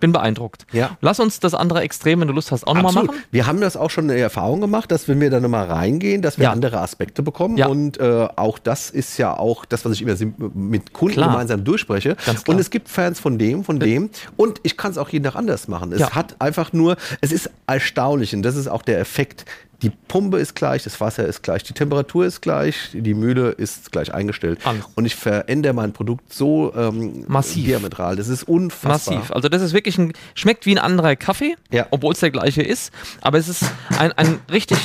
bin 0.04 0.12
beeindruckt. 0.12 0.66
Ja. 0.72 0.98
Lass 1.00 1.18
uns 1.18 1.40
das 1.40 1.54
andere 1.54 1.80
Extrem, 1.80 2.20
wenn 2.20 2.28
du 2.28 2.34
Lust 2.34 2.52
hast, 2.52 2.66
auch 2.66 2.74
nochmal 2.74 2.92
machen. 2.92 3.10
Wir 3.30 3.46
haben 3.46 3.62
das 3.62 3.74
auch 3.74 3.88
schon 3.88 4.10
in 4.10 4.18
Erfahrung 4.18 4.60
gemacht, 4.60 4.90
dass 4.92 5.08
wenn 5.08 5.18
wir 5.18 5.30
da 5.30 5.40
nochmal 5.40 5.66
reingehen, 5.66 6.20
dass 6.20 6.36
wir 6.36 6.44
Ja. 6.44 6.52
andere 6.52 6.78
Aspekte 6.80 7.22
bekommen. 7.22 7.56
Ja. 7.56 7.68
Und 7.68 7.98
äh, 7.98 8.28
auch 8.36 8.58
das 8.58 8.90
ist 8.90 9.16
ja 9.16 9.34
auch 9.34 9.64
das, 9.64 9.86
was 9.86 9.92
ich 9.92 10.02
immer 10.02 10.14
mit 10.54 10.92
Kunden 10.92 11.14
Klar. 11.14 11.30
gemeinsam 11.30 11.64
durchspreche. 11.64 12.16
Und 12.46 12.60
es 12.60 12.68
gibt 12.68 12.90
Fans 12.90 13.18
von 13.18 13.38
dem, 13.38 13.64
von 13.64 13.80
dem. 13.80 14.10
Und 14.36 14.60
ich 14.62 14.76
kann 14.76 14.90
es 14.90 14.98
auch 14.98 15.08
jeden 15.08 15.24
Tag 15.24 15.36
anders 15.36 15.68
machen. 15.68 15.90
Es 15.92 16.14
hat 16.14 16.36
einfach 16.38 16.74
nur, 16.74 16.96
es 17.22 17.32
ist 17.32 17.50
erstaunlich 17.66 18.34
und 18.34 18.42
das 18.42 18.56
ist 18.56 18.68
auch 18.68 18.82
der 18.82 19.00
Effekt. 19.00 19.46
Die 19.84 19.90
Pumpe 19.90 20.38
ist 20.38 20.54
gleich, 20.54 20.82
das 20.82 20.98
Wasser 21.00 21.26
ist 21.26 21.42
gleich, 21.42 21.62
die 21.62 21.74
Temperatur 21.74 22.24
ist 22.24 22.40
gleich, 22.40 22.88
die 22.94 23.12
Mühle 23.14 23.50
ist 23.50 23.92
gleich 23.92 24.14
eingestellt. 24.14 24.58
Alles. 24.64 24.84
Und 24.94 25.04
ich 25.04 25.14
verändere 25.14 25.74
mein 25.74 25.92
Produkt 25.92 26.32
so 26.32 26.72
ähm, 26.74 27.24
Massiv. 27.28 27.66
diametral. 27.66 28.16
Das 28.16 28.28
ist 28.28 28.44
unfassbar. 28.44 29.16
Massiv. 29.16 29.30
Also 29.32 29.50
das 29.50 29.60
ist 29.60 29.74
wirklich 29.74 29.98
ein, 29.98 30.14
schmeckt 30.34 30.64
wie 30.64 30.72
ein 30.72 30.78
anderer 30.78 31.16
Kaffee, 31.16 31.54
Ja. 31.70 31.86
obwohl 31.90 32.14
es 32.14 32.20
der 32.20 32.30
gleiche 32.30 32.62
ist. 32.62 32.92
Aber 33.20 33.36
es 33.36 33.46
ist 33.48 33.64
ein, 33.98 34.12
ein 34.12 34.40
richtig 34.50 34.78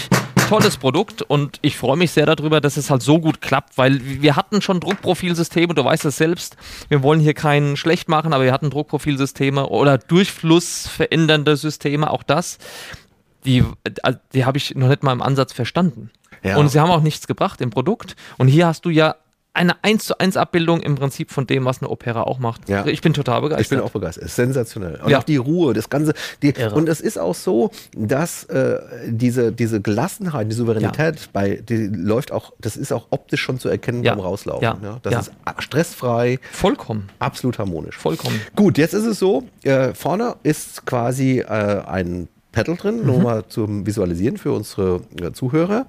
tolles 0.50 0.78
Produkt 0.78 1.22
und 1.22 1.60
ich 1.62 1.78
freue 1.78 1.96
mich 1.96 2.10
sehr 2.12 2.26
darüber, 2.26 2.60
dass 2.60 2.76
es 2.76 2.90
halt 2.90 3.04
so 3.04 3.20
gut 3.20 3.40
klappt, 3.40 3.78
weil 3.78 4.02
wir 4.04 4.36
hatten 4.36 4.64
schon 4.64 4.80
Druckprofilsysteme, 4.80 5.76
du 5.76 5.86
weißt 5.86 6.06
es 6.06 6.18
selbst, 6.18 6.58
wir 6.90 7.04
wollen 7.04 7.20
hier 7.20 7.36
keinen 7.36 7.78
schlecht 7.78 8.10
machen, 8.10 8.34
aber 8.34 8.44
wir 8.46 8.52
hatten 8.52 8.72
Druckprofilsysteme 8.72 9.68
oder 9.68 10.00
durchflussverändernde 10.00 11.56
Systeme, 11.56 12.10
auch 12.10 12.24
das, 12.24 12.58
die, 13.46 13.64
äh, 13.84 14.14
die 14.34 14.46
habe 14.46 14.58
ich 14.58 14.76
noch 14.76 14.88
nicht 14.90 15.04
mal 15.04 15.14
im 15.14 15.22
Ansatz 15.22 15.54
verstanden. 15.54 16.12
Ja. 16.44 16.58
Und 16.58 16.70
sie 16.70 16.80
haben 16.80 16.90
auch 16.92 17.02
nichts 17.02 17.28
gebracht 17.28 17.60
im 17.62 17.70
Produkt 17.70 18.16
und 18.38 18.48
hier 18.48 18.68
hast 18.68 18.86
du 18.86 18.90
ja 18.90 19.16
eine 19.52 19.84
1 19.84 20.06
zu 20.06 20.18
1 20.20 20.38
Abbildung 20.38 20.80
im 20.80 20.96
Prinzip 20.96 21.32
von 21.32 21.46
dem, 21.48 21.66
was 21.66 21.82
eine 21.82 21.90
Opera 21.90 22.22
auch 22.22 22.38
macht. 22.40 22.70
Ja. 22.70 22.86
Ich 22.86 23.02
bin 23.02 23.14
total 23.14 23.42
begeistert. 23.42 23.64
Ich 23.66 23.70
bin 23.70 23.80
auch 23.82 23.90
begeistert. 23.90 24.24
Es 24.24 24.30
ist 24.30 24.36
sensationell. 24.38 25.02
Und 25.04 25.10
Ja. 25.10 25.18
auch 25.20 25.24
die 25.24 25.36
Ruhe, 25.38 25.74
das 25.74 25.90
Ganze. 25.90 26.14
Die, 26.44 26.54
und 26.74 26.88
es 26.88 27.02
ist 27.02 27.18
auch 27.20 27.34
so, 27.36 27.72
dass 27.98 28.44
äh, 28.46 28.80
diese, 29.08 29.52
diese 29.52 29.82
Gelassenheit, 29.82 30.50
die 30.50 30.56
Souveränität 30.56 31.30
bei, 31.34 31.56
die 31.68 31.88
läuft 31.88 32.32
auch, 32.32 32.54
das 32.60 32.78
ist 32.78 32.94
auch 32.94 33.08
optisch 33.10 33.42
schon 33.42 33.60
zu 33.60 33.68
erkennen 33.68 34.04
Ja. 34.04 34.14
beim 34.14 34.24
Rauslaufen. 34.24 34.64
Ja. 34.64 34.78
Ja. 34.82 35.00
Das 35.02 35.14
Ja. 35.14 35.20
ist 35.20 35.32
stressfrei, 35.58 36.40
Vollkommen. 36.52 37.10
absolut 37.18 37.58
harmonisch. 37.60 37.98
Vollkommen. 37.98 38.40
Gut, 38.56 38.78
jetzt 38.78 38.94
ist 38.94 39.06
es 39.06 39.20
so, 39.20 39.44
äh, 39.64 39.94
vorne 39.96 40.36
ist 40.44 40.86
quasi 40.86 41.40
äh, 41.40 41.46
ein 41.86 42.30
Pedal 42.64 42.78
drin, 42.78 43.00
Mhm. 43.02 43.06
nur 43.08 43.20
mal 43.20 43.44
zum 43.48 43.86
Visualisieren 43.86 44.38
für 44.38 44.52
unsere 44.52 45.02
äh, 45.22 45.32
Zuhörer. 45.32 45.86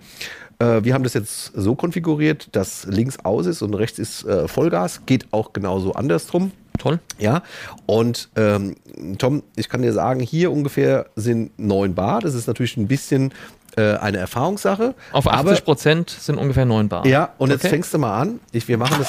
Äh, 0.59 0.85
wir 0.85 0.95
haben 0.95 1.05
das 1.05 1.14
jetzt 1.14 1.53
so 1.55 1.75
konfiguriert, 1.75 2.49
dass 2.53 2.85
links 2.87 3.18
aus 3.25 3.47
ist 3.47 3.62
und 3.62 3.75
rechts 3.75 3.99
ist 3.99 4.25
äh, 4.25 4.47
Vollgas. 4.49 5.03
Geht 5.07 5.27
auch 5.33 5.53
genauso 5.53 5.93
andersrum. 5.95 6.53
Toll. 6.79 6.99
Ja, 7.18 7.43
und 7.87 8.31
ähm, 8.37 8.75
Tom, 9.18 9.43
ich 9.57 9.68
kann 9.68 9.83
dir 9.83 9.93
sagen, 9.93 10.21
hier 10.21 10.51
ungefähr 10.51 11.07
sind 11.16 11.51
9 11.59 11.95
Bar. 11.95 12.21
Das 12.21 12.33
ist 12.35 12.47
natürlich 12.47 12.77
ein 12.79 12.87
bisschen 12.89 13.33
äh, 13.77 13.97
eine 13.97 14.16
Erfahrungssache. 14.18 14.95
Auf 15.12 15.27
80 15.29 15.64
Prozent 15.64 16.09
sind 16.11 16.39
ungefähr 16.39 16.64
9 16.64 16.89
Bar. 16.89 17.07
Ja, 17.07 17.35
und 17.39 17.51
jetzt 17.51 17.61
Okay. 17.61 17.68
fängst 17.71 17.93
du 17.93 17.99
mal 17.99 18.18
an. 18.18 18.41
Ich, 18.53 18.66
wir 18.66 18.79
machen 18.79 18.97
das. 18.99 19.09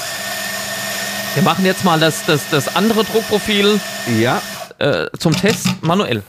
Wir 1.34 1.42
machen 1.42 1.64
jetzt 1.64 1.82
mal 1.84 1.98
das, 1.98 2.26
das, 2.26 2.50
das 2.50 2.76
andere 2.76 3.04
Druckprofil 3.04 3.80
Ja, 4.20 4.42
äh, 4.78 5.06
zum 5.18 5.32
Test 5.34 5.66
manuell. 5.82 6.22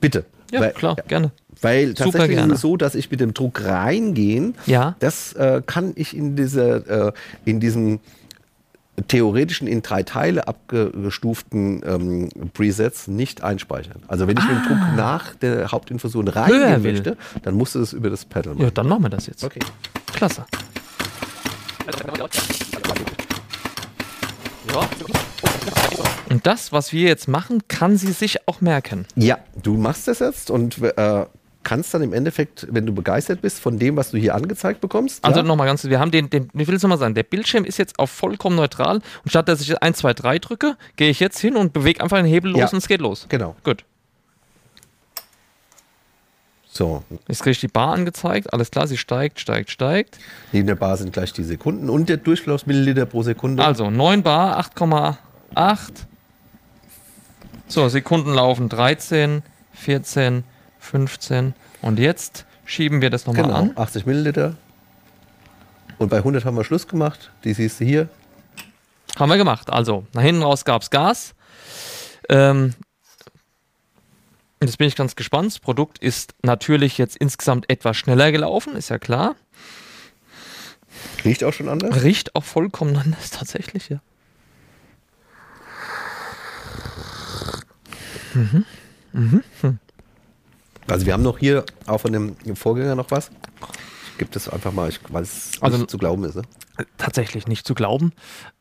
bitte. 0.00 0.24
Ja, 0.50 0.60
Weil- 0.60 0.72
klar, 0.72 0.96
gerne. 1.08 1.30
Weil 1.60 1.88
Super 1.88 2.04
tatsächlich 2.04 2.36
gerne. 2.36 2.52
ist 2.52 2.58
es 2.58 2.62
so, 2.62 2.76
dass 2.76 2.94
ich 2.94 3.10
mit 3.10 3.18
dem 3.20 3.34
Druck 3.34 3.64
reingehen, 3.64 4.54
Ja. 4.66 4.94
das 5.00 5.32
äh, 5.32 5.60
kann 5.66 5.92
ich 5.96 6.16
in 6.16 6.36
dieser, 6.36 7.08
äh, 7.08 7.12
in 7.44 7.58
diesem 7.60 7.98
theoretischen 9.08 9.66
in 9.68 9.82
drei 9.82 10.02
Teile 10.02 10.48
abgestuften 10.48 11.82
ähm, 11.86 12.28
Presets 12.54 13.06
nicht 13.08 13.42
einspeichern. 13.44 14.02
Also 14.08 14.26
wenn 14.26 14.36
ich 14.36 14.42
mit 14.44 14.52
dem 14.56 14.62
Druck 14.68 14.96
nach 14.96 15.34
der 15.36 15.70
Hauptinfusion 15.70 16.28
Ah. 16.30 16.46
Höher 16.46 16.60
reingehen 16.62 16.82
will. 16.84 16.92
möchte, 16.94 17.16
dann 17.42 17.54
musst 17.54 17.74
du 17.76 17.80
das 17.80 17.92
über 17.92 18.10
das 18.10 18.24
Pedal 18.24 18.54
machen. 18.54 18.64
Ja, 18.64 18.70
dann 18.70 18.88
machen 18.88 19.02
wir 19.04 19.10
das 19.10 19.26
jetzt. 19.26 19.44
Okay. 19.44 19.60
Klasse. 20.12 20.44
Und 26.30 26.46
das, 26.46 26.72
was 26.72 26.92
wir 26.92 27.08
jetzt 27.08 27.26
machen, 27.28 27.62
kann 27.68 27.96
sie 27.96 28.12
sich 28.12 28.46
auch 28.48 28.60
merken. 28.60 29.06
Ja, 29.16 29.38
du 29.62 29.76
machst 29.76 30.08
das 30.08 30.18
jetzt 30.18 30.50
und 30.50 30.78
äh, 30.82 31.24
kannst 31.64 31.92
dann 31.94 32.02
im 32.02 32.12
Endeffekt, 32.12 32.66
wenn 32.70 32.86
du 32.86 32.92
begeistert 32.94 33.40
bist 33.40 33.60
von 33.60 33.78
dem, 33.78 33.96
was 33.96 34.10
du 34.10 34.18
hier 34.18 34.34
angezeigt 34.34 34.80
bekommst, 34.80 35.24
Also 35.24 35.40
ja, 35.40 35.46
nochmal 35.46 35.66
ganz, 35.66 35.84
wir 35.84 35.98
haben 36.00 36.10
den, 36.10 36.30
den, 36.30 36.50
ich 36.54 36.66
will 36.68 36.74
es 36.76 36.82
nochmal 36.82 36.98
sagen, 36.98 37.14
der 37.14 37.22
Bildschirm 37.24 37.64
ist 37.64 37.78
jetzt 37.78 37.98
auf 37.98 38.10
vollkommen 38.10 38.56
neutral 38.56 38.96
und 38.96 39.28
statt 39.30 39.48
dass 39.48 39.60
ich 39.60 39.68
jetzt 39.68 39.82
1, 39.82 39.98
2, 39.98 40.14
3 40.14 40.38
drücke, 40.38 40.76
gehe 40.96 41.10
ich 41.10 41.20
jetzt 41.20 41.38
hin 41.38 41.56
und 41.56 41.72
bewege 41.72 42.02
einfach 42.02 42.16
den 42.18 42.26
Hebel 42.26 42.52
los 42.52 42.60
Ja. 42.60 42.68
und 42.68 42.78
es 42.78 42.88
geht 42.88 43.00
los. 43.00 43.26
genau. 43.28 43.56
Gut. 43.64 43.84
So, 46.70 47.02
Jetzt 47.26 47.42
kriege 47.42 47.52
ich 47.52 47.60
die 47.60 47.66
Bar 47.68 47.92
angezeigt, 47.94 48.52
alles 48.52 48.70
klar, 48.70 48.86
sie 48.86 48.96
steigt, 48.96 49.40
steigt, 49.40 49.70
steigt. 49.70 50.18
neben 50.52 50.66
der 50.68 50.76
Bar 50.76 50.96
sind 50.96 51.12
gleich 51.12 51.32
die 51.32 51.42
Sekunden 51.42 51.90
und 51.90 52.08
der 52.08 52.18
Durchfluss 52.18 52.66
Milliliter 52.66 53.04
pro 53.06 53.22
Sekunde. 53.24 53.64
Also 53.64 53.90
9 53.90 54.22
Bar, 54.22 54.60
8,8. 54.60 55.16
So, 57.66 57.88
Sekunden 57.88 58.32
laufen 58.32 58.68
13, 58.68 59.42
14, 59.72 60.44
15. 60.78 61.54
Und 61.82 61.98
jetzt 61.98 62.46
schieben 62.64 63.00
wir 63.00 63.10
das 63.10 63.26
nochmal 63.26 63.44
genau, 63.44 63.56
an. 63.56 63.72
80 63.76 64.06
Milliliter. 64.06 64.56
Und 65.98 66.08
bei 66.08 66.18
100 66.18 66.44
haben 66.44 66.56
wir 66.56 66.64
Schluss 66.64 66.86
gemacht. 66.86 67.30
Die 67.44 67.52
siehst 67.52 67.80
du 67.80 67.84
hier. 67.84 68.08
Haben 69.18 69.30
wir 69.30 69.36
gemacht. 69.36 69.70
Also, 69.70 70.06
nach 70.12 70.22
hinten 70.22 70.42
raus 70.42 70.64
gab 70.64 70.82
es 70.82 70.90
Gas. 70.90 71.34
Ähm, 72.28 72.74
jetzt 74.62 74.78
bin 74.78 74.86
ich 74.86 74.96
ganz 74.96 75.16
gespannt. 75.16 75.52
Das 75.52 75.58
Produkt 75.58 75.98
ist 75.98 76.34
natürlich 76.42 76.98
jetzt 76.98 77.16
insgesamt 77.16 77.68
etwas 77.68 77.96
schneller 77.96 78.30
gelaufen, 78.32 78.76
ist 78.76 78.90
ja 78.90 78.98
klar. 78.98 79.34
Riecht 81.24 81.44
auch 81.44 81.52
schon 81.52 81.68
anders. 81.68 82.02
Riecht 82.02 82.34
auch 82.34 82.44
vollkommen 82.44 82.96
anders, 82.96 83.30
tatsächlich, 83.30 83.88
ja. 83.88 84.00
Also 90.88 91.06
wir 91.06 91.12
haben 91.12 91.22
noch 91.22 91.38
hier 91.38 91.64
auch 91.86 91.98
von 91.98 92.12
dem 92.12 92.36
Vorgänger 92.56 92.94
noch 92.94 93.10
was. 93.10 93.30
Ich 94.12 94.18
gebe 94.18 94.30
das 94.32 94.48
einfach 94.48 94.72
mal, 94.72 94.88
ich, 94.88 95.00
weil 95.10 95.22
es 95.22 95.52
Also- 95.60 95.76
nicht 95.78 95.90
zu 95.90 95.98
glauben 95.98 96.24
ist. 96.24 96.36
Ne? 96.36 96.42
tatsächlich 96.96 97.48
nicht 97.48 97.66
zu 97.66 97.74
glauben. 97.74 98.12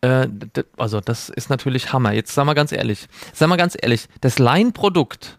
Äh, 0.02 0.28
also 0.78 1.00
das 1.02 1.30
ist 1.30 1.52
natürlich 1.52 1.94
Hammer. 1.94 2.14
Jetzt 2.14 2.34
sag 2.34 2.46
mal 2.46 2.56
ganz 2.56 2.72
ehrlich, 2.72 3.08
sag 3.32 3.48
mal 3.48 3.58
ganz 3.58 3.78
ehrlich, 3.80 4.08
das 4.22 4.40
Line-Produkt 4.40 5.38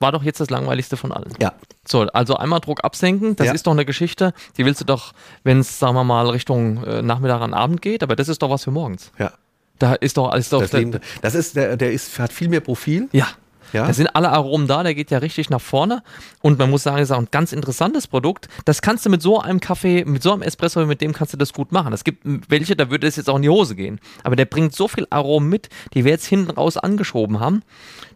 war 0.00 0.10
doch 0.10 0.24
jetzt 0.24 0.40
das 0.40 0.50
langweiligste 0.50 0.96
von 0.96 1.12
allen. 1.12 1.30
Ja. 1.40 1.52
So, 1.86 2.00
also 2.02 2.34
einmal 2.36 2.58
Druck 2.58 2.82
absenken, 2.82 3.36
das 3.36 3.46
Ja. 3.46 3.52
ist 3.52 3.68
doch 3.68 3.72
eine 3.72 3.84
Geschichte, 3.84 4.34
die 4.56 4.64
willst 4.66 4.80
du 4.80 4.84
doch, 4.84 5.12
wenn 5.44 5.60
es, 5.60 5.78
sagen 5.78 5.94
wir 5.94 6.02
mal, 6.02 6.28
Richtung 6.30 6.82
äh, 6.82 7.00
Nachmittag 7.00 7.40
an 7.42 7.54
Abend 7.54 7.80
geht, 7.80 8.02
aber 8.02 8.16
das 8.16 8.28
ist 8.28 8.42
doch 8.42 8.50
was 8.50 8.64
für 8.64 8.72
morgens. 8.72 9.12
Ja. 9.18 9.32
Da 9.78 9.94
ist 9.94 10.16
doch 10.16 10.30
alles 10.30 10.48
doch. 10.48 10.62
Das, 10.62 10.72
Leben, 10.72 10.98
das 11.22 11.36
ist, 11.36 11.54
der, 11.54 11.76
der 11.76 11.92
ist, 11.92 12.18
hat 12.18 12.32
viel 12.32 12.48
mehr 12.48 12.60
Profil. 12.60 13.08
ja. 13.12 13.28
Ja. 13.74 13.88
Da 13.88 13.92
sind 13.92 14.14
alle 14.14 14.30
Aromen 14.30 14.68
da, 14.68 14.84
der 14.84 14.94
geht 14.94 15.10
ja 15.10 15.18
richtig 15.18 15.50
nach 15.50 15.60
vorne. 15.60 16.04
Und 16.42 16.58
man 16.60 16.70
muss 16.70 16.84
sagen, 16.84 16.98
das 16.98 17.10
ist 17.10 17.12
auch 17.12 17.18
ein 17.18 17.28
ganz 17.32 17.52
interessantes 17.52 18.06
Produkt. 18.06 18.48
Das 18.64 18.82
kannst 18.82 19.04
du 19.04 19.10
mit 19.10 19.20
so 19.20 19.40
einem 19.40 19.58
Kaffee, 19.58 20.04
mit 20.04 20.22
so 20.22 20.32
einem 20.32 20.42
Espresso, 20.42 20.86
mit 20.86 21.00
dem 21.00 21.12
kannst 21.12 21.32
du 21.32 21.36
das 21.36 21.52
gut 21.52 21.72
machen. 21.72 21.92
Es 21.92 22.04
gibt 22.04 22.22
welche, 22.24 22.76
da 22.76 22.88
würde 22.90 23.08
es 23.08 23.16
jetzt 23.16 23.28
auch 23.28 23.34
in 23.34 23.42
die 23.42 23.48
Hose 23.48 23.74
gehen. 23.74 24.00
Aber 24.22 24.36
der 24.36 24.44
bringt 24.44 24.76
so 24.76 24.86
viel 24.86 25.08
Aromen 25.10 25.48
mit, 25.48 25.70
die 25.92 26.04
wir 26.04 26.12
jetzt 26.12 26.26
hinten 26.26 26.52
raus 26.52 26.76
angeschoben 26.76 27.40
haben. 27.40 27.62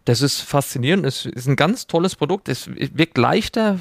Das 0.05 0.23
ist 0.23 0.41
faszinierend. 0.41 1.05
Es 1.05 1.27
ist 1.27 1.49
ein 1.49 1.57
ganz 1.57 1.89
tolles 1.89 2.15
Produkt. 2.15 2.49
Es 2.49 2.71
wirkt 2.73 3.19
leichter. 3.19 3.81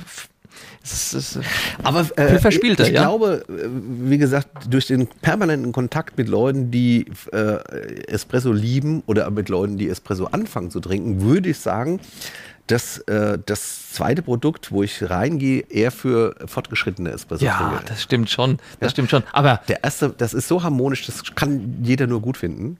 Es 0.84 1.14
ist, 1.14 1.36
es, 1.36 1.45
Aber 1.84 2.08
äh, 2.18 2.39
verspielter, 2.39 2.86
ich 2.86 2.93
ja. 2.93 3.02
glaube, 3.02 3.45
äh, 3.50 3.68
wie 4.10 4.18
gesagt, 4.18 4.50
durch 4.70 4.88
den 4.88 5.08
permanenten 5.08 5.72
Kontakt 5.72 6.18
mit 6.18 6.28
Leuten, 6.28 6.72
die 6.72 7.06
äh, 7.32 7.58
Espresso 8.08 8.52
lieben 8.52 9.04
oder 9.06 9.30
mit 9.30 9.50
Leuten, 9.50 9.78
die 9.78 9.89
Espresso 9.89 10.26
anfangen 10.26 10.72
zu 10.72 10.80
trinken, 10.80 11.22
würde 11.22 11.50
ich 11.50 11.60
sagen, 11.60 12.00
dass 12.68 13.00
äh, 13.00 13.39
das 13.45 13.91
zweite 13.91 14.22
Produkt, 14.22 14.72
wo 14.72 14.84
ich 14.84 15.10
reingehe, 15.10 15.64
eher 15.70 15.91
für 15.91 16.36
fortgeschrittene 16.45 17.12
Espresso 17.12 17.45
ja, 17.45 17.58
trinke. 17.58 17.86
das 17.88 18.04
stimmt 18.04 18.30
schon. 18.30 18.60
Das 18.80 18.91
stimmt 18.91 19.10
schon. 19.10 19.24
Aber 19.32 19.62
Der 19.68 19.84
erste, 19.84 20.10
das 20.10 20.34
ist 20.34 20.48
so 20.48 20.64
harmonisch, 20.64 21.06
das 21.06 21.24
kann 21.36 21.78
jeder 21.82 22.08
nur 22.08 22.22
gut 22.22 22.38
finden. 22.38 22.78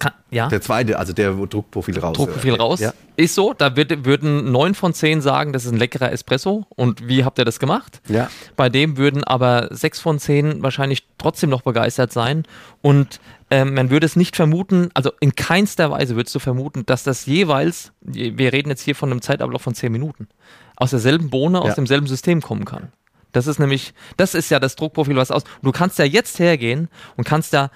Kann, 0.00 0.12
ja. 0.30 0.48
Der 0.48 0.60
zweite, 0.60 0.98
also 0.98 1.12
der 1.12 1.32
Druckprofil 1.32 1.98
raus. 1.98 2.16
Druckprofil 2.16 2.54
äh, 2.54 2.58
raus. 2.58 2.80
Ja. 2.80 2.92
Ist 3.16 3.34
so, 3.34 3.54
da 3.54 3.76
wird, 3.76 4.04
würden 4.04 4.50
neun 4.50 4.74
von 4.74 4.92
zehn 4.92 5.20
sagen, 5.20 5.52
das 5.52 5.64
ist 5.64 5.70
ein 5.72 5.78
leckerer 5.78 6.12
Espresso. 6.12 6.66
Und 6.70 7.06
wie 7.08 7.24
habt 7.24 7.38
ihr 7.38 7.44
das 7.44 7.58
gemacht? 7.60 8.02
Ja. 8.08 8.28
Bei 8.56 8.68
dem 8.68 8.96
würden 8.96 9.24
aber 9.24 9.68
sechs 9.70 10.00
von 10.00 10.18
zehn 10.18 10.62
wahrscheinlich 10.62 11.06
trotzdem 11.18 11.50
noch 11.50 11.62
begeistert 11.62 12.12
sein. 12.12 12.42
Und 12.82 13.20
ähm, 13.50 13.74
man 13.74 13.90
würde 13.90 14.04
es 14.06 14.16
nicht 14.16 14.34
vermuten, 14.34 14.90
also 14.92 15.12
in 15.20 15.34
keinster 15.36 15.90
Weise 15.92 16.16
würdest 16.16 16.34
du 16.34 16.40
vermuten, 16.40 16.84
dass 16.84 17.04
das 17.04 17.26
jeweils, 17.26 17.92
wir 18.00 18.52
reden 18.52 18.68
jetzt 18.70 18.82
hier 18.82 18.96
von 18.96 19.10
einem 19.10 19.22
Zeitablauf 19.22 19.62
von 19.62 19.74
zehn 19.74 19.92
Minuten, 19.92 20.26
aus 20.74 20.90
derselben 20.90 21.30
Bohne, 21.30 21.60
aus 21.62 21.68
Ja. 21.68 21.74
demselben 21.76 22.08
System 22.08 22.42
kommen 22.42 22.64
kann. 22.64 22.92
Das 23.32 23.46
ist 23.46 23.58
nämlich, 23.58 23.92
das 24.16 24.34
ist 24.34 24.50
ja 24.50 24.58
das 24.58 24.76
Druckprofil, 24.76 25.14
was 25.16 25.30
aus. 25.30 25.44
Du 25.62 25.70
kannst 25.70 25.98
ja 25.98 26.06
jetzt 26.06 26.38
hergehen 26.38 26.88
und 27.16 27.24
kannst 27.24 27.52
da 27.52 27.70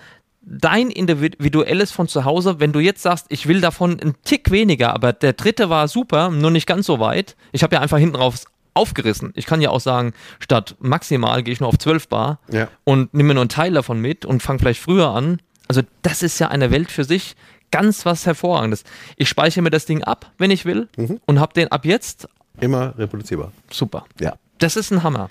dein 0.51 0.91
individuelles 0.91 1.93
von 1.93 2.09
zu 2.09 2.25
Hause, 2.25 2.59
wenn 2.61 2.73
du 2.73 2.81
jetzt 2.81 3.03
sagst, 3.03 3.27
ich 3.29 3.47
will 3.47 3.61
davon 3.61 4.01
einen 4.01 4.15
Tick 4.25 4.51
weniger, 4.51 4.93
aber 4.95 5.13
der 5.13 5.33
dritte 5.35 5.71
war 5.71 5.87
super, 5.89 6.31
nur 6.31 6.51
nicht 6.51 6.67
ganz 6.67 6.87
so 6.87 6.99
weit. 6.99 7.37
Ich 7.53 7.63
habe 7.63 7.77
ja 7.77 7.81
einfach 7.81 7.99
hinten 7.99 8.17
drauf 8.17 8.45
aufgerissen. 8.75 9.33
Ich 9.37 9.47
kann 9.47 9.61
ja 9.61 9.71
auch 9.71 9.81
sagen, 9.81 10.13
statt 10.39 10.77
maximal 10.81 11.43
gehe 11.43 11.53
ich 11.53 11.61
nur 11.61 11.69
auf 11.69 11.79
12 11.79 12.09
Bar 12.09 12.39
Ja. 12.51 12.69
und 12.85 13.13
nehme 13.15 13.35
nur 13.35 13.43
einen 13.43 13.49
Teil 13.49 13.73
davon 13.73 14.01
mit 14.01 14.25
und 14.25 14.43
fange 14.43 14.59
vielleicht 14.59 14.81
früher 14.81 15.09
an. 15.11 15.39
Also 15.69 15.83
das 16.03 16.23
ist 16.23 16.39
ja 16.39 16.49
eine 16.49 16.71
Welt 16.71 16.91
für 16.91 17.05
sich. 17.05 17.37
Ganz 17.73 18.05
was 18.05 18.27
Hervorragendes. 18.27 18.83
Ich 19.17 19.29
speichere 19.29 19.63
mir 19.63 19.71
das 19.71 19.87
Ding 19.87 20.03
ab, 20.03 20.33
wenn 20.39 20.51
ich 20.51 20.65
will, 20.65 20.89
und 21.27 21.39
habe 21.39 21.53
den 21.55 21.71
ab 21.71 21.85
jetzt 21.85 22.29
Immer 22.61 22.99
reproduzierbar. 22.99 23.53
super. 23.71 24.05
Ja. 24.21 24.35
Das 24.59 24.75
ist 24.77 24.91
ein 24.91 25.03
Hammer. 25.05 25.31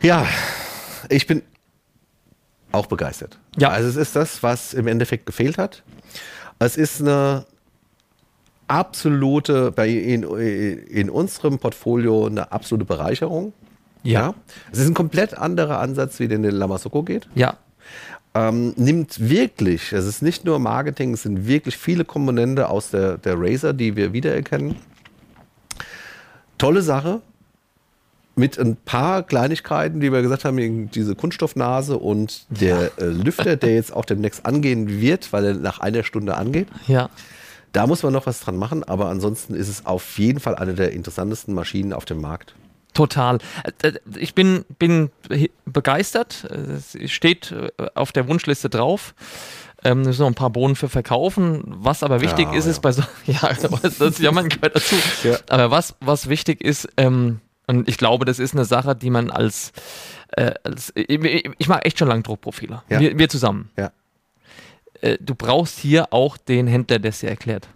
Ja, 0.00 0.26
ich 1.08 1.26
bin 1.26 1.42
auch 2.72 2.86
begeistert. 2.86 3.38
Ja. 3.56 3.68
Also 3.68 3.88
es 3.88 3.96
ist 3.96 4.16
das, 4.16 4.42
was 4.42 4.74
im 4.74 4.86
Endeffekt 4.86 5.26
gefehlt 5.26 5.58
hat. 5.58 5.82
Es 6.58 6.76
ist 6.76 7.00
eine 7.00 7.46
absolute, 8.68 9.70
bei 9.72 9.88
in, 9.88 10.22
in 10.22 11.10
unserem 11.10 11.58
Portfolio 11.58 12.26
eine 12.26 12.52
absolute 12.52 12.84
Bereicherung. 12.84 13.52
Ja. 14.02 14.34
Es 14.72 14.78
ist 14.78 14.88
ein 14.88 14.94
komplett 14.94 15.36
anderer 15.36 15.78
Ansatz, 15.78 16.18
wie 16.18 16.28
den 16.28 16.42
den 16.42 16.54
Lamasoko 16.54 17.02
geht. 17.02 17.28
Ja. 17.34 17.58
Ähm, 18.34 18.72
nimmt 18.76 19.28
wirklich, 19.28 19.92
es 19.92 20.06
ist 20.06 20.22
nicht 20.22 20.46
nur 20.46 20.58
Marketing, 20.58 21.12
es 21.12 21.22
sind 21.22 21.46
wirklich 21.46 21.76
viele 21.76 22.04
Komponente 22.04 22.68
aus 22.68 22.90
der, 22.90 23.18
der 23.18 23.34
Razer, 23.36 23.74
die 23.74 23.94
wir 23.94 24.14
wiedererkennen. 24.14 24.76
Tolle 26.56 26.80
Sache. 26.80 27.20
Mit 28.34 28.58
ein 28.58 28.76
paar 28.76 29.22
Kleinigkeiten, 29.22 30.00
die 30.00 30.10
wir 30.10 30.22
gesagt 30.22 30.44
haben, 30.46 30.90
diese 30.90 31.14
Kunststoffnase 31.14 31.98
und 31.98 32.46
der 32.48 32.92
äh, 32.98 33.04
Lüfter, 33.04 33.56
der 33.56 33.74
jetzt 33.74 33.92
auch 33.92 34.04
demnächst 34.06 34.46
angehen 34.46 35.00
wird, 35.00 35.32
weil 35.32 35.44
er 35.44 35.54
nach 35.54 35.80
einer 35.80 36.02
Stunde 36.02 36.36
angeht. 36.36 36.68
Ja. 36.86 37.10
Da 37.72 37.86
muss 37.86 38.02
man 38.02 38.12
noch 38.12 38.26
was 38.26 38.40
dran 38.40 38.56
machen, 38.56 38.84
aber 38.84 39.08
ansonsten 39.08 39.54
ist 39.54 39.68
es 39.68 39.84
auf 39.86 40.18
jeden 40.18 40.40
Fall 40.40 40.54
eine 40.54 40.74
der 40.74 40.92
interessantesten 40.92 41.54
Maschinen 41.54 41.92
auf 41.92 42.04
dem 42.06 42.20
Markt. 42.20 42.54
Total. 42.94 43.38
Äh, 43.82 43.92
Ich 44.16 44.34
bin, 44.34 44.64
bin 44.78 45.10
begeistert. 45.64 46.44
Es 46.44 46.96
steht 47.10 47.52
äh, 47.52 47.70
auf 47.94 48.12
der 48.12 48.28
Wunschliste 48.28 48.68
drauf. 48.68 49.14
Ähm, 49.84 50.02
müssen 50.02 50.20
noch 50.20 50.28
ein 50.28 50.34
paar 50.34 50.50
Bohnen 50.50 50.76
für 50.76 50.88
verkaufen. 50.88 51.62
Was 51.66 52.02
aber 52.02 52.20
wichtig 52.20 52.46
Ja, 52.50 52.54
ist, 52.54 52.66
ja. 52.66 52.70
ist 52.70 52.80
bei 52.82 52.92
so, 52.92 53.02
ja, 53.26 53.50
das, 53.82 53.98
das 53.98 54.18
Jammern 54.18 54.48
gehört 54.48 54.76
dazu. 54.76 54.94
Ja. 55.24 55.38
Aber 55.48 55.70
was, 55.70 55.94
was 56.00 56.28
wichtig 56.28 56.60
ist, 56.62 56.88
ähm, 56.96 57.40
und 57.66 57.88
ich 57.88 57.96
glaube, 57.98 58.24
das 58.24 58.38
ist 58.38 58.54
eine 58.54 58.64
Sache, 58.64 58.94
die 58.96 59.10
man 59.10 59.30
als, 59.30 59.72
äh, 60.32 60.52
als 60.64 60.92
ich, 60.94 61.08
ich 61.58 61.68
mache 61.68 61.84
echt 61.84 61.98
schon 61.98 62.08
lange 62.08 62.22
Druckprofile. 62.22 62.82
Ja. 62.88 63.00
Wir, 63.00 63.18
wir 63.18 63.28
zusammen. 63.28 63.70
Ja. 63.76 63.92
Äh, 65.00 65.18
du 65.20 65.34
brauchst 65.34 65.78
hier 65.78 66.12
auch 66.12 66.36
den 66.36 66.66
Händler, 66.66 66.98
der 66.98 67.10
es 67.10 67.20
dir 67.20 67.30
erklärt. 67.30 67.68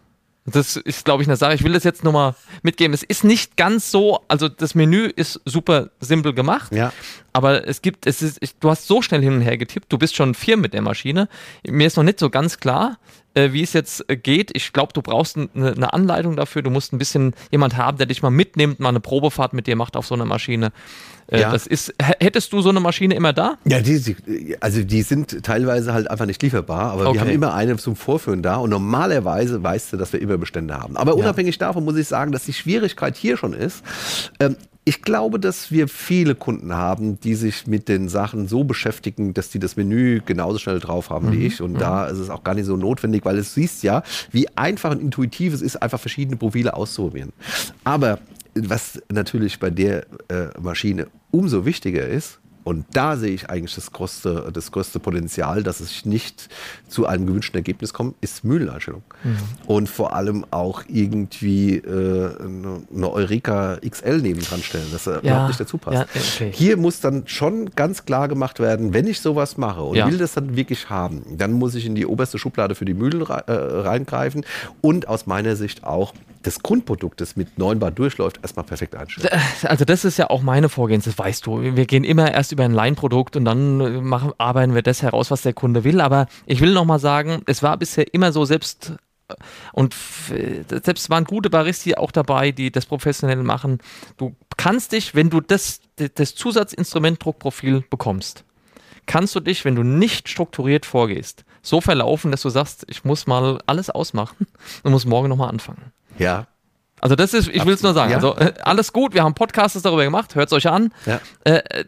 Das 0.49 0.77
ist, 0.77 1.05
glaube 1.05 1.23
ich, 1.25 1.29
eine 1.29 1.37
Sache. 1.37 1.55
Ich 1.55 1.65
will 1.65 1.73
das 1.73 1.83
jetzt 1.83 2.05
nochmal 2.05 2.37
mitgeben. 2.63 2.95
Es 2.95 3.03
ist 3.03 3.25
nicht 3.25 3.57
ganz 3.57 3.91
so, 3.91 4.21
also 4.29 4.49
das 4.49 4.77
Menü 4.77 5.07
ist 5.07 5.41
super 5.45 5.91
simpel 5.99 6.35
gemacht, 6.35 6.73
Ja. 6.73 6.93
aber 7.33 7.67
es 7.67 7.83
gibt, 7.83 8.07
es 8.07 8.23
ist, 8.23 8.39
ich, 8.41 8.55
du 8.59 8.71
hast 8.71 8.87
so 8.87 9.03
schnell 9.03 9.23
hin 9.23 9.33
und 9.35 9.41
her 9.41 9.59
getippt, 9.59 9.93
du 9.93 9.99
bist 9.99 10.15
schon 10.15 10.35
vier 10.35 10.57
mit 10.57 10.73
der 10.73 10.83
Maschine. 10.83 11.29
Mir 11.69 11.89
ist 11.89 11.97
noch 11.97 12.05
nicht 12.05 12.21
so 12.21 12.31
ganz 12.31 12.59
klar, 12.59 12.97
äh, 13.37 13.53
wie 13.53 13.63
es 13.63 13.73
jetzt 13.75 14.09
äh, 14.09 14.17
geht. 14.17 14.51
Ich 14.55 14.73
glaube, 14.73 14.93
du 14.93 15.03
brauchst 15.03 15.37
eine, 15.37 15.49
eine 15.55 15.93
Anleitung 15.93 16.37
dafür. 16.37 16.63
Du 16.63 16.71
musst 16.71 16.93
ein 16.93 16.99
bisschen 16.99 17.35
jemand 17.51 17.77
haben, 17.77 17.99
der 17.99 18.07
dich 18.07 18.23
mal 18.23 18.31
mitnimmt, 18.31 18.81
mal 18.81 18.89
eine 18.89 19.01
Probefahrt 19.01 19.53
mit 19.53 19.67
dir 19.67 19.77
macht 19.77 19.97
auf 19.97 20.07
so 20.07 20.15
einer 20.15 20.25
Maschine. 20.25 20.73
Äh, 21.29 21.41
Ja. 21.43 21.53
Das 21.53 21.67
ist, 21.67 21.95
hättest 22.21 22.53
du 22.53 22.61
so 22.63 22.71
eine 22.71 22.81
Maschine 22.81 23.15
immer 23.15 23.33
da? 23.33 23.59
Ja, 23.65 23.81
die, 23.81 24.57
also 24.61 24.83
die 24.83 25.03
sind 25.03 25.45
teilweise 25.45 25.93
halt 25.93 26.11
einfach 26.11 26.27
nicht 26.27 26.43
lieferbar, 26.43 26.93
aber 26.93 27.07
Okay. 27.07 27.15
wir 27.15 27.21
haben 27.21 27.31
immer 27.31 27.55
eine 27.55 27.77
zum 27.77 27.95
Vorführen 27.95 28.43
da 28.43 28.57
und 28.57 28.71
normalerweise 28.71 29.63
weißt 29.63 29.93
du, 29.93 29.97
dass 29.99 30.13
wir 30.13 30.21
immer 30.23 30.39
Bestände 30.39 30.75
haben. 30.79 30.97
Aber 30.97 31.15
unabhängig 31.15 31.59
davon 31.59 31.85
muss 31.85 31.97
ich 31.97 32.09
sagen, 32.09 32.33
dass 32.33 32.45
die 32.45 32.53
Schwierigkeit 32.55 33.17
hier 33.17 33.37
schon 33.37 33.53
ist. 33.53 33.83
Ähm, 34.41 34.57
ich 34.89 35.03
glaube, 35.03 35.41
dass 35.41 35.73
wir 35.73 35.89
viele 35.89 36.37
Kunden 36.37 36.73
haben, 36.73 37.19
die 37.19 37.35
sich 37.35 37.67
mit 37.67 37.89
den 37.89 38.09
Sachen 38.09 38.47
so 38.47 38.63
beschäftigen, 38.63 39.35
dass 39.35 39.51
die 39.51 39.59
das 39.59 39.75
Menü 39.75 40.21
genauso 40.25 40.61
schnell 40.61 40.79
drauf 40.79 41.11
haben 41.11 41.33
wie 41.33 41.45
ich. 41.45 41.61
Und 41.61 41.81
da 41.81 42.07
ist 42.07 42.19
es 42.19 42.31
auch 42.31 42.45
gar 42.45 42.55
nicht 42.55 42.67
so 42.67 42.77
notwendig, 42.77 43.25
weil 43.25 43.37
es 43.37 43.53
siehst 43.53 43.83
ja, 43.83 44.05
wie 44.31 44.47
einfach 44.57 44.93
und 44.93 45.03
intuitiv 45.03 45.53
es 45.53 45.61
ist, 45.61 45.83
einfach 45.83 45.99
verschiedene 45.99 46.37
Profile 46.37 46.75
auszuprobieren. 46.75 47.33
Aber 47.83 48.21
was 48.55 49.03
natürlich 49.13 49.59
bei 49.59 49.71
der 49.71 50.07
äh, 50.29 50.49
Maschine 50.61 51.09
umso 51.33 51.67
wichtiger 51.67 52.07
ist, 52.07 52.39
und 52.67 52.85
da 52.95 53.17
sehe 53.17 53.33
ich 53.33 53.49
eigentlich 53.49 53.77
das 53.77 53.93
größte, 53.93 54.51
das 54.53 54.73
größte 54.73 54.99
Potenzial, 54.99 55.63
dass 55.63 55.79
es 55.79 56.05
nicht 56.05 56.49
zu 56.89 57.07
einem 57.07 57.25
gewünschten 57.25 57.57
Ergebnis 57.57 57.95
kommt, 57.95 58.17
ist 58.21 58.43
Mühleneinstellung. 58.43 59.05
Mhm. 59.23 59.37
Und 59.69 59.89
vor 59.89 60.17
allem 60.17 60.45
auch 60.51 60.83
irgendwie 60.89 61.77
äh, 61.77 62.31
eine, 62.41 63.09
Eureka 63.13 63.79
XL 63.89 64.21
nebendran 64.21 64.65
stellen, 64.65 64.89
dass 64.91 65.07
er 65.07 65.21
überhaupt 65.23 65.47
nicht 65.47 65.61
dazu 65.61 65.79
passt. 65.79 66.09
ja, 66.13 66.21
okay. 66.21 66.51
Hier 66.53 66.77
muss 66.77 66.99
dann 66.99 67.23
schon 67.29 67.71
ganz 67.77 68.05
klar 68.05 68.27
gemacht 68.27 68.59
werden, 68.59 68.93
wenn 68.93 69.07
ich 69.07 69.21
sowas 69.21 69.57
mache 69.57 69.83
und 69.83 69.95
Ja. 69.95 70.11
will 70.11 70.19
das 70.19 70.35
dann 70.35 70.57
wirklich 70.57 70.91
haben, 70.91 71.23
dann 71.39 71.53
muss 71.53 71.77
ich 71.77 71.87
in 71.87 71.95
die 71.95 72.05
oberste 72.05 72.37
Schublade 72.37 72.75
für 72.75 72.85
die 72.85 72.95
Mühlen 72.95 73.21
äh, 73.21 73.53
reingreifen 73.53 74.45
und 74.81 75.07
aus 75.07 75.27
meiner 75.27 75.55
Sicht 75.55 75.85
auch 75.85 76.15
das 76.47 76.61
Grundprodukt, 76.61 77.21
das 77.21 77.35
mit 77.35 77.59
9 77.59 77.81
Bar 77.81 77.91
durchläuft, 77.91 78.39
erstmal 78.43 78.65
perfekt 78.65 78.95
einstellen. 78.95 79.41
Also 79.63 79.85
das 79.85 80.05
ist 80.05 80.17
ja 80.17 80.31
auch 80.31 80.43
meine 80.43 80.69
Vorgehensweise, 80.69 81.19
weißt 81.19 81.47
du. 81.47 81.61
Wir 81.77 81.87
gehen 81.87 82.05
immer 82.05 82.33
erst 82.33 82.53
über 82.53 82.65
ein 82.65 82.73
Line-Produkt 82.73 83.37
und 83.37 83.45
dann 83.45 83.81
äh, 83.81 84.01
machen, 84.01 84.33
arbeiten 84.39 84.75
wir 84.75 84.83
das 84.83 85.03
heraus, 85.03 85.31
was 85.31 85.43
der 85.43 85.55
Kunde 85.55 85.83
will. 85.83 86.01
Aber 86.01 86.27
ich 86.47 86.61
will 86.61 86.73
nochmal 86.73 87.01
sagen, 87.01 87.43
es 87.47 87.63
war 87.63 87.77
bisher 87.77 88.13
immer 88.15 88.31
so, 88.31 88.45
selbst 88.45 88.93
äh, 89.29 89.35
und 89.73 89.95
äh, 90.31 90.63
selbst 90.83 91.11
waren 91.11 91.25
gute 91.25 91.51
Baristi 91.51 91.97
auch 91.97 92.13
dabei, 92.13 92.53
die 92.53 92.71
das 92.71 92.87
professionell 92.87 93.43
machen. 93.43 93.79
Du 94.17 94.37
kannst 94.57 94.93
dich, 94.93 95.17
wenn 95.17 95.31
du 95.31 95.41
das, 95.41 95.81
das 96.15 96.37
Zusatzinstrument 96.37 97.25
Druckprofil 97.25 97.85
bekommst, 97.91 98.45
kannst 99.07 99.35
du 99.35 99.41
dich, 99.41 99.65
wenn 99.65 99.75
du 99.75 99.83
nicht 99.83 100.29
strukturiert 100.29 100.87
vorgehst, 100.87 101.45
so 101.63 101.81
verlaufen, 101.81 102.31
dass 102.31 102.43
du 102.43 102.51
sagst, 102.51 102.85
ich 102.89 103.05
muss 103.05 103.27
mal 103.27 103.61
alles 103.67 103.91
ausmachen 103.91 104.47
und 104.85 104.93
muss 104.93 105.07
morgen 105.07 105.29
nochmal 105.29 105.49
anfangen. 105.49 105.93
Ja, 106.19 106.47
Also 107.01 107.15
das 107.17 107.35
ist, 107.35 107.49
ich 107.49 107.65
will 107.67 107.75
es 107.75 107.83
nur 107.83 107.95
sagen. 107.95 108.11
Ja. 108.11 108.17
Also 108.17 108.37
äh, 108.37 108.53
alles 108.63 108.93
gut, 108.93 109.15
wir 109.15 109.23
haben 109.23 109.35
Podcasts 109.35 109.81
darüber 109.83 110.05
gemacht, 110.05 110.35
hört 110.35 110.49
es 110.49 110.53
euch 110.53 110.67
an. 110.69 110.93
ja. 111.07 111.21
Äh, 111.45 111.57
äh, 111.59 111.85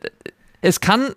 es 0.61 0.81
kann, 0.81 1.15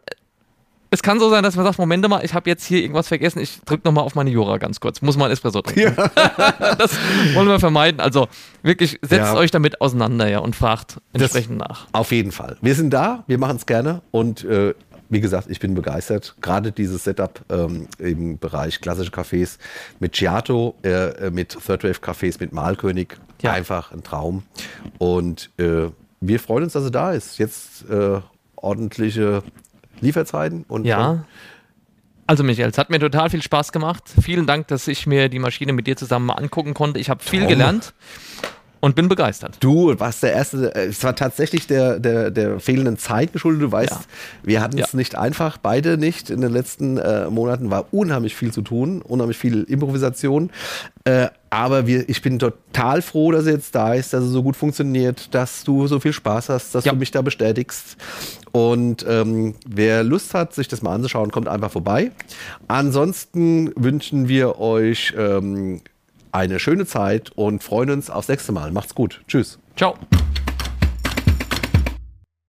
es 0.91 1.01
kann 1.01 1.19
so 1.19 1.29
sein, 1.29 1.41
dass 1.43 1.55
man 1.55 1.65
sagt, 1.65 1.79
Moment 1.79 2.07
mal, 2.07 2.23
ich 2.23 2.33
habe 2.33 2.49
jetzt 2.49 2.63
hier 2.65 2.79
irgendwas 2.81 3.07
vergessen, 3.07 3.39
ich 3.39 3.59
drücke 3.65 3.87
nochmal 3.87 4.03
auf 4.03 4.13
meine 4.13 4.29
Jura 4.29 4.57
ganz 4.57 4.79
kurz, 4.79 5.01
muss 5.01 5.17
mal 5.17 5.25
ein 5.25 5.31
Espresso 5.31 5.61
trinken. 5.61 5.95
das 6.77 6.95
wollen 7.33 7.47
wir 7.47 7.59
vermeiden. 7.59 7.99
Also 8.01 8.27
wirklich, 8.61 8.99
setzt 9.01 9.33
Ja. 9.33 9.35
euch 9.35 9.49
damit 9.51 9.81
auseinander 9.81 10.27
ja, 10.27 10.39
und 10.39 10.55
fragt 10.55 10.99
entsprechend 11.13 11.57
nach. 11.57 11.87
Auf 11.93 12.11
jeden 12.11 12.31
Fall. 12.31 12.57
Wir 12.61 12.75
sind 12.75 12.91
da, 12.91 13.23
wir 13.27 13.37
machen 13.39 13.55
es 13.57 13.65
gerne 13.65 14.01
und 14.11 14.43
äh, 14.43 14.73
wie 15.11 15.19
gesagt, 15.19 15.49
ich 15.49 15.59
bin 15.59 15.75
begeistert. 15.75 16.35
Gerade 16.41 16.71
dieses 16.71 17.03
Setup 17.03 17.41
ähm, 17.49 17.87
im 17.99 18.39
Bereich 18.39 18.79
klassische 18.79 19.11
Cafés 19.11 19.57
mit 19.99 20.13
Giato, 20.13 20.75
äh, 20.83 21.27
äh, 21.27 21.31
mit 21.31 21.49
Third 21.49 21.83
Wave 21.83 21.99
Cafés, 21.99 22.37
mit 22.39 22.53
Malkönig. 22.53 23.17
Ja. 23.41 23.51
Einfach 23.51 23.91
ein 23.91 24.03
Traum. 24.03 24.43
Und 24.99 25.49
äh, 25.57 25.89
wir 26.21 26.39
freuen 26.39 26.63
uns, 26.63 26.73
dass 26.73 26.85
er 26.85 26.91
da 26.91 27.11
ist. 27.11 27.37
Jetzt 27.39 27.89
äh, 27.89 28.21
ordentliche 28.55 29.43
Lieferzeiten 29.99 30.63
und 30.67 30.85
Ja. 30.85 31.25
Also 32.25 32.45
Michael, 32.45 32.69
es 32.69 32.77
hat 32.77 32.89
mir 32.89 32.99
total 32.99 33.29
viel 33.29 33.41
Spaß 33.41 33.73
gemacht. 33.73 34.03
Vielen 34.21 34.45
Dank, 34.45 34.69
dass 34.69 34.87
ich 34.87 35.05
mir 35.05 35.27
die 35.27 35.39
Maschine 35.39 35.73
mit 35.73 35.87
dir 35.87 35.97
zusammen 35.97 36.27
mal 36.27 36.35
angucken 36.35 36.73
konnte. 36.73 36.97
Ich 36.97 37.09
habe 37.09 37.21
viel 37.21 37.41
Traum. 37.41 37.49
gelernt. 37.49 37.93
Und 38.81 38.95
bin 38.95 39.07
begeistert. 39.07 39.57
Du 39.61 39.97
warst 39.99 40.21
der 40.23 40.33
Erste, 40.33 40.75
äh, 40.75 40.87
es 40.87 41.01
war 41.03 41.15
tatsächlich 41.15 41.67
der, 41.67 41.99
der, 41.99 42.31
der 42.31 42.59
fehlenden 42.59 42.97
Zeit 42.97 43.31
geschuldet. 43.31 43.61
Du 43.61 43.71
weißt, 43.71 43.91
Ja. 43.91 44.01
wir 44.43 44.61
hatten 44.61 44.77
es 44.79 44.91
Ja. 44.91 44.97
nicht 44.97 45.15
einfach, 45.15 45.57
beide 45.57 45.97
nicht. 45.97 46.29
In 46.29 46.41
den 46.41 46.51
letzten 46.51 46.97
äh, 46.97 47.29
Monaten 47.29 47.69
war 47.71 47.85
unheimlich 47.93 48.35
viel 48.35 48.51
zu 48.51 48.61
tun, 48.61 49.01
unheimlich 49.01 49.37
viel 49.37 49.63
Improvisation. 49.63 50.49
Äh, 51.05 51.27
aber 51.49 51.85
wir, 51.87 52.07
ich 52.09 52.21
bin 52.21 52.39
total 52.39 53.01
froh, 53.01 53.31
dass 53.31 53.45
er 53.45 53.53
jetzt 53.53 53.75
da 53.75 53.93
ist, 53.93 54.13
dass 54.13 54.23
es 54.23 54.31
so 54.31 54.41
gut 54.43 54.55
funktioniert, 54.55 55.33
dass 55.33 55.63
du 55.63 55.85
so 55.87 55.99
viel 55.99 56.13
Spaß 56.13 56.49
hast, 56.49 56.73
dass 56.75 56.85
Ja. 56.85 56.91
du 56.93 56.97
mich 56.97 57.11
da 57.11 57.21
bestätigst. 57.21 57.97
Und 58.51 59.05
ähm, 59.07 59.55
wer 59.67 60.03
Lust 60.03 60.33
hat, 60.33 60.53
sich 60.53 60.67
das 60.67 60.81
mal 60.81 60.93
anzuschauen, 60.95 61.31
kommt 61.31 61.47
einfach 61.47 61.71
vorbei. 61.71 62.11
Ansonsten 62.67 63.71
wünschen 63.75 64.27
wir 64.27 64.59
euch 64.59 65.13
ähm, 65.17 65.81
eine 66.31 66.59
schöne 66.59 66.85
Zeit 66.85 67.31
und 67.31 67.63
freuen 67.63 67.89
uns 67.91 68.09
aufs 68.09 68.27
nächste 68.27 68.51
Mal. 68.51 68.71
Macht's 68.71 68.95
gut. 68.95 69.21
Tschüss. 69.27 69.59
Ciao. 69.75 69.95